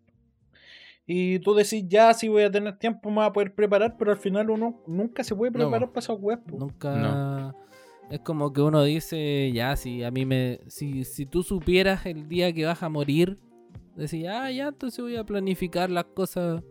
[1.09, 4.11] Y tú decís, ya, si voy a tener tiempo, me voy a poder preparar, pero
[4.11, 6.41] al final uno nunca se puede preparar para esas weas.
[6.45, 6.57] po.
[6.57, 7.55] Nunca.
[8.09, 10.59] Es como que uno dice, ya, si a mí me.
[10.67, 13.37] Si, si tú supieras el día que vas a morir,
[13.95, 16.61] decís, ah, ya, entonces voy a planificar las cosas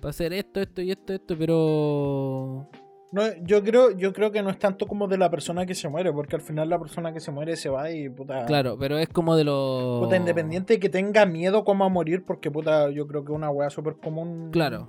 [0.00, 2.68] para hacer esto, esto y esto, esto, pero.
[3.12, 5.86] No, yo creo, yo creo que no es tanto como de la persona que se
[5.88, 8.46] muere, porque al final la persona que se muere se va y puta.
[8.46, 10.02] Claro, pero es como de los.
[10.04, 13.36] Puta, independiente de que tenga miedo como a morir, porque puta, yo creo que es
[13.36, 14.48] una weá súper común.
[14.50, 14.88] Claro,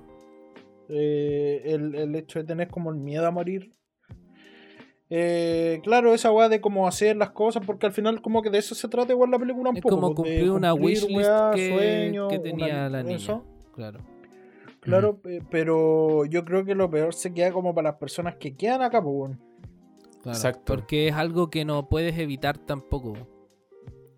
[0.88, 3.72] eh, el, el hecho de tener como el miedo a morir.
[5.10, 8.56] Eh, claro, esa weá de cómo hacer las cosas, porque al final como que de
[8.58, 9.94] eso se trata igual la película un es poco.
[9.96, 13.16] como de cumplir una wishlist que, que una- tenía la niña.
[13.16, 13.44] eso.
[13.74, 14.00] Claro.
[14.84, 18.54] Claro, pe- pero yo creo que lo peor se queda como para las personas que
[18.54, 19.32] quedan acá, pues.
[20.22, 20.62] Claro, Exacto.
[20.66, 23.14] Porque es algo que no puedes evitar tampoco.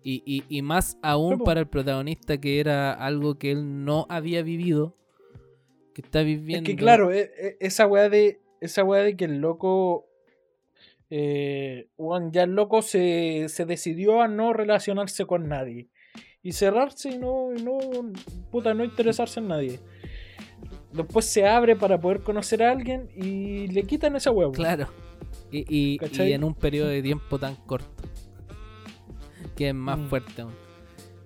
[0.03, 4.41] Y, y, y más aún para el protagonista que era algo que él no había
[4.41, 4.95] vivido.
[5.93, 6.65] Que está Es viviendo.
[6.67, 8.39] que claro, e- e- esa weá de.
[8.61, 10.05] Esa weá de que el loco.
[11.09, 11.87] Eh,
[12.31, 15.87] ya el loco se, se decidió a no relacionarse con nadie.
[16.43, 17.79] Y cerrarse y no, y no.
[18.51, 19.79] Puta, no interesarse en nadie.
[20.97, 24.51] Después se abre para poder conocer a alguien y le quitan esa weón.
[24.53, 24.87] Claro.
[25.51, 25.99] Y, y-
[26.33, 28.03] en un periodo de tiempo tan corto.
[29.55, 30.07] Que es más Mm.
[30.07, 30.53] fuerte aún.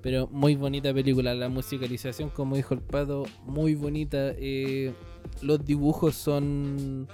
[0.02, 1.34] Pero muy bonita película.
[1.36, 4.32] La musicalización, como dijo el pato, muy bonita.
[4.38, 4.94] eh,
[5.42, 7.08] los dibujos son.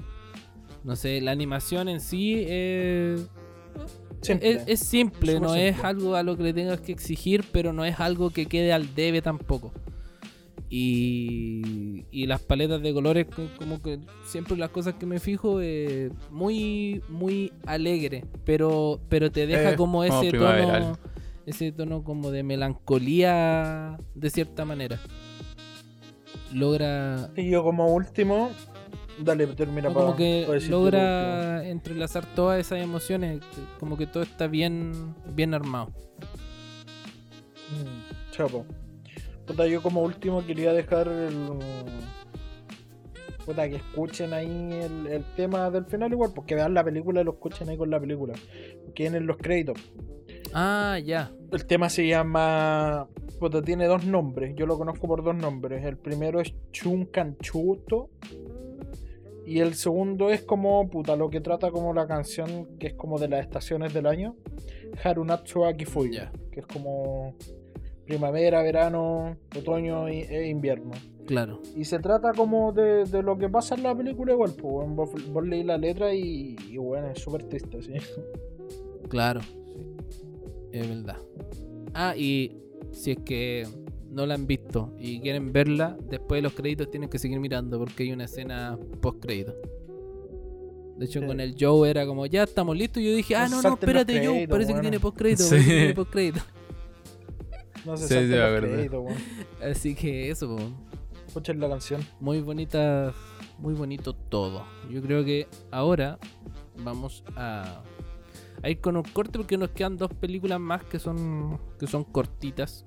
[0.84, 3.17] No sé, la animación en sí eh,
[4.21, 4.49] Simple.
[4.51, 7.85] Es, es simple, no es algo a lo que le tengas que exigir, pero no
[7.85, 9.71] es algo que quede al debe tampoco.
[10.69, 15.61] Y, y las paletas de colores, co- como que siempre las cosas que me fijo,
[15.61, 20.98] eh, muy, muy alegre, pero, pero te deja Eh, como ese tono,
[21.45, 24.99] ese tono como de melancolía de cierta manera.
[26.53, 28.52] Logra, Y yo como último.
[29.19, 30.06] Dale, termina no, para.
[30.06, 33.41] como que para logra entrelazar todas esas emociones,
[33.80, 35.88] como que todo está bien, bien armado.
[37.72, 38.65] Mm, Chapo.
[39.48, 41.60] Puta, yo como último quería dejar el.
[43.45, 47.24] Puta, que escuchen ahí el, el tema del final igual, porque vean la película y
[47.24, 48.34] lo escuchen ahí con la película.
[48.94, 49.78] Que vienen los créditos.
[50.53, 51.32] Ah, ya.
[51.52, 53.07] El tema se llama.
[53.40, 54.53] Puta, tiene dos nombres.
[54.56, 55.86] Yo lo conozco por dos nombres.
[55.86, 58.10] El primero es Chunkanchuto.
[59.45, 63.18] Y el segundo es como, puta, lo que trata como la canción que es como
[63.18, 64.36] de las estaciones del año.
[65.02, 66.11] Harunatsu Akifuyu.
[66.11, 66.34] Ya.
[66.52, 67.34] Que es como
[68.07, 70.91] primavera, verano, otoño e invierno.
[71.27, 71.61] Claro.
[71.75, 74.51] Y se trata como de, de lo que pasa en la película igual.
[74.51, 74.95] Pues, weón.
[74.95, 77.93] vos, vos leí la letra y, y bueno, es súper triste, sí.
[79.09, 79.41] Claro.
[79.41, 80.17] sí.
[80.71, 81.17] Es verdad.
[81.93, 82.57] Ah, y
[82.91, 83.67] si es que
[84.09, 87.77] no la han visto y quieren verla, después de los créditos tienen que seguir mirando
[87.77, 89.53] porque hay una escena post crédito.
[90.97, 91.25] De hecho, Sí.
[91.27, 93.03] con el Joe era como, ya estamos listos.
[93.03, 94.81] Y yo dije, ah, No no, espérate, Joe, parece que bueno.
[94.81, 95.43] tiene post crédito.
[95.49, 95.63] Sí.
[95.63, 96.39] tiene post crédito.
[97.88, 99.15] No se Sí, sí, weón.
[99.64, 100.61] Así que eso, po.
[101.26, 102.05] Escuchen la canción.
[102.19, 103.14] muy bonita,
[103.59, 104.65] muy bonito todo.
[104.89, 106.19] Yo creo que ahora
[106.84, 107.81] vamos a,
[108.61, 112.03] a ir con un corte porque nos quedan dos películas más que son que son
[112.03, 112.85] cortitas.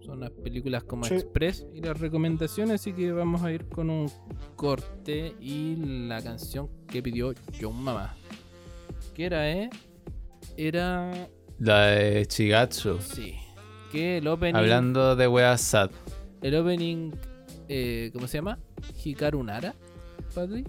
[0.00, 1.14] Son las películas como Sí.
[1.14, 4.10] Express y las recomendaciones, así que vamos a ir con un
[4.56, 8.16] corte y la canción que pidió John Mama.
[9.14, 9.70] Que era, eh?
[10.56, 11.28] Era.
[11.60, 12.98] La de Chigatsu.
[13.00, 13.36] Sí.
[13.92, 14.54] Que el opening.
[14.56, 15.90] Hablando de weas sad.
[16.40, 17.12] El opening.
[17.68, 18.58] eh, ¿Cómo se llama?
[19.04, 19.74] Hikaru Nara,
[20.34, 20.66] Patrick.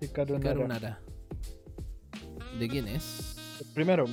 [0.00, 0.50] Hikaru Nara.
[0.52, 1.00] Hikaru Nara.
[2.58, 3.36] ¿De quién es?
[3.74, 4.04] Primero,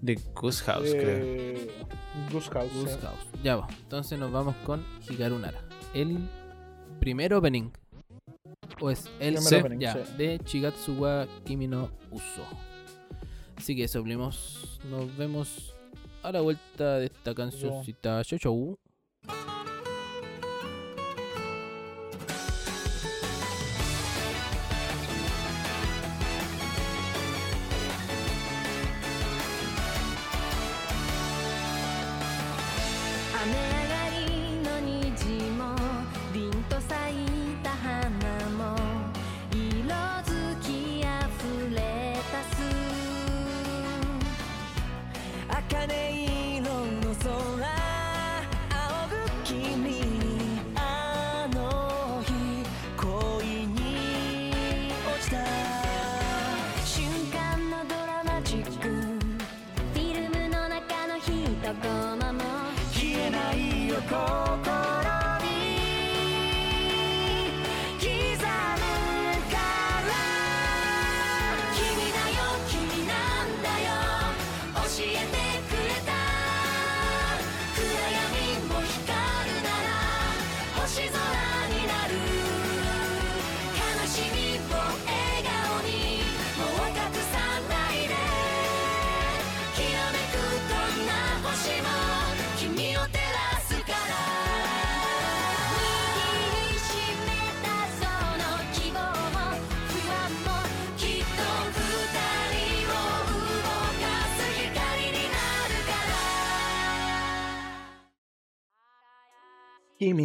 [0.00, 1.08] De Goose House, creo.
[1.08, 1.70] eh,
[2.32, 2.72] Goose House.
[2.74, 2.98] Goose.
[3.00, 3.26] House.
[3.44, 3.68] Ya va.
[3.82, 5.60] Entonces nos vamos con Hikaru Nara.
[5.94, 6.18] El
[7.00, 7.70] primer opening.
[8.80, 10.12] O es el se- opening, ya, sí.
[10.16, 12.42] de Chigatsu wa Kimi no Uso.
[13.56, 14.02] Así que eso.
[14.04, 15.71] Nos vemos
[16.22, 18.22] a la vuelta de esta cancioncita.
[18.24, 18.78] Chau, chau.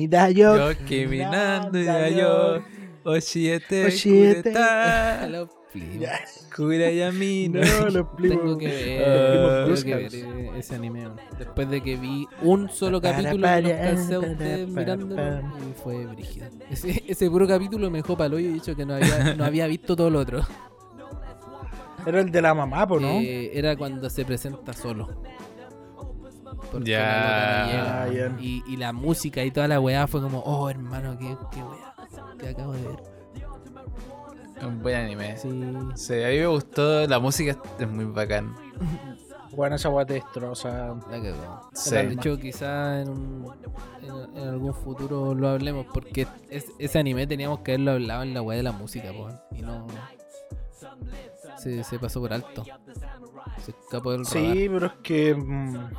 [0.08, 0.56] だよ。
[0.70, 2.62] よ君なんだよ
[3.04, 5.42] 教えて教えてくれたLo
[5.74, 6.00] explico.
[6.00, 6.20] Ya.
[6.54, 8.38] Cura y a mí No, lo explico.
[8.38, 11.00] Tengo que ver, Eh, tengo que ver eh, ese anime.
[11.06, 11.16] weón.
[11.38, 14.80] Después de que vi un solo capítulo, Para, no para, alcancé a para, ustedes para,
[14.80, 15.40] mirándolo para.
[15.40, 16.46] y fue brígido.
[16.70, 19.66] Ese, ese puro capítulo me dejó palo y he dicho que no había, no había
[19.66, 20.42] visto todo lo otro.
[22.06, 23.08] Era el de la mamá, po, ¿no?
[23.08, 25.08] Eh, era cuando se presenta solo.
[26.71, 26.99] Porque Ya.
[26.99, 28.27] no Ah, llega.
[28.29, 28.37] bien.
[28.39, 31.93] y, y la música y toda la weá fue como, oh hermano, qué, qué weá
[32.39, 33.03] que acabo de ver.
[34.65, 35.37] Un buen anime.
[35.37, 35.49] Sí.
[35.95, 38.55] Sí, a mí me gustó, la música es muy bacán.
[39.55, 40.95] Bueno, esa weá te destroza.
[41.09, 41.69] La cagó.
[41.73, 41.91] Sí.
[41.95, 43.53] De hecho, quizá en, un-
[44.01, 48.33] en, en algún futuro lo hablemos, porque es- ese anime teníamos que haberlo hablado en
[48.33, 49.85] la weá de la música, po, y no.
[51.57, 52.63] Se, se pasó por alto.
[53.63, 54.53] Se escapó del radar.
[54.53, 55.33] Sí, pero es que.
[55.35, 55.89] mm,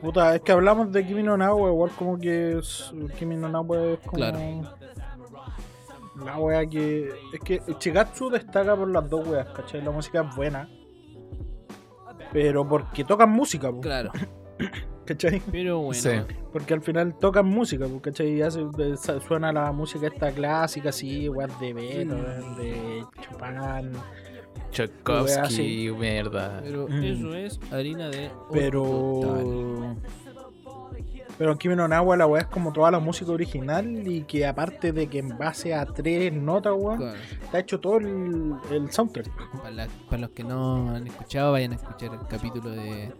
[0.00, 3.78] Puta, es que hablamos de Kimi no Nawa, igual como que es- Kimi no Nawa
[3.92, 4.12] es como.
[4.16, 4.38] Claro.
[6.24, 7.08] La wea que.
[7.32, 9.82] Es que Chigatsu destaca por las dos weas, ¿cachai?
[9.82, 10.68] La música es buena.
[12.32, 14.12] Pero porque tocan música, po, Claro.
[15.08, 15.42] ¿cachai?
[15.50, 16.00] Pero bueno.
[16.00, 16.10] Sí.
[16.52, 18.34] Porque al final tocan música, po, ¿cachai?
[18.34, 23.92] Y hace- de- sa- suena la música esta clásica, así, weas de Beethoven, de Chopin.
[24.70, 26.60] Tchaikovsky, mierda.
[26.62, 27.02] Pero Mm.
[27.04, 28.30] eso es harina de.
[28.52, 29.96] Pero.
[31.36, 34.44] Pero en Kimi no Nawa la weá es como toda la música original y que
[34.44, 37.14] aparte de que en base a tres notas, Claro.
[37.44, 39.30] está hecho todo el, el soundtrack.
[39.58, 43.12] Para, la- para los que no han escuchado, vayan a escuchar el capítulo de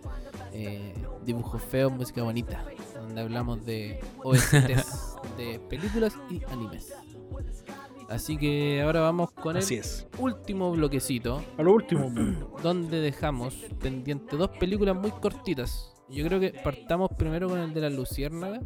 [0.52, 0.94] eh,
[1.24, 2.64] Dibujos Feos, Música Bonita,
[2.94, 6.94] donde hablamos de OSTs de películas y animes.
[8.08, 10.06] Así que ahora vamos con el es.
[10.18, 12.10] último bloquecito, A lo último,
[12.62, 15.94] donde dejamos pendiente dos películas muy cortitas.
[16.08, 18.60] Yo creo que partamos primero con el de la Luciérnaga,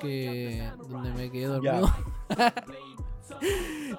[0.00, 1.92] que donde me quedé dormido.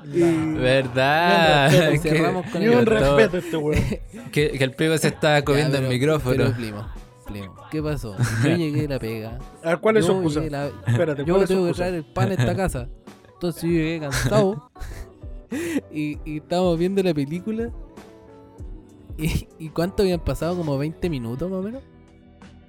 [0.04, 1.72] La- ¿Verdad?
[1.72, 2.02] Respeto,
[2.44, 3.00] que, con el un otro.
[3.00, 3.84] respeto a este weón.
[4.32, 6.36] que, que el primo se estaba comiendo Ya, el micrófono.
[6.38, 6.88] pero, primo,
[7.26, 8.16] primo, ¿qué pasó?
[8.44, 9.40] Yo llegué a la pega.
[9.64, 10.42] A ver, ¿cuál es su Yo excusa?
[10.50, 12.88] la- Espérate, Yo ¿cuál es su tengo que traer el pan a esta casa.
[13.34, 14.72] Entonces yo llegué cansado.
[15.92, 17.70] y, y estábamos viendo la película.
[19.18, 20.56] Y, ¿Y cuánto habían pasado?
[20.58, 21.82] ¿Como 20 minutos más o menos?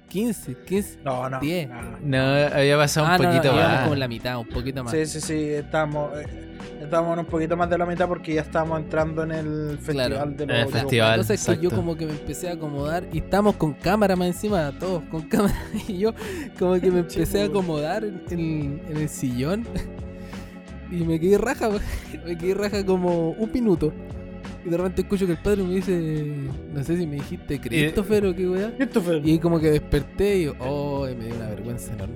[0.09, 0.99] 15, 15.
[1.03, 1.39] No, no.
[1.39, 1.69] 10.
[1.69, 1.81] no.
[2.01, 2.17] No,
[2.55, 3.81] había pasado Ah, un no, no, poquito íbamos más.
[3.81, 4.91] como en la mitad, un poquito más.
[4.91, 6.48] Sí, sí, sí, estamos, eh,
[6.81, 10.11] estamos en un poquito más de la mitad porque ya estamos entrando en el festival
[10.11, 10.31] Claro.
[10.31, 10.81] de En los el audiovisuales.
[10.81, 11.11] festival.
[11.19, 11.75] Entonces que yo exacto.
[11.75, 15.55] como que me empecé a acomodar y estamos con cámara más encima, todos con cámara.
[15.87, 16.13] Y yo
[16.57, 19.65] como que me empecé a acomodar en, en- en el sillón
[20.91, 21.69] y me quedé raja,
[22.25, 23.93] me quedé raja como un minuto.
[24.65, 26.33] Y de repente escucho que el padre me dice,
[26.73, 28.73] no sé si me dijiste Christopher o qué weá.
[28.75, 29.21] Christopher.
[29.25, 32.15] Y como que desperté y yo, oh, y me dio una vergüenza enorme.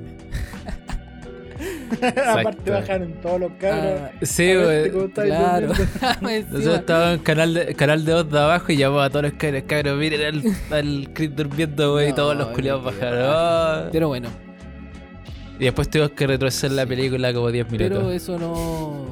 [2.28, 4.02] Aparte bajaron todos los cabros.
[4.02, 4.92] Ah, Sí, güey.
[4.92, 5.68] ¿cómo estáis claro.
[6.22, 9.34] Nosotros estábamos en canal de, canal de voz de abajo y llamamos a todos los
[9.34, 10.44] cabros, cabros, miren al,
[10.78, 13.20] al Chris durmiendo, güey, y todos los culiados bajaron.
[13.26, 13.90] Oh.
[13.92, 14.30] Pero bueno,
[15.60, 18.14] Y después tuvimos que retroceder la película como 10 Pero minutos.
[18.14, 19.06] eso no,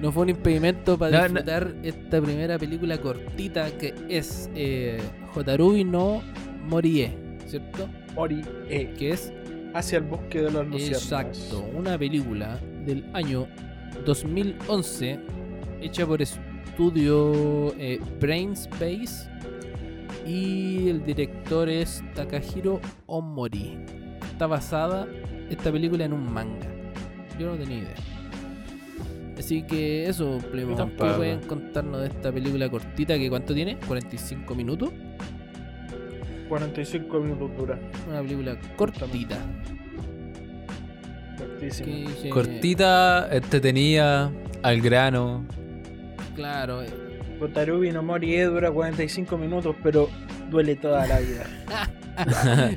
[0.00, 1.24] no fue un impedimento para No, no.
[1.28, 4.98] disfrutar esta primera película cortita que es eh,
[5.34, 6.22] Jotarubi no
[6.66, 7.12] Morie,
[7.46, 7.88] ¿cierto?
[8.14, 9.32] Ori, eh, Que es
[9.74, 11.02] hacia el bosque de los luciérnagas.
[11.02, 13.46] exacto una película del año
[14.04, 15.18] 2011
[15.80, 19.28] hecha por estudio eh, Brainspace
[20.26, 23.78] y el director es Takahiro Omori.
[24.30, 25.08] Está basada
[25.48, 26.68] esta película en un manga.
[27.38, 27.94] Yo no tenía idea.
[29.38, 33.78] Así que eso, Plemo, Yo ¿qué pueden contarnos de esta película cortita que cuánto tiene?
[33.80, 34.90] ¿45 minutos?
[36.48, 37.78] 45 minutos dura.
[38.08, 39.38] Una película cortita.
[41.60, 44.30] Que dije, Cortita, entretenida,
[44.62, 45.44] al grano.
[46.34, 46.88] Claro, eh,
[47.38, 50.08] Botarubi no Mori eh, dura 45 minutos, pero
[50.50, 51.46] duele toda la vida.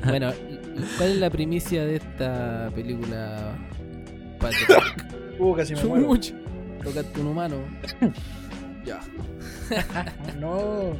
[0.06, 0.32] bueno,
[0.96, 3.56] ¿cuál es la primicia de esta película?
[4.38, 5.06] Patrick?
[5.38, 6.16] Uh, casi me muero.
[6.16, 6.34] Chuch,
[6.82, 7.56] Tocaste un humano.
[8.84, 9.00] ya.
[10.38, 10.94] No.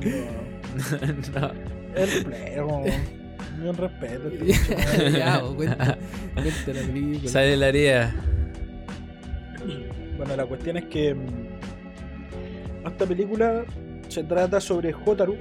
[0.00, 0.51] No.
[1.40, 1.50] No.
[1.94, 2.84] El plego.
[3.64, 4.30] Un respeto.
[5.16, 5.98] ya, cuenta,
[6.34, 7.30] cuenta la película.
[7.30, 8.14] Sale la área.
[10.16, 13.64] Bueno, la cuestión es que mm, esta película
[14.08, 15.36] se trata sobre Hotaru,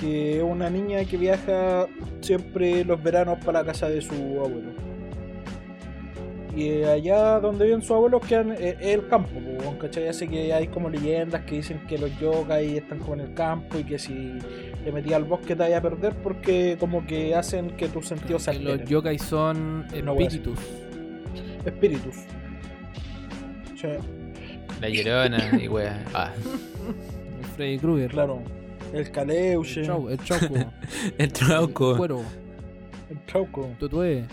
[0.00, 1.86] que es una niña que viaja
[2.20, 4.87] siempre los veranos para la casa de su abuelo.
[6.58, 10.08] Y allá donde viven sus abuelos quedan, eh, es el campo, po, ¿cachai?
[10.08, 13.78] Así que hay como leyendas que dicen que los yokai están como en el campo
[13.78, 14.38] y que si
[14.82, 18.42] te metías al bosque te vayas a perder porque como que hacen que tus sentidos
[18.42, 20.58] se los yokai son No espíritus.
[21.64, 22.16] Espíritus.
[23.76, 23.88] Sí,
[24.80, 26.04] La llorona y wea.
[26.12, 26.32] Ah,
[27.54, 28.10] Freddy Krueger.
[28.10, 28.42] claro.
[28.92, 30.54] El El Caleuche, chau, el choco.
[30.56, 30.66] el
[31.18, 31.96] el trauco.
[31.96, 32.22] cuero.
[33.10, 33.68] el Trauco.
[33.78, 34.24] Tutué.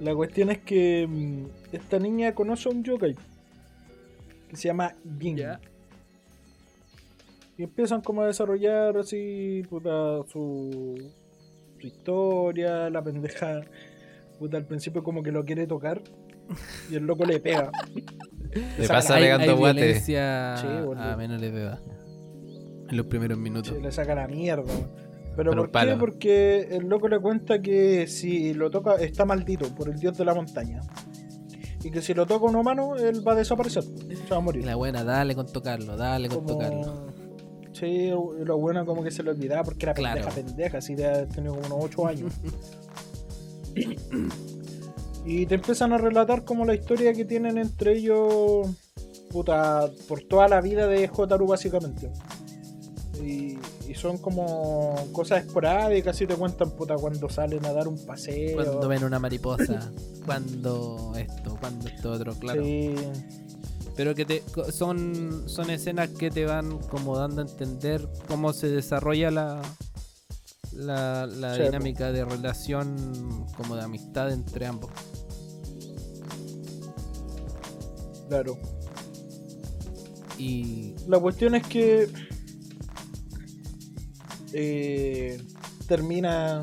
[0.00, 3.16] La cuestión es que mm, esta niña conoce a un yokai
[4.48, 5.36] que se llama Jin.
[5.36, 5.60] Ya.
[7.56, 11.12] Y empiezan como a desarrollar así, puta, su,
[11.80, 13.62] su historia, la pendeja,
[14.38, 16.00] puta, al principio como que lo quiere tocar
[16.90, 17.70] y el loco le pega.
[18.78, 20.00] Le pasa pegando guate.
[20.00, 21.80] Sí, a menores de edad.
[22.88, 23.74] En los primeros minutos.
[23.74, 24.72] Se le saca la mierda.
[25.38, 25.96] Pero un ¿por qué?
[25.96, 30.24] Porque el loco le cuenta que si lo toca está maldito por el dios de
[30.24, 30.80] la montaña.
[31.84, 33.84] Y que si lo toca un humano, él va a desaparecer.
[33.84, 34.64] Se va a morir.
[34.64, 37.06] la buena, dale con tocarlo, dale con Como- tocarlo.
[37.72, 40.22] Sí, lo bueno como que se le olvidaba porque era Claro.
[40.22, 42.32] pendeja, pendeja, así de tenido como unos 8 años.
[45.24, 48.66] y te empiezan a relatar como la historia que tienen entre ellos,
[49.30, 52.10] puta, por toda la vida de Jotaru básicamente.
[53.22, 53.47] Y
[53.98, 58.54] son como cosas esporádicas, así te cuentan, puta, cuando salen a dar un paseo.
[58.56, 59.90] Cuando ven una mariposa,
[60.26, 62.62] cuando esto, cuando esto otro, claro.
[62.64, 62.94] Sí,
[63.96, 64.42] Pero que te,
[64.72, 69.60] son, son escenas que te van como dando a entender cómo se desarrolla la,
[70.72, 74.90] la, la Sí, dinámica de relación como de amistad entre ambos.
[78.28, 78.56] claro.
[80.38, 82.08] Y La cuestión es que
[84.52, 85.38] eh,
[85.86, 86.62] termina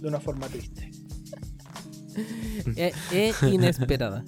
[0.00, 0.90] de una forma triste.
[2.76, 4.24] es, es inesperada.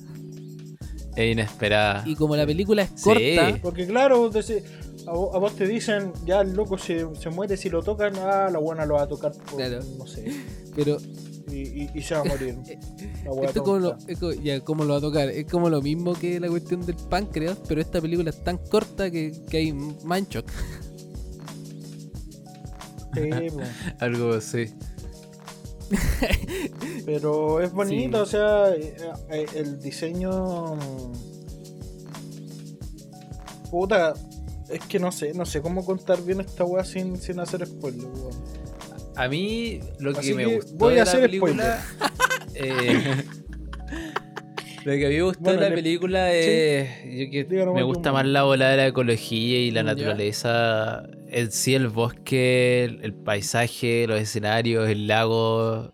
[1.16, 2.04] Es inesperada.
[2.06, 3.02] Y como la película es Sí.
[3.04, 4.30] corta, Porque claro, a,
[5.12, 8.48] vo- a vos te dicen, ya el loco se, se muere si lo tocan, ah,
[8.50, 9.80] la buena lo va a tocar por, Claro.
[9.98, 10.24] no sé,
[10.76, 10.96] pero
[11.50, 12.56] y, y- y se va a morir.
[13.24, 14.04] La esto como lo, tonta.
[14.12, 15.28] es como- ya, ¿cómo lo va a tocar?
[15.28, 19.10] Es como lo mismo que la cuestión del páncreas, pero esta película es tan corta
[19.10, 20.46] que, que hay manchoc.
[23.14, 23.30] Sí.
[24.00, 24.66] Algo así.
[27.04, 28.22] pero es bonito, Sí.
[28.22, 28.96] o sea, eh,
[29.30, 30.78] eh, el diseño...
[33.70, 34.14] Puta,
[34.68, 38.06] es que no sé, no sé cómo contar bien esta weá sin, sin hacer spoiler,
[38.06, 38.32] weón.
[39.16, 41.84] A mí lo que Así me que gustó voy de a la hacer película.
[42.54, 43.24] eh,
[44.84, 46.88] lo que a mí me gustó Bueno, de la le- película es.
[47.04, 48.26] yo que Díganos me gusta más.
[48.26, 49.84] la bola de la ecología y la Ya.
[49.84, 51.02] naturaleza.
[51.28, 55.90] En sí, el bosque, el, el paisaje, los escenarios, el lago.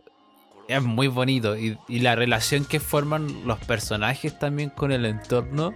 [0.69, 1.57] Es muy bonito.
[1.57, 5.75] Y, y la relación que forman los personajes también con el entorno,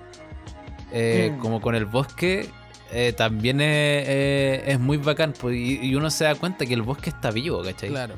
[0.92, 1.38] eh, Mm.
[1.40, 2.46] como con el bosque,
[2.92, 5.32] eh, también es, es- es muy bacán.
[5.40, 7.88] pues, y, y uno se da cuenta que el bosque está vivo, ¿cachai?
[7.90, 8.14] Claro.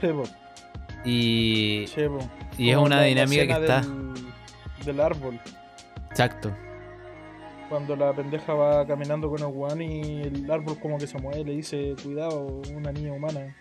[0.00, 0.24] Sí, po,
[1.04, 2.02] Y, sí,
[2.58, 3.80] y es una dinámica que está.
[3.80, 4.12] Del,
[4.84, 5.40] del árbol.
[6.10, 6.54] Exacto.
[7.68, 11.40] Cuando la pendeja va caminando con el weón y el árbol como que se mueve
[11.40, 13.56] y le dice, cuidado, una niña humana.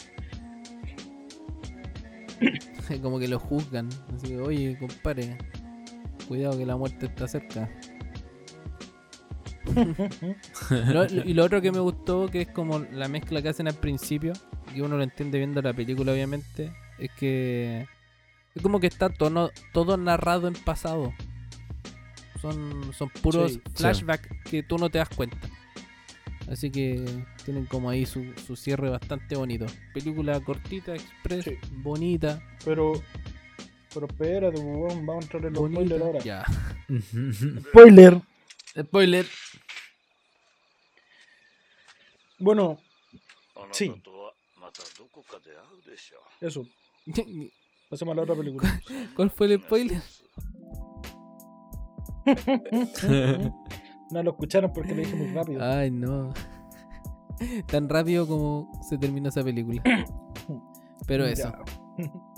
[3.02, 3.88] como que lo juzgan.
[4.14, 5.38] Así que, oye, compadre,
[6.27, 7.69] cuidado que la muerte está cerca.
[10.69, 13.68] Lo- lo- y lo otro que me gustó, que es como la mezcla que hacen
[13.68, 14.34] al principio,
[14.76, 17.88] y uno lo entiende viendo la película, obviamente, es que
[18.55, 21.13] es como que está todo, todo narrado en pasado.
[22.41, 25.37] Son, son puros flashbacks que tú no te das cuenta.
[26.49, 27.05] Así que
[27.45, 29.65] tienen como ahí su, su cierre bastante bonito.
[29.93, 32.41] Película cortita, express, bonita.
[32.65, 32.93] Pero,
[33.93, 36.19] pero espérate, vamos a entrar en los ahora.
[36.19, 36.43] Ya.
[37.69, 38.21] spoiler.
[38.77, 39.25] Spoiler.
[42.39, 42.79] Bueno,
[43.71, 43.93] sí.
[46.41, 46.67] Eso.
[47.91, 48.81] Pasemos a la otra película.
[49.18, 50.01] ¿Cuál fue el spoiler?
[54.11, 55.61] no lo escucharon porque lo dije muy rápido.
[55.61, 56.34] Ay, no.
[57.68, 59.84] Tan rápido como se terminó esa película.
[61.05, 61.51] Pero eso,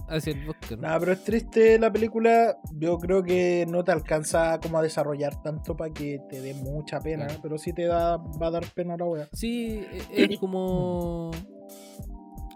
[0.07, 0.75] hacia el bosque.
[0.75, 0.83] ¿no?
[0.87, 2.57] Nah, pero es triste la película.
[2.71, 6.99] Yo creo que no te alcanza como a desarrollar tanto para que te dé mucha
[6.99, 7.25] pena.
[7.27, 7.39] Claro.
[7.43, 9.27] Pero sí te da, va a dar pena la wea.
[9.33, 11.29] Sí, e- es como.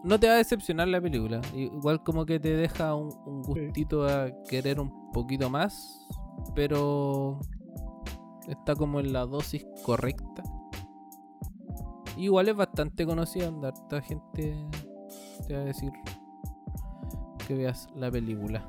[0.04, 1.42] No te va a decepcionar la película.
[1.54, 6.08] Igual como que te deja un, un gustito a querer un poquito más.
[6.56, 7.40] Pero
[8.48, 10.44] está como en la dosis correcta.
[12.18, 14.56] Igual es bastante conocida, anda, harta gente
[15.48, 15.92] te va a decir
[17.48, 18.66] que veas la película.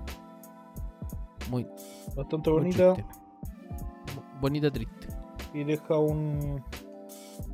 [1.51, 1.67] Muy
[2.15, 2.95] Bastante muy bonita.
[2.95, 3.15] triste.
[4.41, 5.09] Bonita triste.
[5.55, 6.63] Y deja un.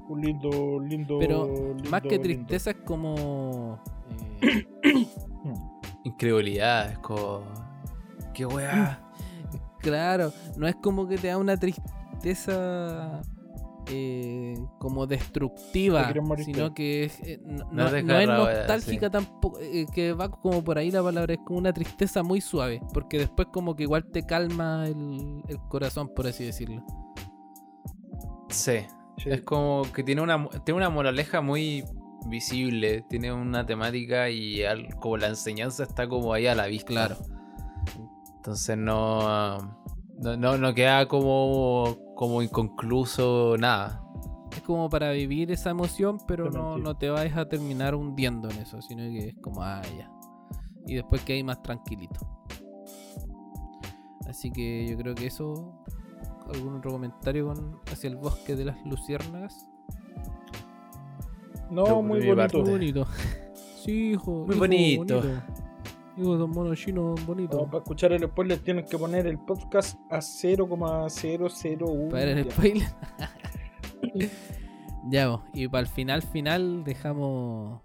[0.08, 1.18] Un lindo, lindo.
[1.18, 2.22] Pero lindo, más que lindo.
[2.22, 3.78] tristeza es como.
[4.40, 4.66] eh,
[6.04, 7.42] Incredulidad, es como.
[8.32, 9.00] ¿Qué weá?
[9.78, 13.22] Claro, no es como que te da una tristeza
[13.86, 19.12] eh, como destructiva, sino que es, eh, no, es nostálgica sí.
[19.12, 22.80] tampoco, eh, que va como por ahí la palabra, es como una tristeza muy suave,
[22.94, 26.82] porque después como que igual te calma el, el corazón, por así decirlo.
[28.48, 28.86] Sí.
[29.18, 29.30] Sí.
[29.30, 31.84] Es como que tiene una, tiene una moraleja muy
[32.26, 36.88] visible, tiene una temática y al- como la enseñanza está como ahí a la vista.
[36.88, 37.16] Claro.
[38.36, 39.58] Entonces no,
[40.18, 44.00] no, no, no queda como, como inconcluso nada.
[44.54, 48.58] Es como para vivir esa emoción, pero no, no te vas a terminar hundiendo en
[48.58, 50.10] eso, sino que es como, ah, ya.
[50.86, 52.20] Y después que hay más tranquilito.
[54.28, 55.82] Así que yo creo que eso.
[56.52, 59.68] ¿Algún otro comentario con hacia el bosque de las luciérnagas?
[61.70, 62.58] No, Yo, muy bonito.
[62.58, 63.06] Muy bonito.
[63.84, 64.46] Sí, hijo.
[64.46, 65.22] Muy hijo bonito.
[66.16, 67.58] Hijo de mono chino bonito.
[67.58, 72.08] No, para escuchar el spoiler tienen que poner el podcast a 0,001.
[72.08, 72.88] Para el spoiler.
[75.10, 77.82] ya, vos, y para el final, final, dejamos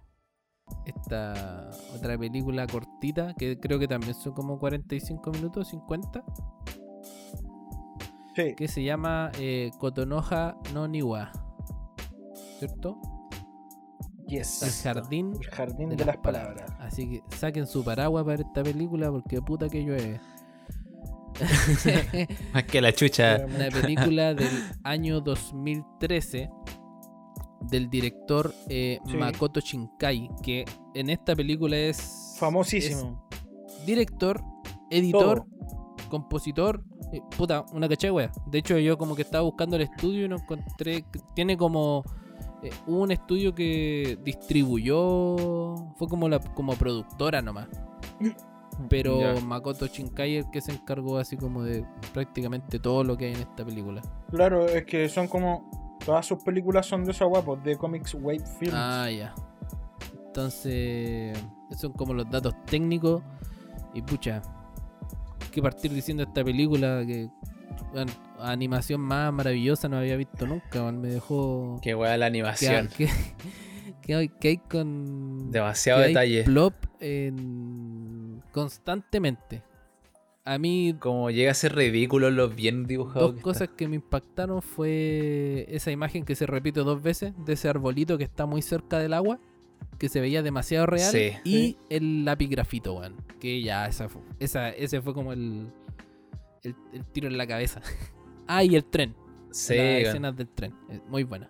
[0.85, 6.23] esta otra película cortita, que creo que también son como 45 minutos, 50,
[8.43, 8.55] Sí.
[8.55, 11.31] que se llama eh, Kotonoha no Niwa.
[12.59, 12.97] ¿Cierto?
[14.27, 14.61] Yes.
[14.63, 16.71] El jardín El jardín de, de, las palabras.
[16.79, 20.19] Así que saquen su paraguas para esta película porque puta que llueve.
[22.53, 23.45] Más que la chucha.
[23.45, 24.49] Una película del
[24.83, 26.49] año 2013
[27.61, 29.17] del director eh, Sí.
[29.17, 33.27] Makoto Shinkai, que en esta película es Famosísimo.
[33.67, 34.41] es director,
[34.89, 35.45] editor,
[36.09, 36.83] compositor,
[37.13, 38.31] eh, puta, una caché wea.
[38.47, 41.05] De hecho, yo como que estaba buscando el estudio y no encontré.
[41.35, 42.03] Tiene como
[42.63, 47.67] eh, un estudio que distribuyó, fue como la como productora nomás.
[48.89, 49.41] Pero Ya.
[49.41, 53.33] Makoto Shinkai es el que se encargó así como de prácticamente todo lo que hay
[53.33, 54.01] en esta película.
[54.31, 55.69] Claro, es que son como.
[56.05, 58.73] Todas sus películas son de esos guapos, de Comics Wave Films.
[58.73, 59.35] Ah, ya.
[60.27, 61.37] Entonces,
[61.69, 63.21] esos son como los datos técnicos.
[63.93, 64.41] Y pucha,
[65.49, 67.27] que partir diciendo esta película que
[67.93, 70.91] bueno, animación más maravillosa no había visto nunca.
[70.91, 71.79] Me dejó.
[71.81, 72.89] Qué weá la animación.
[72.97, 73.07] que,
[74.01, 75.51] que hay, que hay con.
[75.51, 76.43] Demasiado que hay detalle.
[76.43, 79.63] plop en- constantemente.
[80.45, 83.27] A mí, Como llega a ser ridículo lo bien dibujado.
[83.27, 83.43] dos está.
[83.43, 88.17] cosas que me impactaron fue esa imagen que se repite dos veces de ese arbolito
[88.17, 89.39] que está muy cerca del agua,
[89.99, 91.33] que se veía demasiado real, Sí.
[91.43, 91.77] y Sí.
[91.89, 95.67] el lapigrafito, weón, que ya esa, fu- esa ese fue como el,
[96.63, 97.81] el, el tiro en la cabeza.
[98.47, 99.13] ah, y el tren,
[99.51, 101.49] Sí, las escenas del tren, eh, muy buena.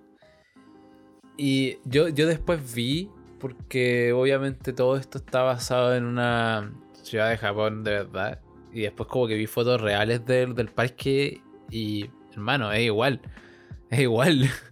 [1.37, 3.09] Y yo, yo después vi,
[3.39, 6.73] porque obviamente todo esto está basado en una
[7.03, 8.41] ciudad de Japón de verdad.
[8.73, 13.21] Y después como que vi fotos reales del, del parque y, hermano, es igual.
[13.89, 14.49] Es igual.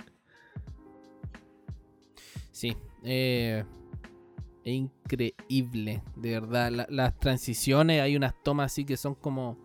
[3.04, 3.64] eh,
[4.64, 6.72] es increíble, de verdad.
[6.72, 9.58] La- las transiciones, hay unas tomas así que son como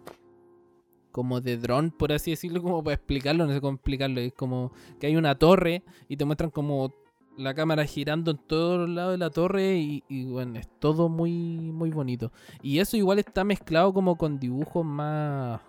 [1.11, 4.19] como de dron, por así decirlo, como para explicarlo, no sé cómo explicarlo.
[4.21, 6.91] Es como que hay una torre y te muestran como
[7.37, 11.11] la cámara girando en todos los lados de la torre y, y, bueno, es todo
[11.11, 11.33] muy,
[11.71, 12.33] muy bonito.
[12.63, 15.61] Y eso igual está mezclado como con dibujos más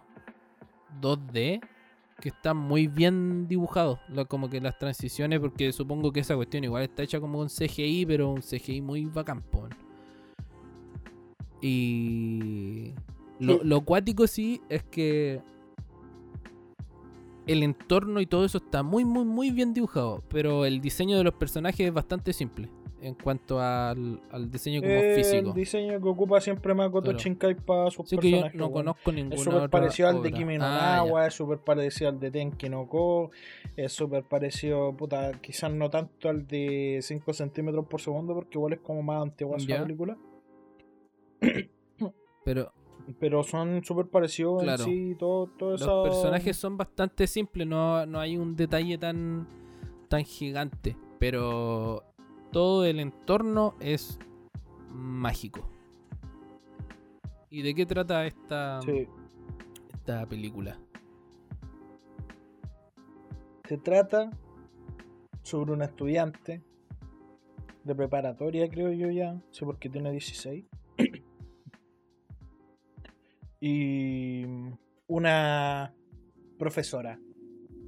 [1.02, 1.62] 2D,
[2.24, 4.00] que están muy bien dibujados.
[4.08, 7.50] Lo- como que las transiciones, porque supongo que esa cuestión igual está hecha como un
[7.50, 9.44] CGI, pero un CGI muy bacán.
[11.62, 12.94] Y
[13.40, 13.60] lo, Sí.
[13.66, 15.42] lo cuático sí es que
[17.46, 20.24] el entorno y todo eso está muy, muy, muy bien dibujado.
[20.30, 22.70] Pero el diseño de los personajes es bastante simple
[23.04, 25.50] en cuanto al, al diseño como Eh, físico.
[25.50, 27.18] El diseño que ocupa siempre Makoto Claro.
[27.20, 28.60] Shinkai para sus Así que yo personajes.
[28.60, 30.32] no conozco ninguna Es súper parecido al de.
[30.32, 30.70] Kimi no Ah,
[31.02, 31.12] Na ya.
[31.14, 33.32] wa, es súper parecido al de Tenki no Ko,
[33.76, 38.74] es súper parecido, puta, quizás no tanto al de 5 centímetros por segundo, porque igual
[38.74, 40.18] es como más antigua esa película.
[42.46, 42.72] Pero
[43.20, 44.84] Pero son súper parecidos Claro.
[44.86, 49.46] en sí, todo, todo los personajes son bastante simples, no, no hay un detalle tan,
[50.08, 50.96] tan gigante.
[51.20, 52.04] Pero
[52.54, 54.20] todo el entorno es
[54.90, 55.68] mágico.
[57.50, 59.08] ¿Y de qué trata esta, Sí.
[59.94, 60.80] esta película?
[63.68, 64.30] Se trata
[65.42, 66.62] sobre un estudiante
[67.84, 70.66] de preparatoria, creo yo ya, sí, porque tiene 16.
[73.60, 74.46] y
[75.08, 75.94] una
[76.58, 77.20] profesora.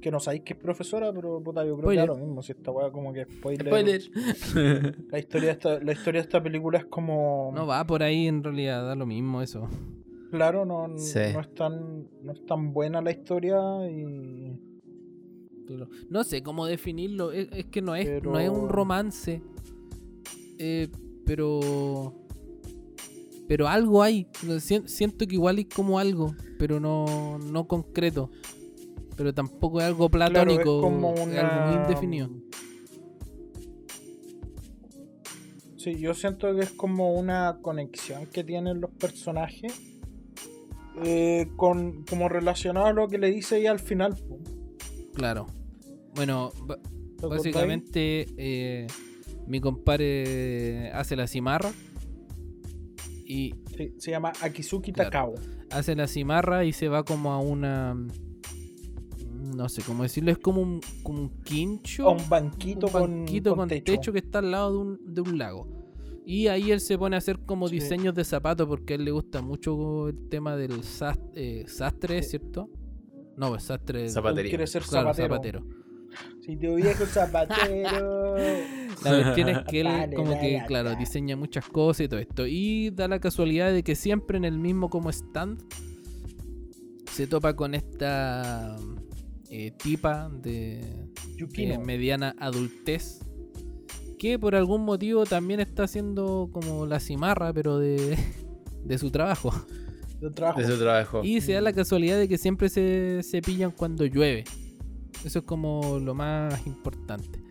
[0.06, 2.40] Que no sabéis que es profesora, pero puta, yo creo que da lo mismo.
[2.40, 3.66] Si esta weá como que spoiler.
[3.66, 4.02] Spoiler.
[5.10, 7.50] La historia, de esta, la historia de esta película es como.
[7.52, 9.68] No va por ahí en realidad, da lo mismo eso.
[10.30, 11.18] Claro, no, Sí.
[11.32, 13.58] no, es tan, no es tan buena la historia
[13.90, 14.56] y.
[16.08, 17.32] No sé cómo definirlo.
[17.32, 19.42] Es, es que no es, no es un romance.
[20.60, 20.86] Eh,
[21.24, 22.14] pero.
[23.48, 24.28] Pero algo hay.
[24.84, 26.32] Siento que igual hay como algo.
[26.60, 28.30] Pero no, no concreto.
[29.16, 30.76] Pero tampoco es algo Claro, platónico.
[30.76, 31.40] es como es una...
[31.48, 32.30] algo muy indefinido.
[35.76, 39.72] Sí, yo siento que es como una conexión que tienen los personajes
[41.04, 44.16] eh, con como relacionado a lo que le dice ella al final.
[45.14, 45.46] Claro.
[46.14, 46.50] Bueno,
[47.22, 48.86] básicamente eh,
[49.46, 51.70] mi compadre hace la cimarra.
[53.28, 55.10] Y Sí, se llama Akizuki Claro.
[55.10, 55.34] Takao.
[55.70, 57.94] hace la cimarra y se va como a una
[59.54, 63.50] no sé cómo decirlo es como un, como un quincho A un banquito, un banquito
[63.52, 64.12] con, con, con techo.
[64.12, 65.68] que está al lado de un, de un lago
[66.24, 67.76] y ahí él se pone a hacer como Sí.
[67.76, 70.80] diseños de zapatos porque a él le gusta mucho el tema del
[71.34, 72.30] eh, sastre Sí.
[72.30, 72.68] ¿cierto?
[73.36, 74.48] no el sastre Zapatería.
[74.50, 75.60] Quiere ser claro, zapatero.
[75.60, 75.66] zapatero
[76.40, 78.34] Si te viejo zapatero.
[79.04, 82.46] La cuestión es que él Vale, como que, claro, diseña muchas cosas y todo esto.
[82.46, 85.62] Y da la casualidad de que siempre en el mismo como stand
[87.12, 88.76] se topa con esta
[89.50, 91.80] eh, tipa de, de Yukino.
[91.80, 93.20] mediana adultez
[94.18, 98.16] que por algún motivo también está haciendo como la cimarra, pero de,
[98.84, 99.52] de su trabajo.
[100.20, 100.60] de trabajo.
[100.60, 101.22] De su trabajo.
[101.24, 104.44] Y se da la casualidad de que siempre se, se pillan cuando llueve.
[105.24, 107.42] Eso es como lo más importante.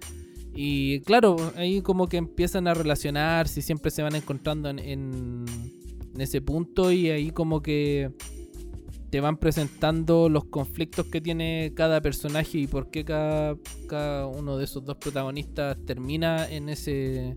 [0.56, 5.46] Y claro, ahí como que empiezan a relacionarse y siempre se van encontrando en, en,
[6.14, 8.12] en ese punto y ahí como que
[9.16, 13.56] te van presentando los conflictos que tiene cada personaje y por qué cada,
[13.88, 17.28] cada uno de esos dos protagonistas termina en ese,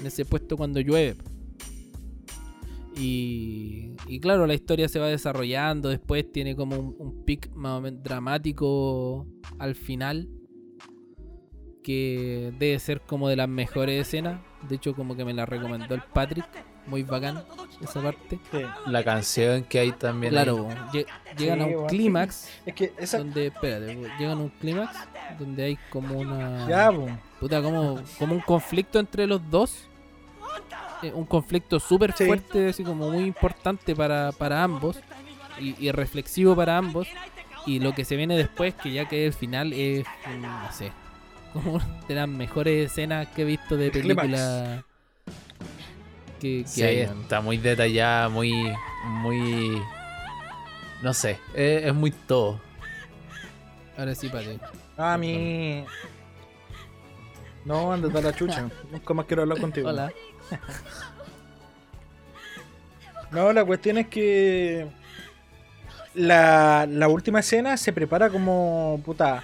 [0.00, 1.14] en ese puesto cuando llueve.
[2.96, 7.78] Y, y claro, la historia se va desarrollando, después tiene como un, un pic más
[7.78, 9.24] o menos dramático
[9.60, 10.28] al final,
[11.84, 14.40] que debe ser como de las mejores escenas.
[14.68, 16.48] De hecho, como que me la recomendó el Patrick,
[16.86, 17.42] muy bacán
[17.80, 18.38] esa parte.
[18.50, 18.58] Sí.
[18.86, 20.32] La canción que hay también.
[20.32, 21.86] Claro, lle- llegan a un bueno.
[21.88, 23.18] clímax, Es que esa.
[23.18, 24.96] donde, espérate, llegan a un clímax
[25.38, 26.68] donde hay como una...
[26.68, 26.90] Ya.
[27.38, 29.86] Puta, como, como un conflicto entre los dos.
[31.02, 32.26] Eh, un conflicto súper Sí.
[32.26, 34.98] fuerte, así como muy importante para, para ambos.
[35.58, 37.06] Y, y reflexivo para ambos.
[37.66, 40.04] Y lo que se viene después, que ya que el final es,
[40.40, 40.92] no sé,
[41.52, 41.78] como
[42.08, 44.82] de las mejores escenas que he visto de película
[46.40, 47.00] que, que Sí, hay.
[47.00, 48.72] está muy detallada, muy.
[49.04, 49.80] Muy.
[51.02, 52.60] No sé, es, es muy todo.
[53.96, 54.58] Ahora sí, Pate.
[54.96, 55.84] A mí.
[57.64, 58.68] No, andate a la chucha.
[58.90, 59.88] Nunca más quiero hablar contigo.
[59.88, 60.12] Hola.
[63.30, 64.88] No, la cuestión es que
[66.14, 69.42] la, la última escena se prepara como puta.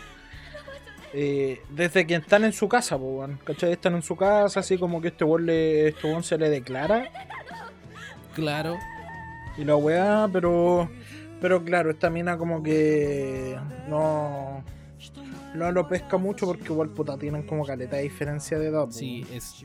[1.18, 3.72] Eh, desde que están en su casa, po, weón, ¿cachai?
[3.72, 7.10] Están en su casa, así como que este weón, le, este weón se le declara
[8.34, 8.76] Claro.
[9.56, 10.90] y la weá, pero.
[11.40, 14.62] Pero claro, esta mina como que no.
[15.54, 18.84] No lo pesca mucho porque igual puta tienen como caleta de diferencia de edad.
[18.84, 19.64] po, Sí, es.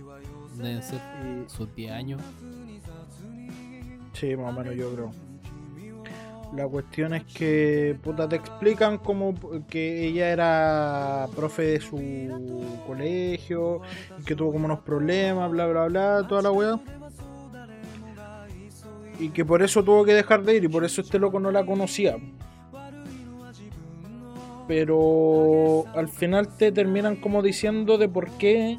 [0.58, 1.46] Deben ser weón.
[1.46, 2.22] Y- sus 10 años.
[4.14, 5.12] Sí, más o menos yo creo.
[6.56, 9.34] La cuestión es que puta te explican como
[9.70, 11.98] que ella era profe de su
[12.86, 13.82] colegio,
[14.20, 16.80] y que tuvo como unos problemas, bla bla bla, toda la weá.
[19.20, 21.52] Y que por eso tuvo que dejar de ir y por eso este loco no
[21.52, 22.18] la conocía.
[24.72, 28.78] pero al final te terminan como diciendo de por qué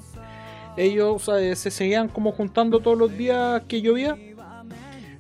[0.79, 1.25] ellos
[1.55, 4.17] se seguían como juntando todos los días que llovía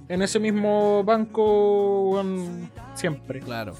[0.08, 2.22] en ese mismo banco
[2.94, 3.40] siempre.
[3.40, 3.74] Claro.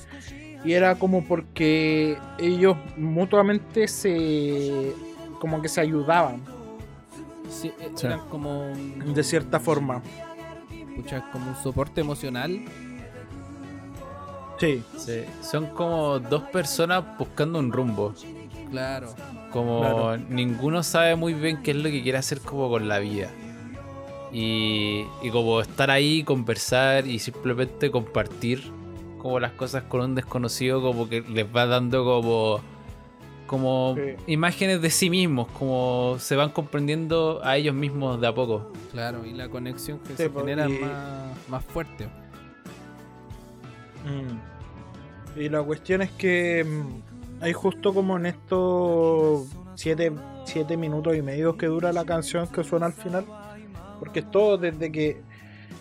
[0.64, 4.92] Y era como porque ellos mutuamente se
[5.40, 6.40] como que se ayudaban
[7.50, 8.06] Sí, eh, Sí.
[8.06, 10.00] eran como un, de cierta forma.
[10.96, 12.64] pucha, como un soporte emocional.
[14.58, 18.14] Sí, Sí, Son como dos personas buscando un rumbo.
[18.70, 19.08] Claro.
[19.50, 20.16] Como Claro.
[20.28, 23.28] ninguno sabe muy bien qué es lo que quiere hacer como con la vida.
[24.32, 28.62] Y, y como estar ahí, conversar y simplemente compartir
[29.18, 32.60] como las cosas con un desconocido, como que les va dando como,
[33.46, 34.14] como Sí.
[34.32, 38.72] imágenes de sí mismos, como se van comprendiendo a ellos mismos de a poco.
[38.90, 42.08] Claro, y la conexión que Sí, se pues, genera y- más, más fuerte.
[44.04, 45.40] Mm.
[45.40, 49.46] Y la cuestión es que mm, hay justo como en estos
[49.76, 50.12] siete,
[50.44, 53.24] siete minutos y medio que dura la canción que suena al final.
[54.02, 55.22] Porque es todo desde que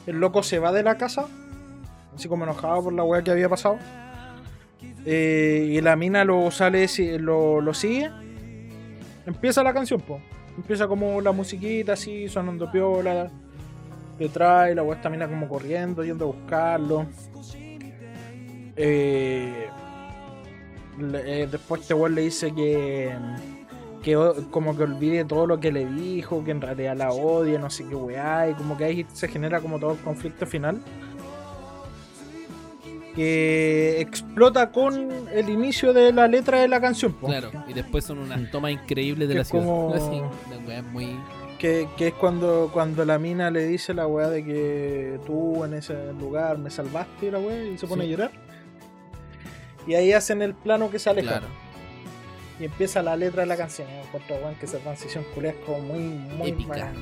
[0.05, 1.25] el loco se va de la casa,
[2.15, 3.79] así como enojado por la weá que había pasado.
[5.07, 6.85] eh, y la mina lo sale,
[7.17, 8.11] lo, lo sigue.
[9.25, 10.21] Empieza la canción, po.
[10.55, 13.31] Empieza como la musiquita así, sonando piola.
[14.19, 17.07] Detrás, y la weá esta mina como corriendo, yendo a buscarlo.
[18.75, 19.67] Eh,
[21.25, 23.15] eh, después este weón le dice que,
[24.03, 27.59] que o- como que olvide todo lo que le dijo, que en realidad la odia,
[27.59, 30.81] no sé qué weá, y como que ahí se genera como todo el conflicto final.
[33.15, 37.11] Que explota con el inicio de la letra de la canción.
[37.13, 37.27] po.
[37.27, 39.65] Claro, y después son unas tomas increíbles de Que la ciudad.
[39.65, 41.17] como- Así, la weá es muy.
[41.59, 45.73] Que, que es cuando, cuando la mina le dice la weá de que tú en
[45.75, 48.07] ese lugar me salvaste la weá y se pone Sí.
[48.07, 48.31] a llorar.
[49.85, 51.39] Y ahí hacen el plano que se aleja.
[51.39, 51.47] Claro.
[52.61, 53.87] Y empieza la letra de la canción.
[53.89, 55.99] Encuentro, weón, que esa transición culia es como muy,
[56.37, 56.93] muy Épica.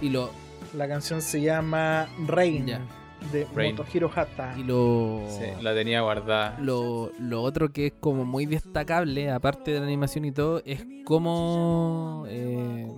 [0.00, 0.30] Y lo,
[0.74, 2.80] La canción se llama Rain Ya.
[3.30, 3.76] de Rain.
[3.76, 4.54] Motohiro Hata.
[4.58, 6.56] y lo, Sí, la tenía guardada.
[6.60, 10.84] lo, lo otro que es como muy destacable, aparte de la animación y todo, es
[11.04, 12.90] como eh,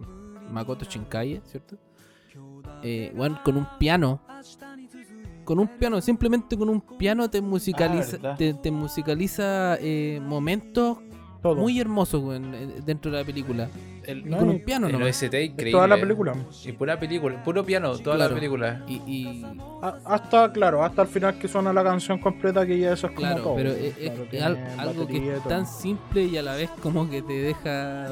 [0.50, 1.76] Makoto Shinkai, ¿cierto?
[2.82, 4.20] Eh, weón, con un piano.
[5.44, 10.98] Con un piano, simplemente con un piano te musicaliza, Ah, te, te musicaliza eh, momentos
[11.52, 11.62] Todo.
[11.62, 13.68] muy weón, eh, dentro de la película.
[14.04, 15.08] El, No, con un piano el nomás.
[15.22, 15.72] OST increíble.
[15.72, 16.34] toda la película.
[16.64, 18.34] Y pura película, puro piano, toda Claro.
[18.34, 18.84] la película.
[18.86, 19.44] Y, y-
[19.82, 23.12] A- hasta, claro, hasta el final que suena la canción completa que ya eso es
[23.14, 23.56] como claro, todo.
[23.56, 25.48] pero es, es- Claro, es algo que batería es todo.
[25.48, 28.08] tan simple y a la vez como que te deja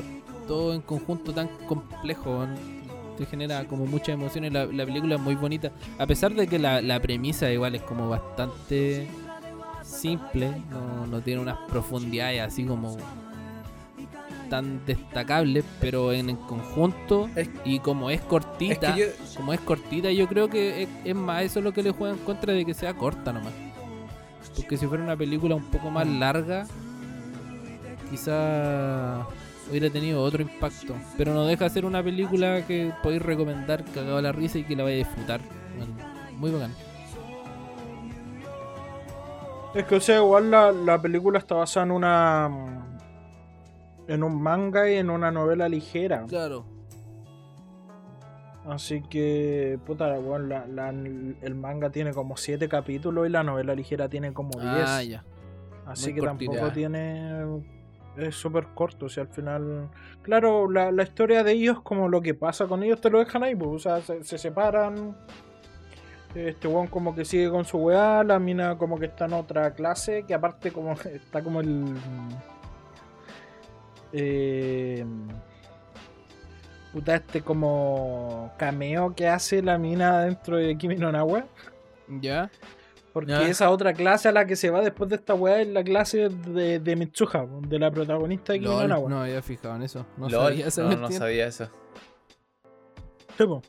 [0.48, 2.30] todo en conjunto tan complejo.
[2.30, 2.84] weón.
[3.16, 4.52] Te genera como muchas emociones.
[4.52, 5.70] La, la película es muy bonita.
[5.98, 9.06] A pesar de que la, la premisa igual es como bastante
[9.84, 10.50] simple.
[10.70, 12.96] No, no tiene unas profundidades así como
[14.48, 15.64] tan destacables.
[15.80, 18.94] Pero en el conjunto Es- y como es Es cortita.
[18.94, 19.06] que yo,
[19.36, 22.20] Como es cortita, yo creo que es, es más eso lo que le juega en
[22.20, 23.52] contra de que sea corta nomás.
[24.56, 26.66] Porque si fuera una película un poco más larga,
[28.10, 29.26] quizá
[29.68, 30.94] hubiera tenido otro impacto.
[31.16, 34.64] Pero no deja de ser una película que podéis recomendar cagado a la risa y
[34.64, 35.40] que la vais a disfrutar.
[35.76, 35.94] Bueno,
[36.38, 36.72] muy bacán.
[39.74, 42.83] Es que, o sea, igual la, la película está basada en una.
[44.08, 46.24] En un manga y en una novela ligera.
[46.28, 46.64] Claro.
[48.66, 53.74] Así que, puta, weón, la- la- el manga tiene como 7 capítulos y la novela
[53.74, 54.64] ligera tiene como 10.
[54.86, 55.24] Ah, ya.
[55.86, 56.52] Así muy que cortita.
[56.52, 57.62] tampoco tiene.
[58.16, 59.90] Es súper corto, o sea, al final.
[60.22, 63.42] Claro, la, la historia de ellos, como lo que pasa con ellos, te lo dejan
[63.42, 65.14] ahí, pues, o sea, se, se separan.
[66.34, 69.72] Este weón como que sigue con su weá, la mina como que está en otra
[69.74, 71.94] clase, que aparte como está como el.
[74.16, 75.04] Eh,
[76.92, 81.44] puta, este como cameo que hace la mina dentro de Kimi no Na wa.
[82.20, 82.50] Ya.
[83.12, 83.48] Porque Ya.
[83.48, 86.28] esa otra clase a la que se va después de esta weá es la clase
[86.28, 89.10] de, de Mitsuha, de la protagonista de Kimi no Lol, Na wa.
[89.10, 90.06] no había fijado en eso.
[90.16, 91.68] No LOL, sabía esa no, no sabía eso.
[93.36, 93.62] Sí, po.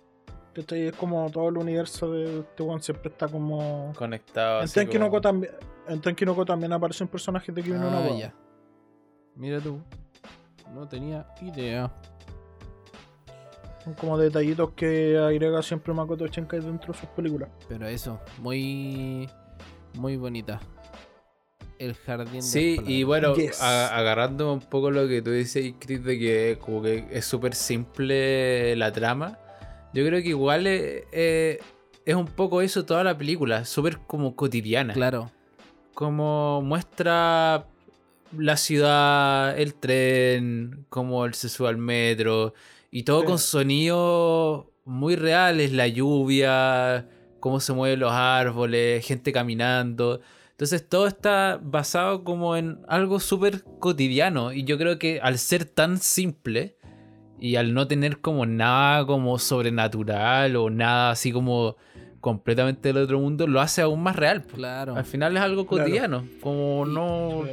[0.54, 0.88] ¿Cachai?
[0.88, 3.92] Es como todo el universo de este weón siempre está como.
[3.98, 4.60] Conectado.
[4.60, 5.52] En así Tenki no como- Ko también,
[5.88, 8.34] en Tenki no Ko también aparecen personajes de Kimi no Ah, ya.
[9.36, 9.80] Mira tú.
[10.76, 11.90] No tenía idea.
[13.84, 17.50] Son como detallitos que agrega siempre Makoto Shinkai dentro de sus películas.
[17.70, 19.30] Pero eso, muy
[19.94, 20.60] muy bonita.
[21.80, 23.62] El jardín de Sí, y bueno, Yes.
[23.62, 27.54] a- agarrando un poco lo que tú dices, Chris, de que como que es súper
[27.56, 29.38] simple la trama,
[29.94, 31.60] yo creo que igual eh,
[32.06, 34.94] es un poco eso toda la película, súper como cotidiana.
[34.94, 35.32] Claro,
[35.94, 37.66] Como muestra
[38.38, 42.54] la ciudad, el tren, cómo él se sube al metro,
[42.92, 43.26] y todo Sí.
[43.28, 47.08] con sonidos muy reales, la lluvia,
[47.40, 50.22] cómo se mueven los árboles, gente caminando.
[50.52, 55.66] Entonces todo está basado como en algo súper cotidiano, y yo creo que al ser
[55.66, 56.78] tan simple,
[57.40, 61.76] y al no tener como nada como sobrenatural o nada así como
[62.22, 64.44] completamente del otro mundo, lo hace aún más real.
[64.48, 64.96] Claro.
[64.96, 65.84] Al final es algo Claro.
[65.84, 67.52] cotidiano, como no, Sí.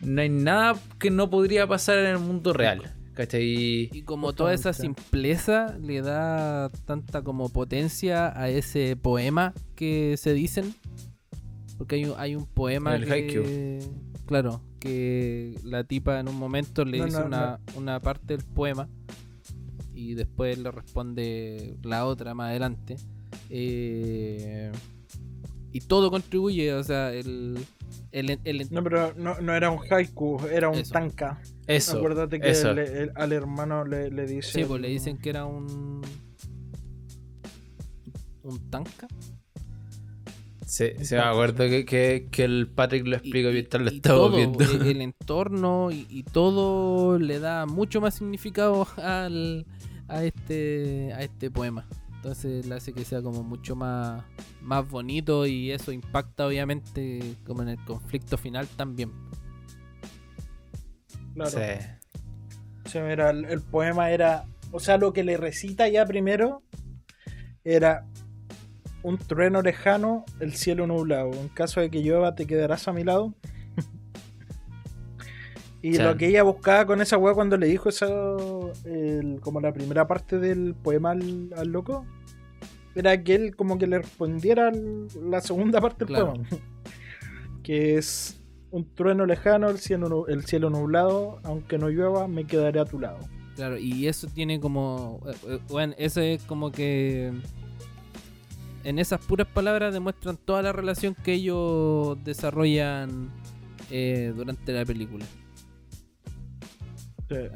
[0.00, 2.94] No hay nada que no podría pasar en el mundo real.
[3.14, 3.88] ¿Cachai?
[3.92, 10.34] Y como toda esa simpleza le da tanta como potencia a ese poema que se
[10.34, 10.74] dicen.
[11.78, 13.80] Porque hay un, hay un poema El que...
[14.26, 18.44] Claro, que la tipa en un momento le No, dice no, una, una parte del
[18.44, 18.88] poema
[19.96, 22.96] y después le responde la otra más adelante.
[23.48, 24.70] Eh,
[25.72, 27.58] y todo contribuye, o sea, el...
[28.12, 30.92] el, el- No, pero no, no era un haiku, era un Eso.
[30.92, 31.40] tanka.
[31.66, 31.98] Eso.
[31.98, 32.70] Acuérdate que eso.
[32.70, 34.50] el- el- al hermano le, le dice.
[34.60, 36.02] sí, pues le dicen que era un...
[38.42, 39.08] Un tanca.
[40.64, 43.96] Sí, sí, me acuerdo que, que, que el Patrick lo explica y- mientras lo y
[43.96, 44.64] estaba todo, viendo.
[44.64, 49.64] El entorno y, y todo le da mucho más significado al,
[50.08, 51.86] a, este, a este poema.
[52.26, 54.24] Entonces le hace que sea como mucho más,
[54.60, 59.12] más bonito y eso impacta obviamente como en el conflicto final también.
[61.34, 61.50] Claro.
[61.50, 61.86] Sí.
[62.84, 64.44] O sea, mira, el, el poema era.
[64.72, 66.64] O sea, lo que le recita ya primero
[67.62, 68.04] era
[69.04, 71.30] un trueno lejano, el cielo nublado.
[71.32, 73.34] En caso de que llueva, te quedarás a mi lado.
[75.80, 79.72] y lo que ella buscaba con esa weá cuando le dijo eso, el- como la
[79.72, 82.04] primera parte del poema al, al loco,
[82.96, 84.72] era que él como que le respondiera
[85.22, 86.32] la segunda parte del Claro.
[86.32, 86.48] poema.
[87.62, 88.40] que es
[88.70, 92.98] un trueno lejano, el cielo, el cielo nublado, aunque no llueva, me quedaré a tu
[92.98, 93.18] lado.
[93.54, 95.20] Claro, y eso tiene como.
[95.26, 97.32] eh, eh, Bueno, eso es como que.
[98.84, 103.30] En esas puras palabras demuestran toda la relación que ellos desarrollan
[103.90, 105.24] eh, durante la película.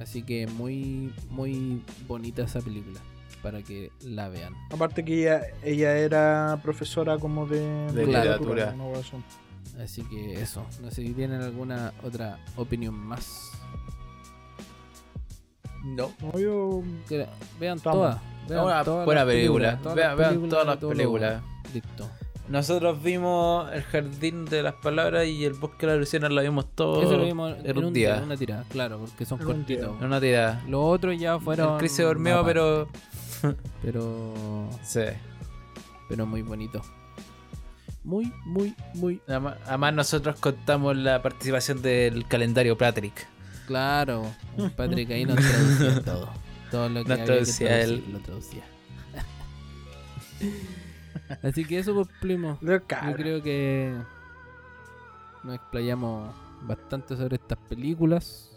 [0.00, 2.98] Así que muy, muy bonita esa película.
[3.43, 4.55] Para que la vean.
[4.70, 7.61] Aparte que ella, ella era profesora como de,
[7.93, 8.74] De literatura.
[9.82, 10.02] así.
[10.02, 10.65] Que eso.
[10.82, 13.51] No sé si tienen alguna otra opinión más.
[15.85, 16.11] No.
[16.20, 16.82] No, yo-
[17.59, 17.82] Vean Estamos.
[17.98, 18.19] todas.
[18.48, 19.69] Vean Una todas buena las película.
[19.69, 21.43] películas, todas Vean- las vean películas todas las lo- películas.
[21.73, 22.11] Listo.
[22.48, 26.66] Nosotros vimos El Jardín de las Palabras y El Bosque de la Luciana lo vimos
[26.74, 28.15] todo Eso lo vimos en en un día.
[28.16, 29.97] día, una tirada, claro, porque son En cortitos.
[30.01, 30.61] en una tirada.
[30.66, 31.74] Los otros ya fueron.
[31.74, 32.89] El Chris se durmió, pero.
[33.82, 34.68] Pero.
[34.82, 35.02] Sí.
[36.08, 36.82] Pero muy bonito.
[38.02, 39.20] Muy, muy, muy.
[39.28, 43.26] Además, nosotros contamos la participación del calendario Patrick.
[43.66, 44.26] Claro.
[44.76, 46.28] Patrick ahí nos traducía todo.
[46.70, 48.04] Todo lo que Nos había traducía que él.
[48.12, 48.64] lo traducía.
[51.42, 52.58] Así que eso, pues, primo.
[52.60, 53.94] de Yo creo que
[55.44, 58.50] nos explayamos bastante sobre estas películas.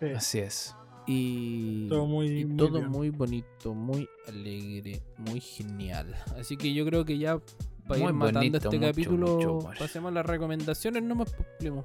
[0.00, 0.74] Sí, Así es.
[1.06, 6.14] Y todo muy, y muy todo muy bonito, muy alegre, muy genial.
[6.38, 7.38] Así que yo creo que ya
[7.88, 11.48] para Muy ir matando bonito, este mucho, capítulo, mucho pasemos a las recomendaciones nomás, pues,
[11.58, 11.84] primo.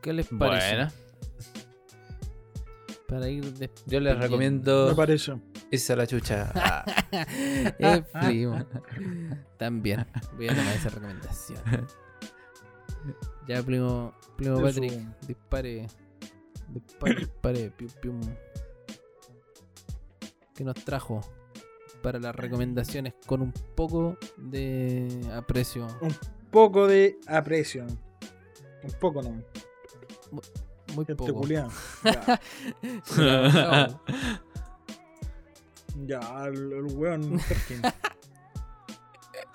[0.00, 0.76] ¿Qué les parece?
[0.76, 0.90] Bueno,
[3.08, 4.14] Para ir yo les despidiendo.
[4.14, 5.34] Me recomiendo parece.
[5.70, 6.50] irse a la chucha.
[6.54, 6.84] Ah,
[7.78, 8.64] Eh, primo.
[9.58, 11.60] También voy a tomar esa recomendación.
[13.46, 14.62] Ya, primo, primo.
[14.62, 14.94] Patrick,
[15.26, 15.86] dispare.
[16.74, 18.20] Dispare, dispare, pium, pium.
[20.54, 21.20] ¿Qué nos trajo
[22.02, 25.86] para las recomendaciones con un poco de aprecio?
[26.50, 27.86] Poco de aprecio.
[28.82, 29.30] Un poco no.
[30.94, 31.34] Muy Gente poco.
[31.34, 31.70] culiada.
[36.06, 37.38] Ya, ya, el, el weón.
[37.48, 37.82] Perkin.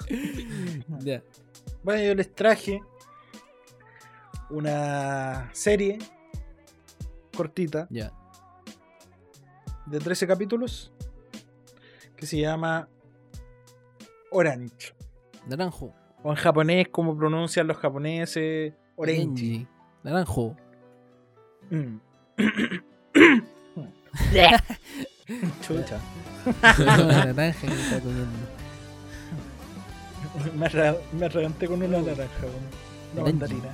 [1.00, 1.22] Ya.
[1.84, 2.82] Bueno, yo les traje
[4.50, 6.00] una serie
[7.40, 8.12] cortita Ya.
[9.86, 10.92] de 13 capítulos
[12.18, 12.90] que se llama
[14.30, 14.94] Orange.
[15.48, 15.94] Naranjo.
[16.22, 19.66] O en japonés, como pronuncian los japoneses, Orange.
[20.04, 20.58] Naranjo.
[21.70, 21.96] Mm.
[25.62, 26.02] Chucha.
[26.78, 28.38] naranja que está comiendo.
[31.14, 32.68] Me, arreganté con una naranja, weón.
[33.14, 33.70] una mandarina.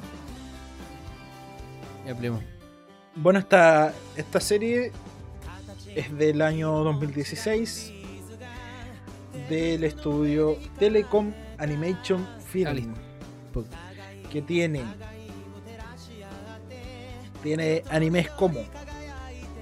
[2.05, 2.39] Ya, primo.
[3.15, 4.91] Bueno, esta, esta serie
[5.95, 7.93] es del año 2016
[9.49, 12.93] del estudio Telecom Animation Ah, Film.
[13.53, 13.63] Po-
[14.31, 14.83] que tiene
[17.43, 18.59] tiene animes como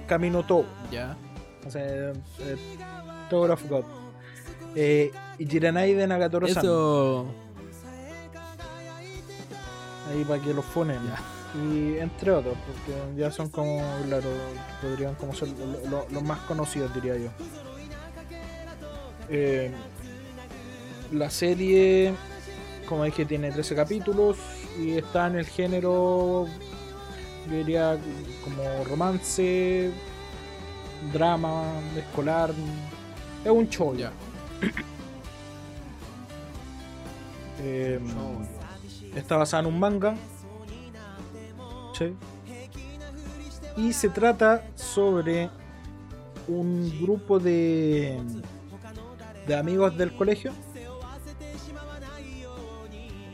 [0.08, 1.16] Camino To, Ya.
[1.66, 2.12] o sea, eh,
[3.28, 3.84] Tower of God,
[4.74, 7.26] eh, Ichiranai de Nagatoro-san, Eso.
[10.10, 10.98] ahí para que los funen,
[11.54, 14.28] y entre otros, porque ya son como, claro,
[14.82, 17.28] podrían como ser lo- lo- los más conocidos, diría yo.
[19.28, 19.70] Eh,
[21.12, 22.12] la serie,
[22.88, 24.36] como dije, tiene 13 capítulos
[24.78, 26.46] y está en el género,
[27.48, 27.96] yo diría,
[28.42, 29.90] como romance,
[31.12, 31.62] drama,
[31.96, 32.50] escolar.
[33.44, 33.94] Es un show.
[33.94, 34.10] Ya.
[37.60, 38.00] Eh,
[39.14, 40.16] está basada en un manga.
[43.76, 45.50] Y se trata sobre
[46.46, 48.20] un grupo de,
[49.46, 50.52] de amigos del colegio,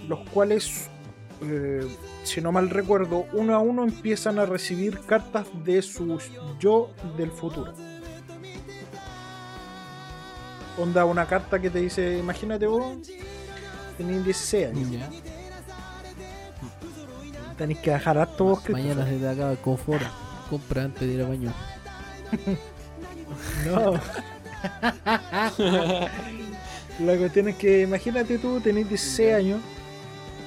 [0.08, 0.88] los cuales,
[1.42, 1.86] eh,
[2.24, 6.18] si no mal recuerdo, uno a uno empiezan a recibir cartas de su
[6.58, 7.72] yo del futuro.
[10.78, 12.96] Onda, una carta que te dice, imagínate vos,
[13.98, 15.10] tenés 16 años, Ya.
[17.60, 20.02] Tenés que dejar harto vos que Mañana se te acaba el confort.
[20.48, 21.52] Compra antes de ir al baño.
[23.66, 23.92] No.
[27.00, 29.60] La cuestión es que imagínate tú, tenés 16 años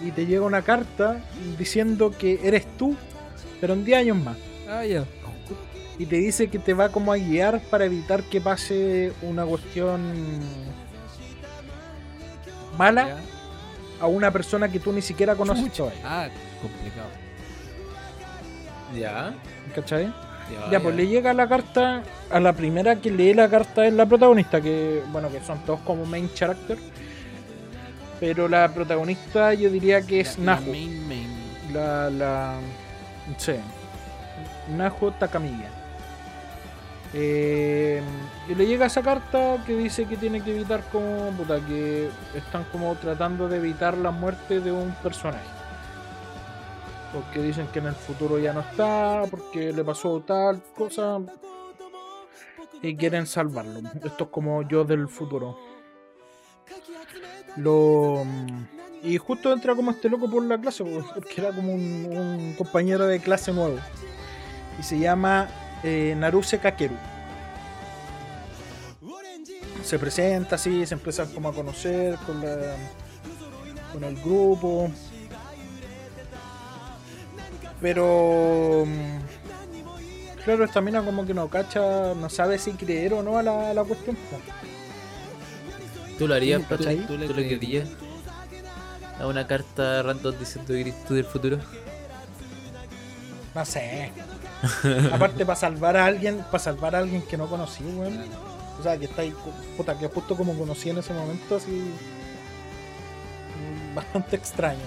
[0.04, 1.22] y te llega una carta
[1.58, 2.96] diciendo que eres tú,
[3.62, 4.38] pero en 10 años más.
[4.68, 5.06] Ah, ya.
[6.00, 10.02] Y te dice que te va como a guiar para evitar que pase una cuestión
[12.78, 13.18] mala Ya.
[14.02, 15.72] a una persona que tú ni siquiera conoces.
[16.04, 16.28] Ah,
[16.64, 17.10] complicado.
[18.96, 19.34] Ya.
[19.76, 20.06] ¿Cachai?
[20.52, 23.94] Ya, Ya, pues le llega la carta a la primera que lee la carta es
[23.94, 26.78] la protagonista, que bueno, que son todos como main character.
[28.20, 30.70] Pero la protagonista yo diría que es La- la Nahu.
[30.72, 31.28] main, main.
[31.74, 32.56] La, la.
[33.38, 33.54] Sí.
[34.76, 35.70] Nahu Takamiya.
[37.16, 38.02] Eh,
[38.50, 41.30] y le llega esa carta que dice que tiene que evitar como.
[41.32, 45.46] Puta, que están como tratando de evitar la muerte de un personaje.
[47.14, 51.20] Porque dicen que en el futuro ya no está, porque le pasó tal cosa.
[52.82, 53.88] Y quieren salvarlo.
[54.04, 55.58] Esto es como yo del futuro.
[57.56, 58.26] Lo.
[59.04, 63.06] Y justo entra como este loco por la clase, porque era como un, un compañero
[63.06, 63.78] de clase nuevo.
[64.80, 65.50] Y se llama
[65.84, 66.96] eh, Naruse Kakeru.
[69.84, 72.76] Se presenta así, se empiezan como a conocer con, la,
[73.92, 74.90] con el grupo.
[77.84, 78.86] Pero.
[78.88, 79.20] mm,
[80.44, 83.70] Claro, esta mina como que no cacha, no sabe si creer o no a la,
[83.70, 84.18] a la cuestión.
[86.18, 86.62] ¿Tú lo harías?
[86.68, 86.98] ¿cachai?
[86.98, 87.88] ¿Tú, Tú le creerías?
[89.22, 91.60] A una carta random diciendo que eres tú del futuro.
[93.56, 94.12] No sé.
[95.14, 98.20] Aparte para salvar a alguien, para salvar a alguien que no conocí, weón.
[98.80, 99.34] O sea, que está ahí,
[99.78, 101.72] puta, que justo como conocí en ese momento, así.
[103.56, 104.82] mm, Bastante extraño.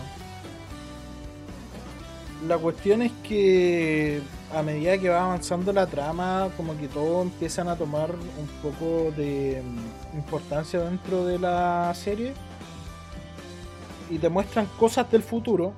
[2.44, 4.20] La cuestión es que
[4.54, 9.10] a medida que va avanzando la trama, como que todo empiezan a tomar un poco
[9.16, 12.34] de mm, importancia dentro de la serie.
[14.10, 15.72] Y te muestran cosas del futuro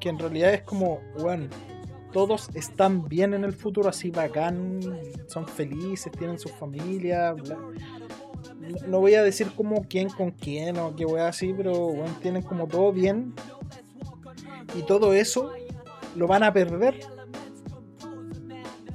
[0.00, 1.48] que en realidad es como, bueno,
[2.12, 4.80] todos están bien en el futuro, así bacán,
[5.26, 7.58] son felices, tienen su familia, bla.
[8.86, 12.42] No- voy a decir como quién con quién o qué wea así, pero bueno, tienen
[12.42, 13.34] como todo bien.
[14.74, 15.52] Y todo eso
[16.16, 17.00] lo van a perder.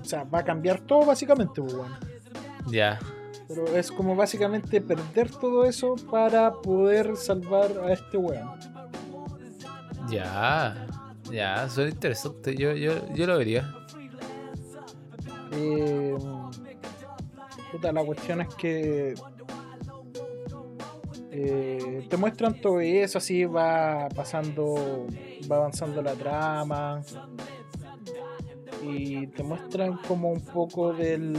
[0.02, 1.96] O sea, va a cambiar todo básicamente, pues, weón.
[2.68, 3.00] Ya.
[3.48, 8.50] Pero es como básicamente perder todo eso para poder salvar a este weón.
[10.10, 10.88] Ya.
[11.32, 12.56] Ya, suena interesante.
[12.56, 13.74] Yo, yo, yo lo vería.
[15.52, 16.16] Eh,
[17.72, 19.16] puta, la cuestión es que
[21.36, 25.08] eh, te muestran todo eso, así va pasando,
[25.52, 27.02] va avanzando la trama
[28.84, 31.34] y te muestran como un poco del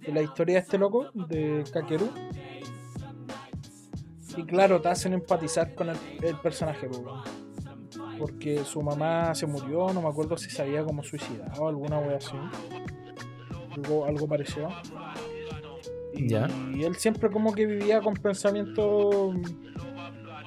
[0.00, 2.08] de la historia de este loco, de Kakeru.
[4.34, 7.22] Y claro, te hacen empatizar con el, personaje, weón.
[8.18, 11.98] porque su mamá se murió, no me acuerdo si se había como suicidado o alguna
[11.98, 12.36] wea así.
[13.76, 14.70] Algo, algo parecido.
[16.14, 16.48] Y, Ya.
[16.74, 19.34] y él siempre como que vivía con pensamientos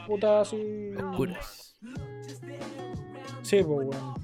[0.08, 0.92] puta así.
[1.12, 1.76] Oscuras.
[3.42, 4.16] Sí, pues bueno.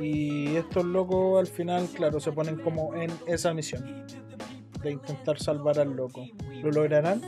[0.00, 4.04] Y estos locos al final, claro, se ponen como en esa misión
[4.82, 6.26] de intentar salvar al loco.
[6.62, 7.20] ¿Lo lograrán?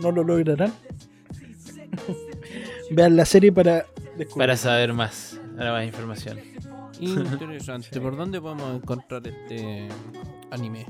[0.00, 0.72] ¿No lo lograrán?
[2.90, 3.84] Vean la serie para
[4.16, 4.38] descubrir.
[4.38, 6.38] Para saber más, para más información.
[7.00, 8.00] Interesante.
[8.00, 9.88] ¿Por dónde podemos encontrar este
[10.50, 10.86] anime?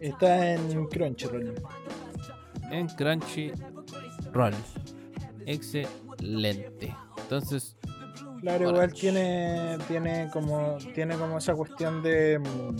[0.00, 1.54] Está en Crunchyroll.
[2.70, 4.54] En Crunchyroll.
[5.46, 6.94] Excelente.
[7.18, 7.76] Entonces,
[8.40, 12.76] Claro, igual tiene, tiene como tiene como esa cuestión de mm,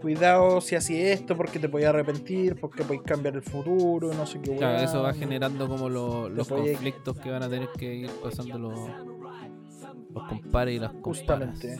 [0.00, 4.40] cuidado si así esto porque te podías arrepentir, porque podéis cambiar el futuro, no sé
[4.40, 4.84] qué claro, weá.
[4.84, 8.74] eso va generando como lo- los conflictos que van a tener que ir pasando los,
[10.12, 11.50] los compares y las comparas.
[11.50, 11.76] Justamente.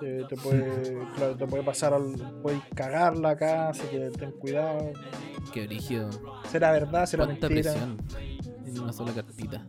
[0.00, 4.92] Te, te puede, claro, te puede pasar, al, puedes cagarla acá, así que ten cuidado.
[5.52, 6.10] Qué brígido.
[6.50, 7.06] ¿Será verdad?
[7.06, 7.72] ¿Será Cuánta mentira?
[7.72, 7.98] presión
[8.66, 9.66] en una sola cartita.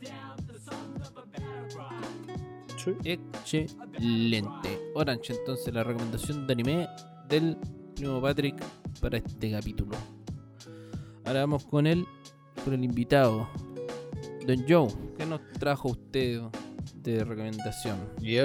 [2.78, 2.96] Sí.
[3.04, 4.80] Excelente.
[4.94, 6.88] Orange, entonces la recomendación de anime
[7.28, 7.58] del
[7.96, 8.62] primo Patrick
[9.02, 9.96] para este capítulo.
[11.26, 12.06] Ahora vamos con el,
[12.64, 13.48] con el invitado.
[14.46, 14.88] Don Joe,
[15.18, 16.42] ¿qué nos trajo usted
[16.96, 17.98] de recomendación?
[18.22, 18.44] Yo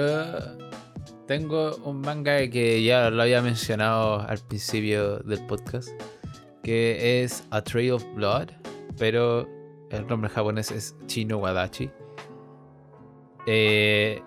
[1.31, 5.87] tengo un manga que ya lo había mencionado al principio del podcast,
[6.61, 8.49] que es A Trail of Blood,
[8.97, 9.47] pero
[9.91, 11.89] el nombre japonés es Chino Wadachi.
[13.47, 14.21] Eh,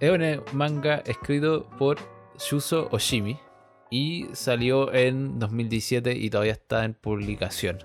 [0.00, 1.96] es un manga escrito por
[2.38, 3.38] Shuso Oshimi
[3.90, 7.78] y salió en 2017 y todavía está en publicación.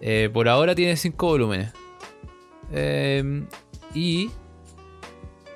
[0.00, 1.72] Eh, por ahora tiene 5 volúmenes.
[2.70, 3.44] Eh,
[3.92, 4.30] y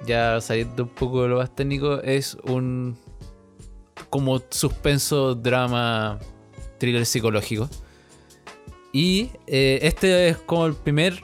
[0.07, 2.97] ya saliendo un poco de lo más técnico, es un
[4.09, 6.19] como suspenso, drama,
[6.79, 7.69] thriller psicológico.
[8.93, 11.23] Y eh, este es como el primer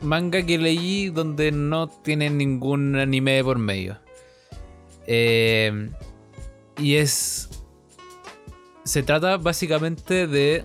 [0.00, 3.98] manga que leí donde no tiene ningún anime por medio.
[5.06, 5.90] Eh,
[6.78, 7.48] y es...
[8.84, 10.64] Se trata básicamente de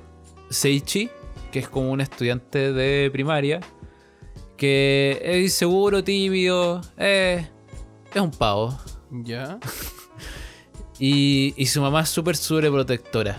[0.50, 1.10] Seichi,
[1.52, 3.60] que es como un estudiante de primaria,
[4.58, 7.48] que es inseguro, tímido, eh,
[8.14, 8.78] es un pavo.
[9.12, 9.60] ¿Ya?
[10.98, 13.38] Y, y su mamá es súper sobreprotectora.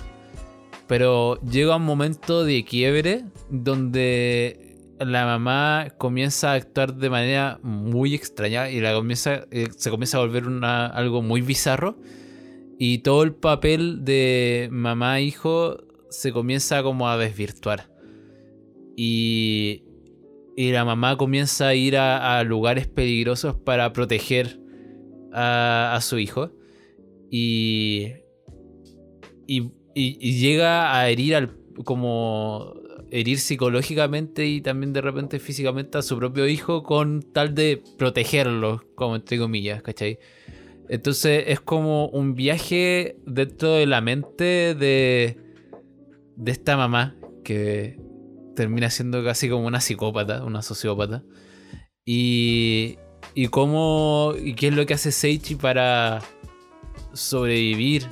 [0.86, 8.14] Pero llega un momento de quiebre donde la mamá comienza a actuar de manera muy
[8.14, 11.96] extraña y la comienza, eh, se comienza a volver una- algo muy bizarro.
[12.78, 15.78] Y todo el papel de mamá-hijo
[16.10, 17.88] se comienza como a desvirtuar.
[18.98, 19.82] Y,
[20.56, 24.58] y la mamá comienza a ir a, lugares peligrosos para proteger
[25.32, 26.50] a, su hijo.
[27.30, 28.12] Y,
[29.46, 29.60] y,
[29.94, 32.74] y- y llega a herir al como
[33.10, 38.82] herir psicológicamente y también de repente físicamente a su propio hijo con tal de protegerlo,
[38.94, 40.18] como entre comillas, ¿cachai?
[40.88, 45.36] Entonces es como un viaje dentro de la mente de,
[46.36, 47.98] de esta mamá que
[48.56, 51.22] termina siendo casi como una psicópata, una sociópata.
[52.04, 52.98] Y,
[53.34, 56.22] y cómo, y qué es lo que hace Seichi para
[57.12, 58.06] sobrevivir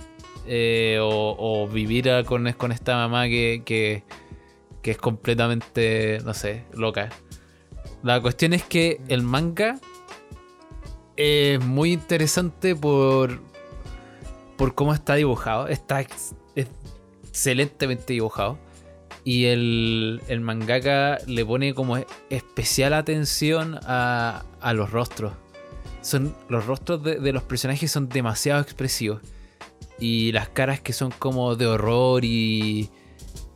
[0.46, 4.04] eh, o, vivir con, esta mamá que, que,
[4.82, 7.10] es completamente, no sé, loca.
[8.02, 9.80] La cuestión es que el manga
[11.16, 13.40] es muy interesante por,
[14.58, 15.68] por cómo está dibujado.
[15.68, 16.68] Está ex- es
[17.28, 18.58] excelentemente dibujado.
[19.24, 21.96] Y el, el mangaka le pone como
[22.28, 25.32] especial atención a, a los rostros.
[26.02, 29.22] Son, los rostros de, de los personajes son demasiado expresivos.
[29.98, 32.90] Y las caras que son como de horror y,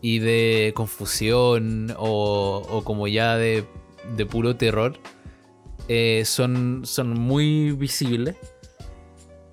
[0.01, 3.65] y de confusión o, o como ya de,
[4.17, 4.99] de puro terror
[5.89, 8.37] eh, son, son muy visibles.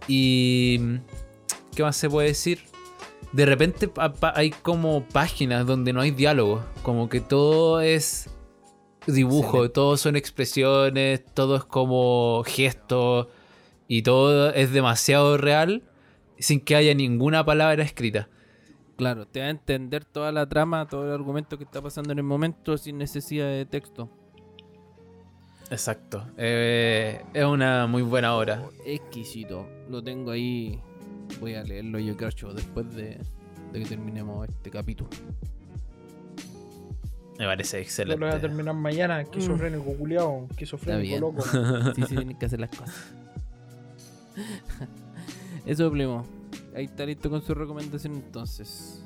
[0.07, 0.79] Y.
[1.75, 2.59] ¿Qué más se puede decir?
[3.35, 3.91] De repente
[4.33, 6.63] hay como páginas donde no hay diálogo.
[6.83, 8.29] Como que todo es
[9.07, 13.27] dibujo, todo son expresiones, todo es como gestos.
[13.89, 15.83] Y todo es demasiado real
[16.39, 18.29] sin que haya ninguna palabra escrita.
[18.95, 22.19] Claro, te va a entender toda la trama, todo el argumento que está pasando en
[22.19, 24.09] el momento sin necesidad de texto.
[25.69, 26.25] Exacto.
[26.37, 28.63] Eh, es una muy buena obra.
[28.85, 29.67] Exquisito.
[29.89, 30.79] Lo tengo ahí.
[31.39, 33.17] Voy a leerlo yo creo después de,
[33.73, 35.09] de que terminemos este capítulo.
[37.37, 38.19] Me parece Yo excelente.
[38.21, 39.19] lo voy a terminar mañana.
[39.21, 40.47] Esquizofrénico, culiao.
[40.51, 41.43] Esquizofrénico, loco.
[41.95, 42.95] Sí, sí, tienen que hacer las cosas.
[45.65, 46.25] Eso, primo.
[46.75, 49.03] Ahí está listo con su recomendación entonces.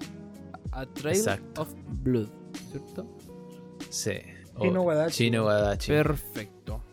[0.71, 1.61] A Trail Exacto.
[1.63, 1.73] of
[2.03, 2.27] Blood,
[2.71, 3.07] ¿cierto?
[3.89, 4.11] Sí.
[4.59, 5.13] Chino Oh, Wadachi.
[5.15, 5.87] Chino Wadachi.
[5.91, 6.83] Perfecto.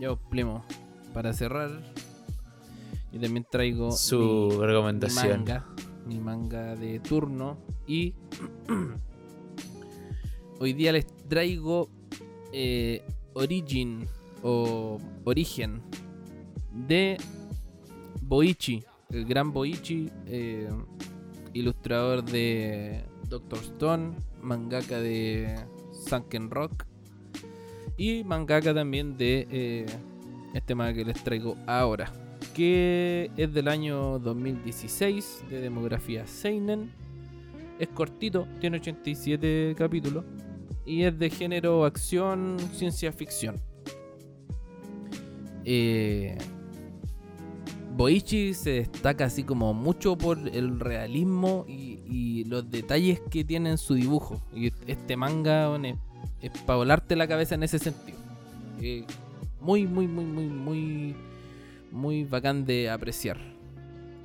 [0.00, 0.64] Ya, primo.
[1.14, 1.70] Para cerrar,
[3.12, 5.38] yo también traigo Su mi- mi recomendación.
[5.40, 5.66] manga,
[6.06, 8.14] mi manga de turno y
[10.60, 11.88] hoy día les traigo
[12.52, 13.02] eh,
[13.34, 14.06] Origin
[14.42, 15.82] o Origen
[16.72, 17.16] de
[18.22, 20.68] Boichi, el gran Boichi, eh,
[21.52, 25.56] ilustrador de Doctor Stone, mangaka de
[26.08, 26.84] Sunken Rock
[27.96, 29.86] y mangaka también de eh,
[30.54, 32.12] este manga que les traigo ahora,
[32.54, 36.90] que es del año 2016 de demografía Seinen.
[37.78, 40.24] Es cortito, tiene 87 capítulos
[40.84, 43.56] y es de género acción, ciencia ficción.
[45.64, 46.36] Eh,
[47.96, 53.78] Boichi se destaca así como mucho por el realismo y, los detalles que tiene en
[53.78, 54.40] su dibujo.
[54.52, 55.94] Y este manga es,
[56.42, 58.18] es para volarte la cabeza en ese sentido.
[58.80, 59.04] Eh,
[59.60, 61.14] muy, muy, muy, muy, muy,
[61.92, 63.38] muy bacán de apreciar.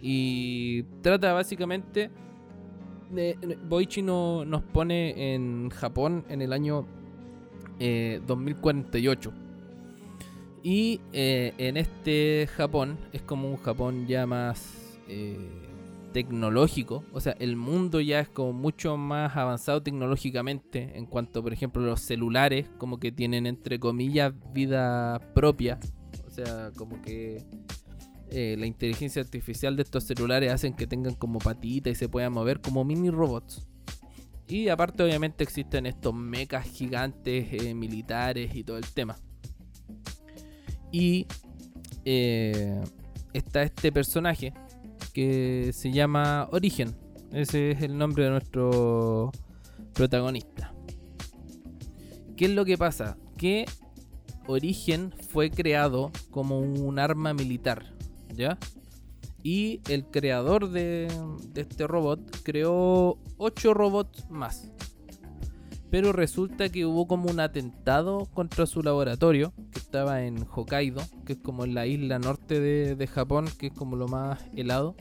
[0.01, 2.09] Y trata básicamente
[3.11, 6.85] de, Boichi no- nos pone en Japón en el año
[7.79, 9.31] eh, 2048.
[10.63, 15.37] Y eh, en este Japón es como un Japón ya más eh,
[16.11, 17.03] tecnológico.
[17.13, 20.97] O sea, el mundo ya es como mucho más avanzado tecnológicamente.
[20.97, 25.79] En cuanto, por ejemplo, los celulares, como que tienen entre comillas vida propia.
[26.35, 27.45] O sea, como que
[28.29, 32.33] eh, la inteligencia artificial de estos celulares hacen que tengan como patitas y se puedan
[32.33, 33.65] mover como mini robots.
[34.45, 39.15] Y aparte, obviamente, existen estos mechas gigantes eh, militares y todo el tema.
[40.91, 41.25] Y
[42.03, 42.83] eh,
[43.31, 44.53] está este personaje
[45.13, 46.93] que se llama Origen.
[47.31, 49.31] Ese es el nombre de nuestro
[49.93, 50.73] protagonista.
[52.35, 53.17] ¿Qué es lo que pasa?
[53.37, 53.65] Que
[54.47, 57.93] Origen fue creado como un arma militar,
[58.33, 58.57] ¿ya?
[59.43, 61.07] Y el creador de,
[61.53, 64.71] de este robot creó 8 robots más.
[65.91, 71.33] Pero resulta que hubo como un atentado contra su laboratorio, que estaba en Hokkaido, que
[71.33, 74.95] es como en la isla norte de, de Japón, que es como lo más helado.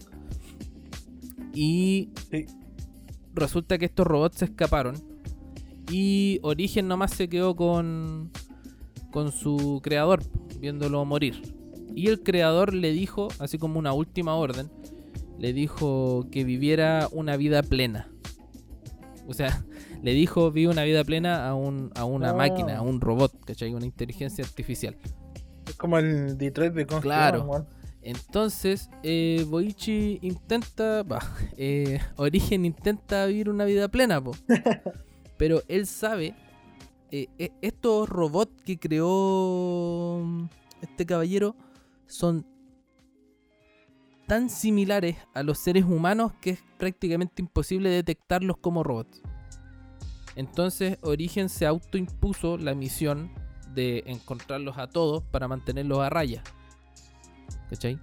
[1.54, 2.46] Y Sí.
[3.34, 4.96] resulta que estos robots se escaparon.
[5.90, 8.30] Y Origen nomás se quedó con,
[9.14, 10.24] con su creador,
[10.58, 11.40] viéndolo morir.
[11.94, 14.68] Y el creador le dijo, así como una última orden,
[15.38, 18.10] le dijo que viviera una vida plena.
[19.28, 19.64] O sea,
[20.02, 22.34] le dijo vive una vida plena a, un, a una Ah.
[22.34, 23.72] máquina, a un robot, ¿cachai?
[23.72, 24.96] Una inteligencia artificial.
[25.68, 27.66] Es como el Detroit Become Claro.
[28.02, 31.20] Entonces, eh, Boichi intenta, va,
[31.56, 34.32] eh, Origen intenta vivir una vida plena, po.
[35.38, 36.34] pero él sabe,
[37.10, 40.44] eh, eh, estos robots que creó mm,
[40.82, 41.54] este caballero
[42.06, 42.46] son
[44.26, 49.20] tan similares a los seres humanos que es prácticamente imposible detectarlos como robots.
[50.36, 53.30] Entonces, Origen se autoimpuso la misión
[53.74, 56.42] de encontrarlos a todos para mantenerlos a raya.
[57.70, 57.98] ¿Cachai?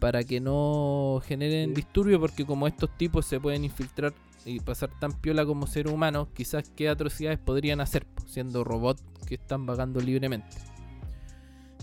[0.00, 1.76] Para que no generen Sí.
[1.76, 4.14] disturbio, porque como estos tipos se pueden infiltrar
[4.44, 9.34] y pasar tan piola como seres humanos, quizás qué atrocidades podrían hacer, siendo robots que
[9.36, 10.56] están vagando libremente.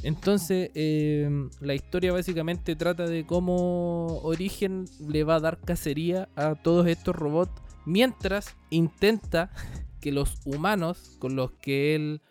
[0.03, 1.29] Entonces, eh,
[1.59, 7.15] la historia básicamente trata de cómo Origen le va a dar cacería a todos estos
[7.15, 9.51] robots mientras intenta
[9.99, 12.21] que los humanos con los que él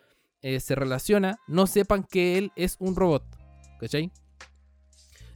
[0.41, 3.23] eh, se relaciona no sepan que él es un robot.
[3.79, 4.11] ¿Cachai?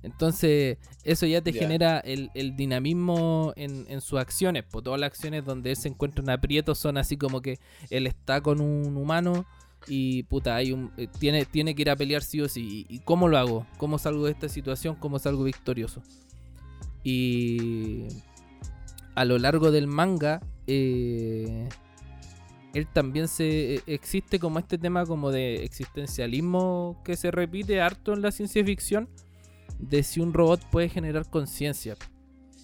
[0.04, 4.64] Entonces, eso ya te genera el, el dinamismo en, en sus acciones.
[4.64, 7.58] Por todas las acciones donde él se encuentra en aprietos son así como que
[7.90, 9.46] él está con un humano
[9.88, 12.86] y puta, hay un, eh, tiene, tiene que ir a pelear sí o sí.
[12.90, 13.66] ¿Y cómo lo hago?
[13.78, 14.96] ¿Cómo salgo de esta situación?
[14.96, 16.02] ¿Cómo salgo victorioso?
[17.04, 18.08] Y
[19.16, 21.68] a lo largo del manga, eh,
[22.74, 28.14] él también se eh, existe como este tema como de existencialismo que se repite harto
[28.14, 29.10] en la ciencia ficción
[29.80, 31.95] de si un robot puede generar conciencia.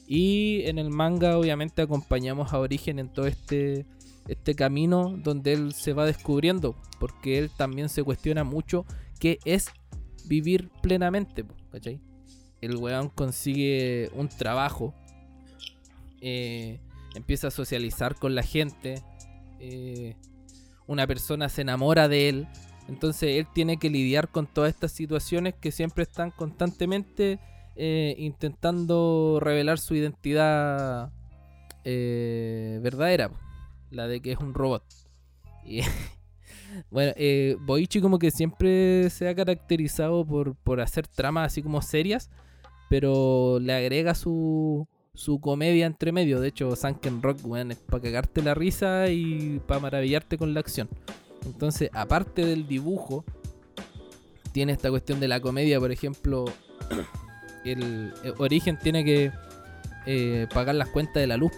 [0.07, 3.85] Y en el manga obviamente acompañamos a Origen en todo este
[4.29, 8.85] este camino donde él se va descubriendo, porque él también se cuestiona mucho
[9.19, 9.71] qué es
[10.25, 11.99] vivir plenamente, ¿cachai?
[12.61, 14.93] El weón consigue un trabajo,
[16.21, 16.79] eh,
[17.15, 19.01] empieza a socializar con la gente,
[19.59, 20.15] eh,
[20.85, 22.47] una persona se enamora de él,
[22.89, 27.39] entonces él tiene que lidiar con todas estas situaciones que siempre están constantemente
[27.75, 31.11] eh, intentando revelar su identidad
[31.85, 33.31] eh, verdadera,
[33.91, 34.83] la de que es un robot.
[36.91, 41.81] Bueno, eh, Boichi como que siempre se ha caracterizado por, por hacer tramas así como
[41.81, 42.29] serias,
[42.91, 46.39] pero le agrega su, su comedia entre medio.
[46.39, 50.59] De hecho, Sunken Rock, weón, es para cagarte la risa y para maravillarte con la
[50.59, 50.89] acción.
[51.45, 53.23] Entonces, aparte del dibujo,
[54.51, 56.45] tiene esta cuestión de la comedia, por ejemplo,
[57.65, 59.31] el, el Origen tiene que
[60.05, 61.51] eh, pagar las cuentas de la luz.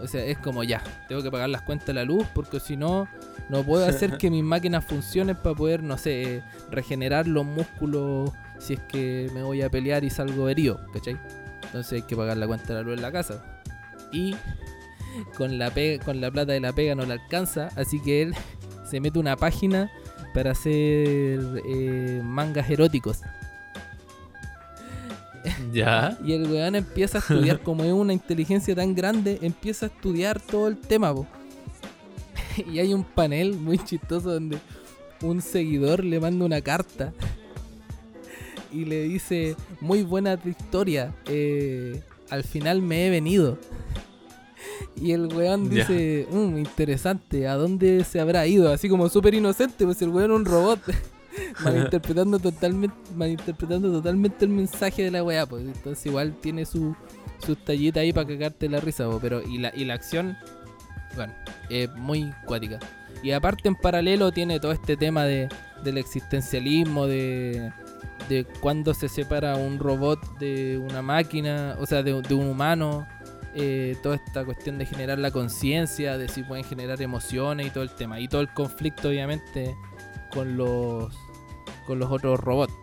[0.00, 2.76] O sea, es como ya, tengo que pagar las cuentas de la luz porque si
[2.76, 3.08] no,
[3.48, 8.30] no puedo hacer que mis máquinas funcionen para poder, no sé, eh, regenerar los músculos
[8.58, 11.18] si es que me voy a pelear y salgo herido, ¿cachai?
[11.64, 13.44] Entonces hay que pagar la cuenta de la luz en la casa.
[14.12, 14.36] Y
[15.36, 18.34] con la, pega, con la plata de la pega no le alcanza, así que él
[18.88, 19.90] se mete una página
[20.34, 23.20] para hacer eh, mangas eróticos.
[25.72, 26.18] Ya.
[26.24, 30.40] Y el weón empieza a estudiar, como es una inteligencia tan grande, empieza a estudiar
[30.40, 31.26] todo el tema, po.
[32.72, 34.58] Y hay un panel muy chistoso donde
[35.22, 37.12] un seguidor le manda una carta
[38.74, 43.58] y le dice, muy buena tu historia, eh, al final me he venido.
[44.96, 48.72] Y el weón dice, "Mm, interesante, ¿a dónde se habrá ido?
[48.72, 50.80] Así como súper inocente, pues el weón es un robot.
[51.64, 56.94] malinterpretando totalmente malinterpretando totalmente el mensaje de la weá, pues entonces igual tiene su
[57.44, 60.36] sus tallitas ahí para cagarte la risa, po, pero y la, y la acción,
[61.14, 61.32] bueno,
[61.68, 62.78] es muy cuática.
[63.22, 65.48] Y aparte en paralelo tiene todo este tema de,
[65.82, 67.72] del existencialismo, de,
[68.28, 73.06] de cuando se separa un robot de una máquina, o sea, de, de un humano,
[73.56, 77.84] eh, toda esta cuestión de generar la conciencia, de si pueden generar emociones y todo
[77.84, 78.18] el tema.
[78.18, 79.76] Y todo el conflicto, obviamente,
[80.32, 81.14] con los,
[81.86, 82.74] con los otros robots.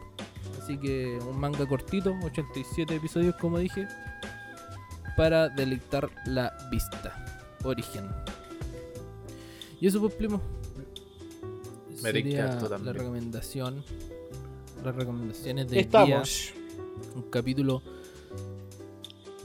[0.62, 3.88] Así que un manga cortito, 87 episodios, como dije,
[5.18, 7.26] para deleitar la vista.
[7.64, 8.10] Origen.
[9.82, 10.42] Y eso, pues, primo.
[11.96, 12.96] Sería la también.
[12.96, 13.84] recomendación.
[14.84, 15.82] Las recomendaciones día.
[15.82, 16.54] Estamos.
[17.16, 17.84] Un capítulo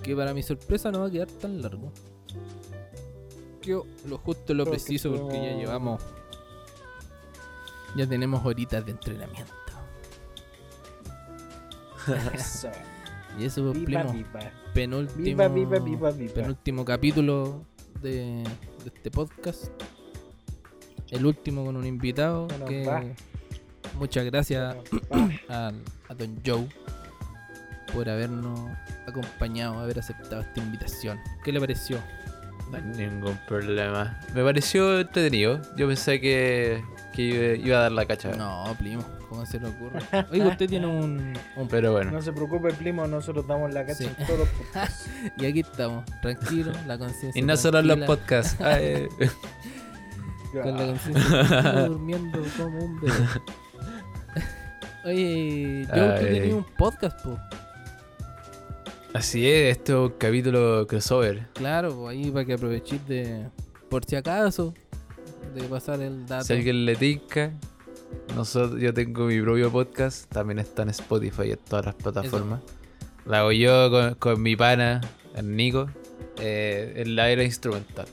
[0.07, 1.93] que para mi sorpresa no va a quedar tan largo.
[3.60, 6.01] Quedó lo justo, lo Creo que preciso, porque ya llevamos.
[7.97, 9.52] Ya tenemos horitas de entrenamiento.
[12.33, 12.68] Eso.
[13.39, 14.41] Y eso, pues, Viva, viva.
[14.73, 17.67] penúltimo, Viva, penúltimo capítulo
[18.01, 19.67] de, de este podcast.
[21.10, 22.47] El último con un invitado.
[22.67, 23.15] Que
[23.99, 24.76] muchas gracias
[25.51, 25.73] a,
[26.09, 26.67] a Don Joe
[27.92, 28.70] por habernos
[29.06, 31.18] acompañado, haber aceptado esta invitación.
[31.44, 31.98] ¿Qué le pareció?
[32.70, 34.18] No hay ningún problema.
[34.34, 35.60] Me pareció entretenido.
[35.76, 36.82] Yo pensé que,
[37.12, 38.31] que iba- a dar la cacha.
[38.36, 40.00] No, primo, ¿cómo se le ocurre?
[40.32, 42.10] Oiga, usted tiene un, un Pero bueno.
[42.10, 44.05] No se preocupe, primo, nosotros damos la cacha Sí.
[44.18, 45.08] en todos los podcasts.
[45.39, 47.40] Y aquí estamos, tranquilo, la conciencia.
[47.40, 48.56] Y no solo en los podcasts.
[48.68, 49.08] Eh,
[50.62, 53.15] Con la conciencia durmiendo como un bebé.
[55.05, 56.24] Oye, tú Ay.
[56.24, 57.39] tenías un podcast, po.
[59.17, 61.47] Así es, este es un capítulo crossover.
[61.55, 63.49] Claro, po, ahí para que aproveches de,
[63.89, 64.75] por si acaso,
[65.55, 66.45] de pasar el dato.
[66.45, 67.51] Si alguien le tinca,
[68.35, 70.31] nosotros, yo tengo mi propio podcast.
[70.31, 72.61] También está en Spotify y en todas las plataformas.
[73.25, 75.01] La hago yo con, con mi pana,
[75.35, 75.89] el Nico,
[76.39, 78.09] eh, en la era instrumental.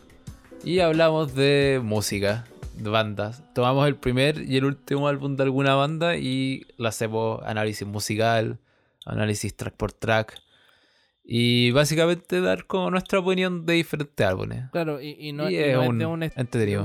[0.63, 2.45] Y hablamos de música,
[2.77, 3.43] de bandas.
[3.53, 8.57] Tomamos el primer y el último álbum de alguna banda y le hacemos análisis musical,
[9.05, 10.41] análisis track por track.
[11.25, 14.65] Y básicamente dar como nuestra opinión de diferentes álbumes.
[14.71, 16.37] Claro, y, y no, Y es no es un de un, est-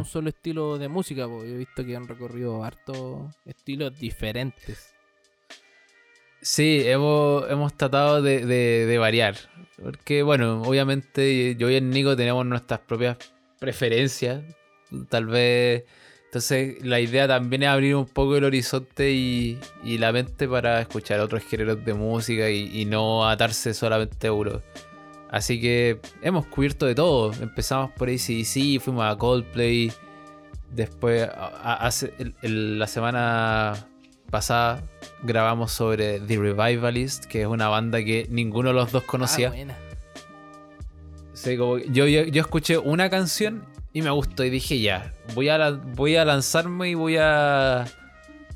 [0.04, 1.44] solo estilo de música, po.
[1.44, 4.94] Yo he visto que han recorrido hartos estilos diferentes.
[6.40, 9.34] Sí, hemos, hemos tratado de, de- de variar.
[9.82, 13.16] Porque, bueno, obviamente yo y el Nico tenemos nuestras propias
[13.58, 14.42] preferencias.
[15.08, 15.84] Tal vez.
[16.28, 20.82] Entonces, la idea también es abrir un poco el horizonte y, y la mente para
[20.82, 24.60] escuchar otros géneros de música y, y no atarse solamente a uno.
[25.30, 27.32] Así que hemos cubierto de todo.
[27.40, 29.90] Empezamos por ACDC, fuimos a Coldplay.
[30.70, 33.86] Después, a- a- hace, el- el- la semana
[34.30, 34.82] pasada
[35.22, 39.48] grabamos sobre The Revivalist, que es una banda que ninguno de los dos conocía.
[39.48, 39.78] Ah, buena.
[41.32, 45.48] Sí, como- yo, yo, yo escuché una canción y me gustó y dije ya, voy
[45.48, 47.82] a, la- voy a lanzarme y voy a,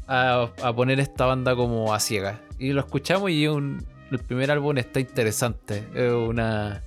[0.06, 2.38] a, a poner esta banda como a ciegas.
[2.58, 5.88] Y lo escuchamos y un- el primer álbum está interesante.
[5.94, 6.82] Es una,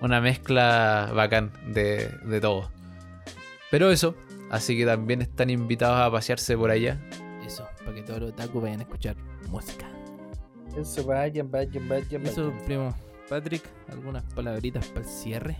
[0.00, 2.70] una mezcla bacán de, de todo.
[3.70, 4.14] Pero eso,
[4.50, 7.00] así que también están invitados a pasearse por allá.
[7.44, 9.16] Eso, para que todos los otaku vayan a escuchar
[9.50, 9.86] música.
[10.78, 12.64] Eso, vayan, vayan, vayan, Y Eso, vayan.
[12.64, 12.94] primo.
[13.28, 15.56] Patrick, algunas palabritas para el cierre.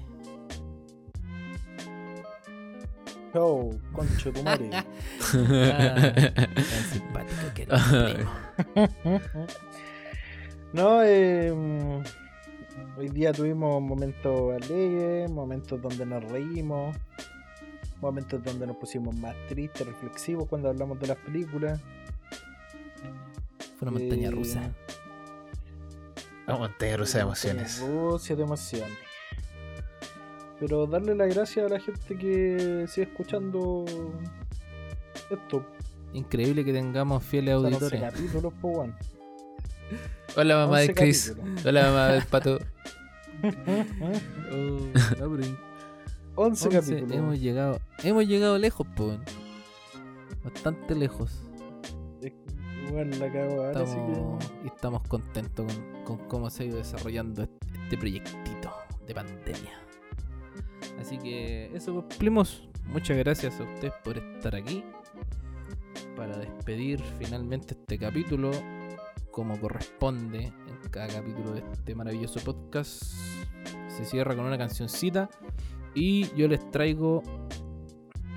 [3.38, 4.70] Concho tu madre.
[5.34, 6.12] Ah,
[6.54, 7.66] tan simpático que.
[10.72, 11.52] No, eh,
[12.96, 16.96] Hoy día tuvimos momentos alegres, momentos donde nos reímos,
[18.00, 21.80] momentos donde nos pusimos más tristes, reflexivos cuando hablamos de las películas.
[23.78, 24.70] Fue una montaña Eh, rusa.
[26.46, 27.80] Una montaña rusa de emociones.
[27.80, 28.98] Rusia de emociones.
[30.60, 33.84] Pero darle las gracias a la gente que sigue escuchando
[35.31, 35.65] esto.
[36.12, 38.12] Increíble que tengamos fieles O sea, 11 auditores.
[38.12, 38.52] capítulos.
[40.36, 41.31] Hola mamá 11 de Chris.
[41.31, 41.66] capítulos.
[41.66, 42.58] Hola mamá del pato.
[44.52, 44.78] Oh,
[45.20, 45.44] no, pero
[46.36, 47.12] 11 11, capítulos.
[47.12, 49.18] hemos llegado, hemos llegado lejos, pues.
[50.42, 51.42] Bastante lejos.
[52.91, 57.42] Bueno, la cago ahora Estamos, y estamos contentos con, con cómo se ha ido desarrollando
[57.42, 58.73] este proyectito
[59.07, 59.83] de pandemia.
[61.00, 62.68] Así que eso pues, primos.
[62.86, 64.84] Muchas gracias a ustedes por estar aquí.
[66.16, 68.50] Para despedir finalmente este capítulo.
[69.31, 73.02] Como corresponde en cada capítulo de este maravilloso podcast.
[73.89, 75.28] Se cierra con una cancioncita.
[75.94, 77.23] Y yo les traigo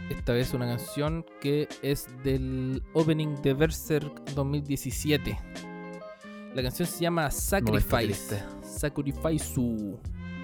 [0.09, 5.37] esta vez una canción que es del opening de Berserk 2017.
[6.53, 8.43] La canción se llama Sacrifice.
[8.63, 9.61] Sacrifice.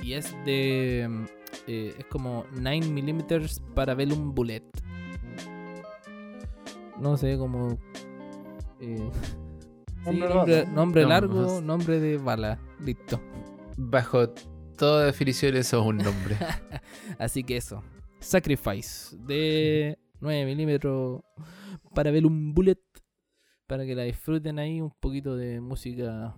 [0.02, 1.26] Y es de.
[1.68, 4.64] Eh, es como 9mm para Velum Bullet.
[7.00, 7.78] No sé, como.
[8.80, 9.10] eh,
[10.06, 11.62] sí, Nombre largo, no.
[11.62, 12.60] nombre de bala.
[12.80, 13.20] Listo.
[13.78, 14.30] Bajo
[14.78, 16.38] toda definición eso es un nombre.
[17.20, 17.84] Así que eso.
[18.20, 21.22] Sacrifice de 9 milímetros
[21.94, 22.80] para ver un bullet.
[23.68, 26.36] Para que la disfruten ahí un poquito de música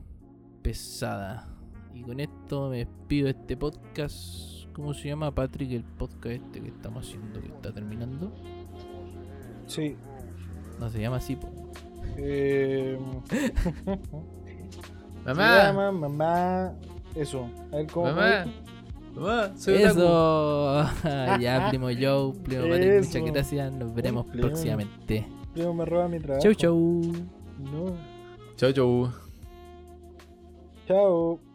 [0.62, 1.52] pesada.
[1.94, 4.55] Y con esto me despido de este podcast.
[4.76, 5.72] ¿Cómo se llama Patrick?
[5.72, 8.30] El podcast este que estamos haciendo que está terminando.
[9.68, 9.96] Sí.
[10.80, 11.50] No se llama así, po.
[12.18, 13.00] Eh,
[15.26, 15.64] mamá.
[15.64, 16.74] Llama, mamá.
[17.16, 17.50] Eso.
[17.72, 18.08] A ver cómo.
[18.08, 18.46] Mamá.
[19.16, 19.58] Mamá.
[19.58, 19.76] Soy.
[19.76, 20.84] Eso.
[21.40, 23.74] ya, primo Joe, primo Patrick, muchas gracias.
[23.74, 25.26] Nos veremos próximamente.
[25.54, 26.44] Primo me roba mi trabajo.
[26.44, 27.02] Chau, chau.
[27.60, 27.96] No.
[28.58, 29.10] Chau, chau.
[30.86, 31.55] Chao.「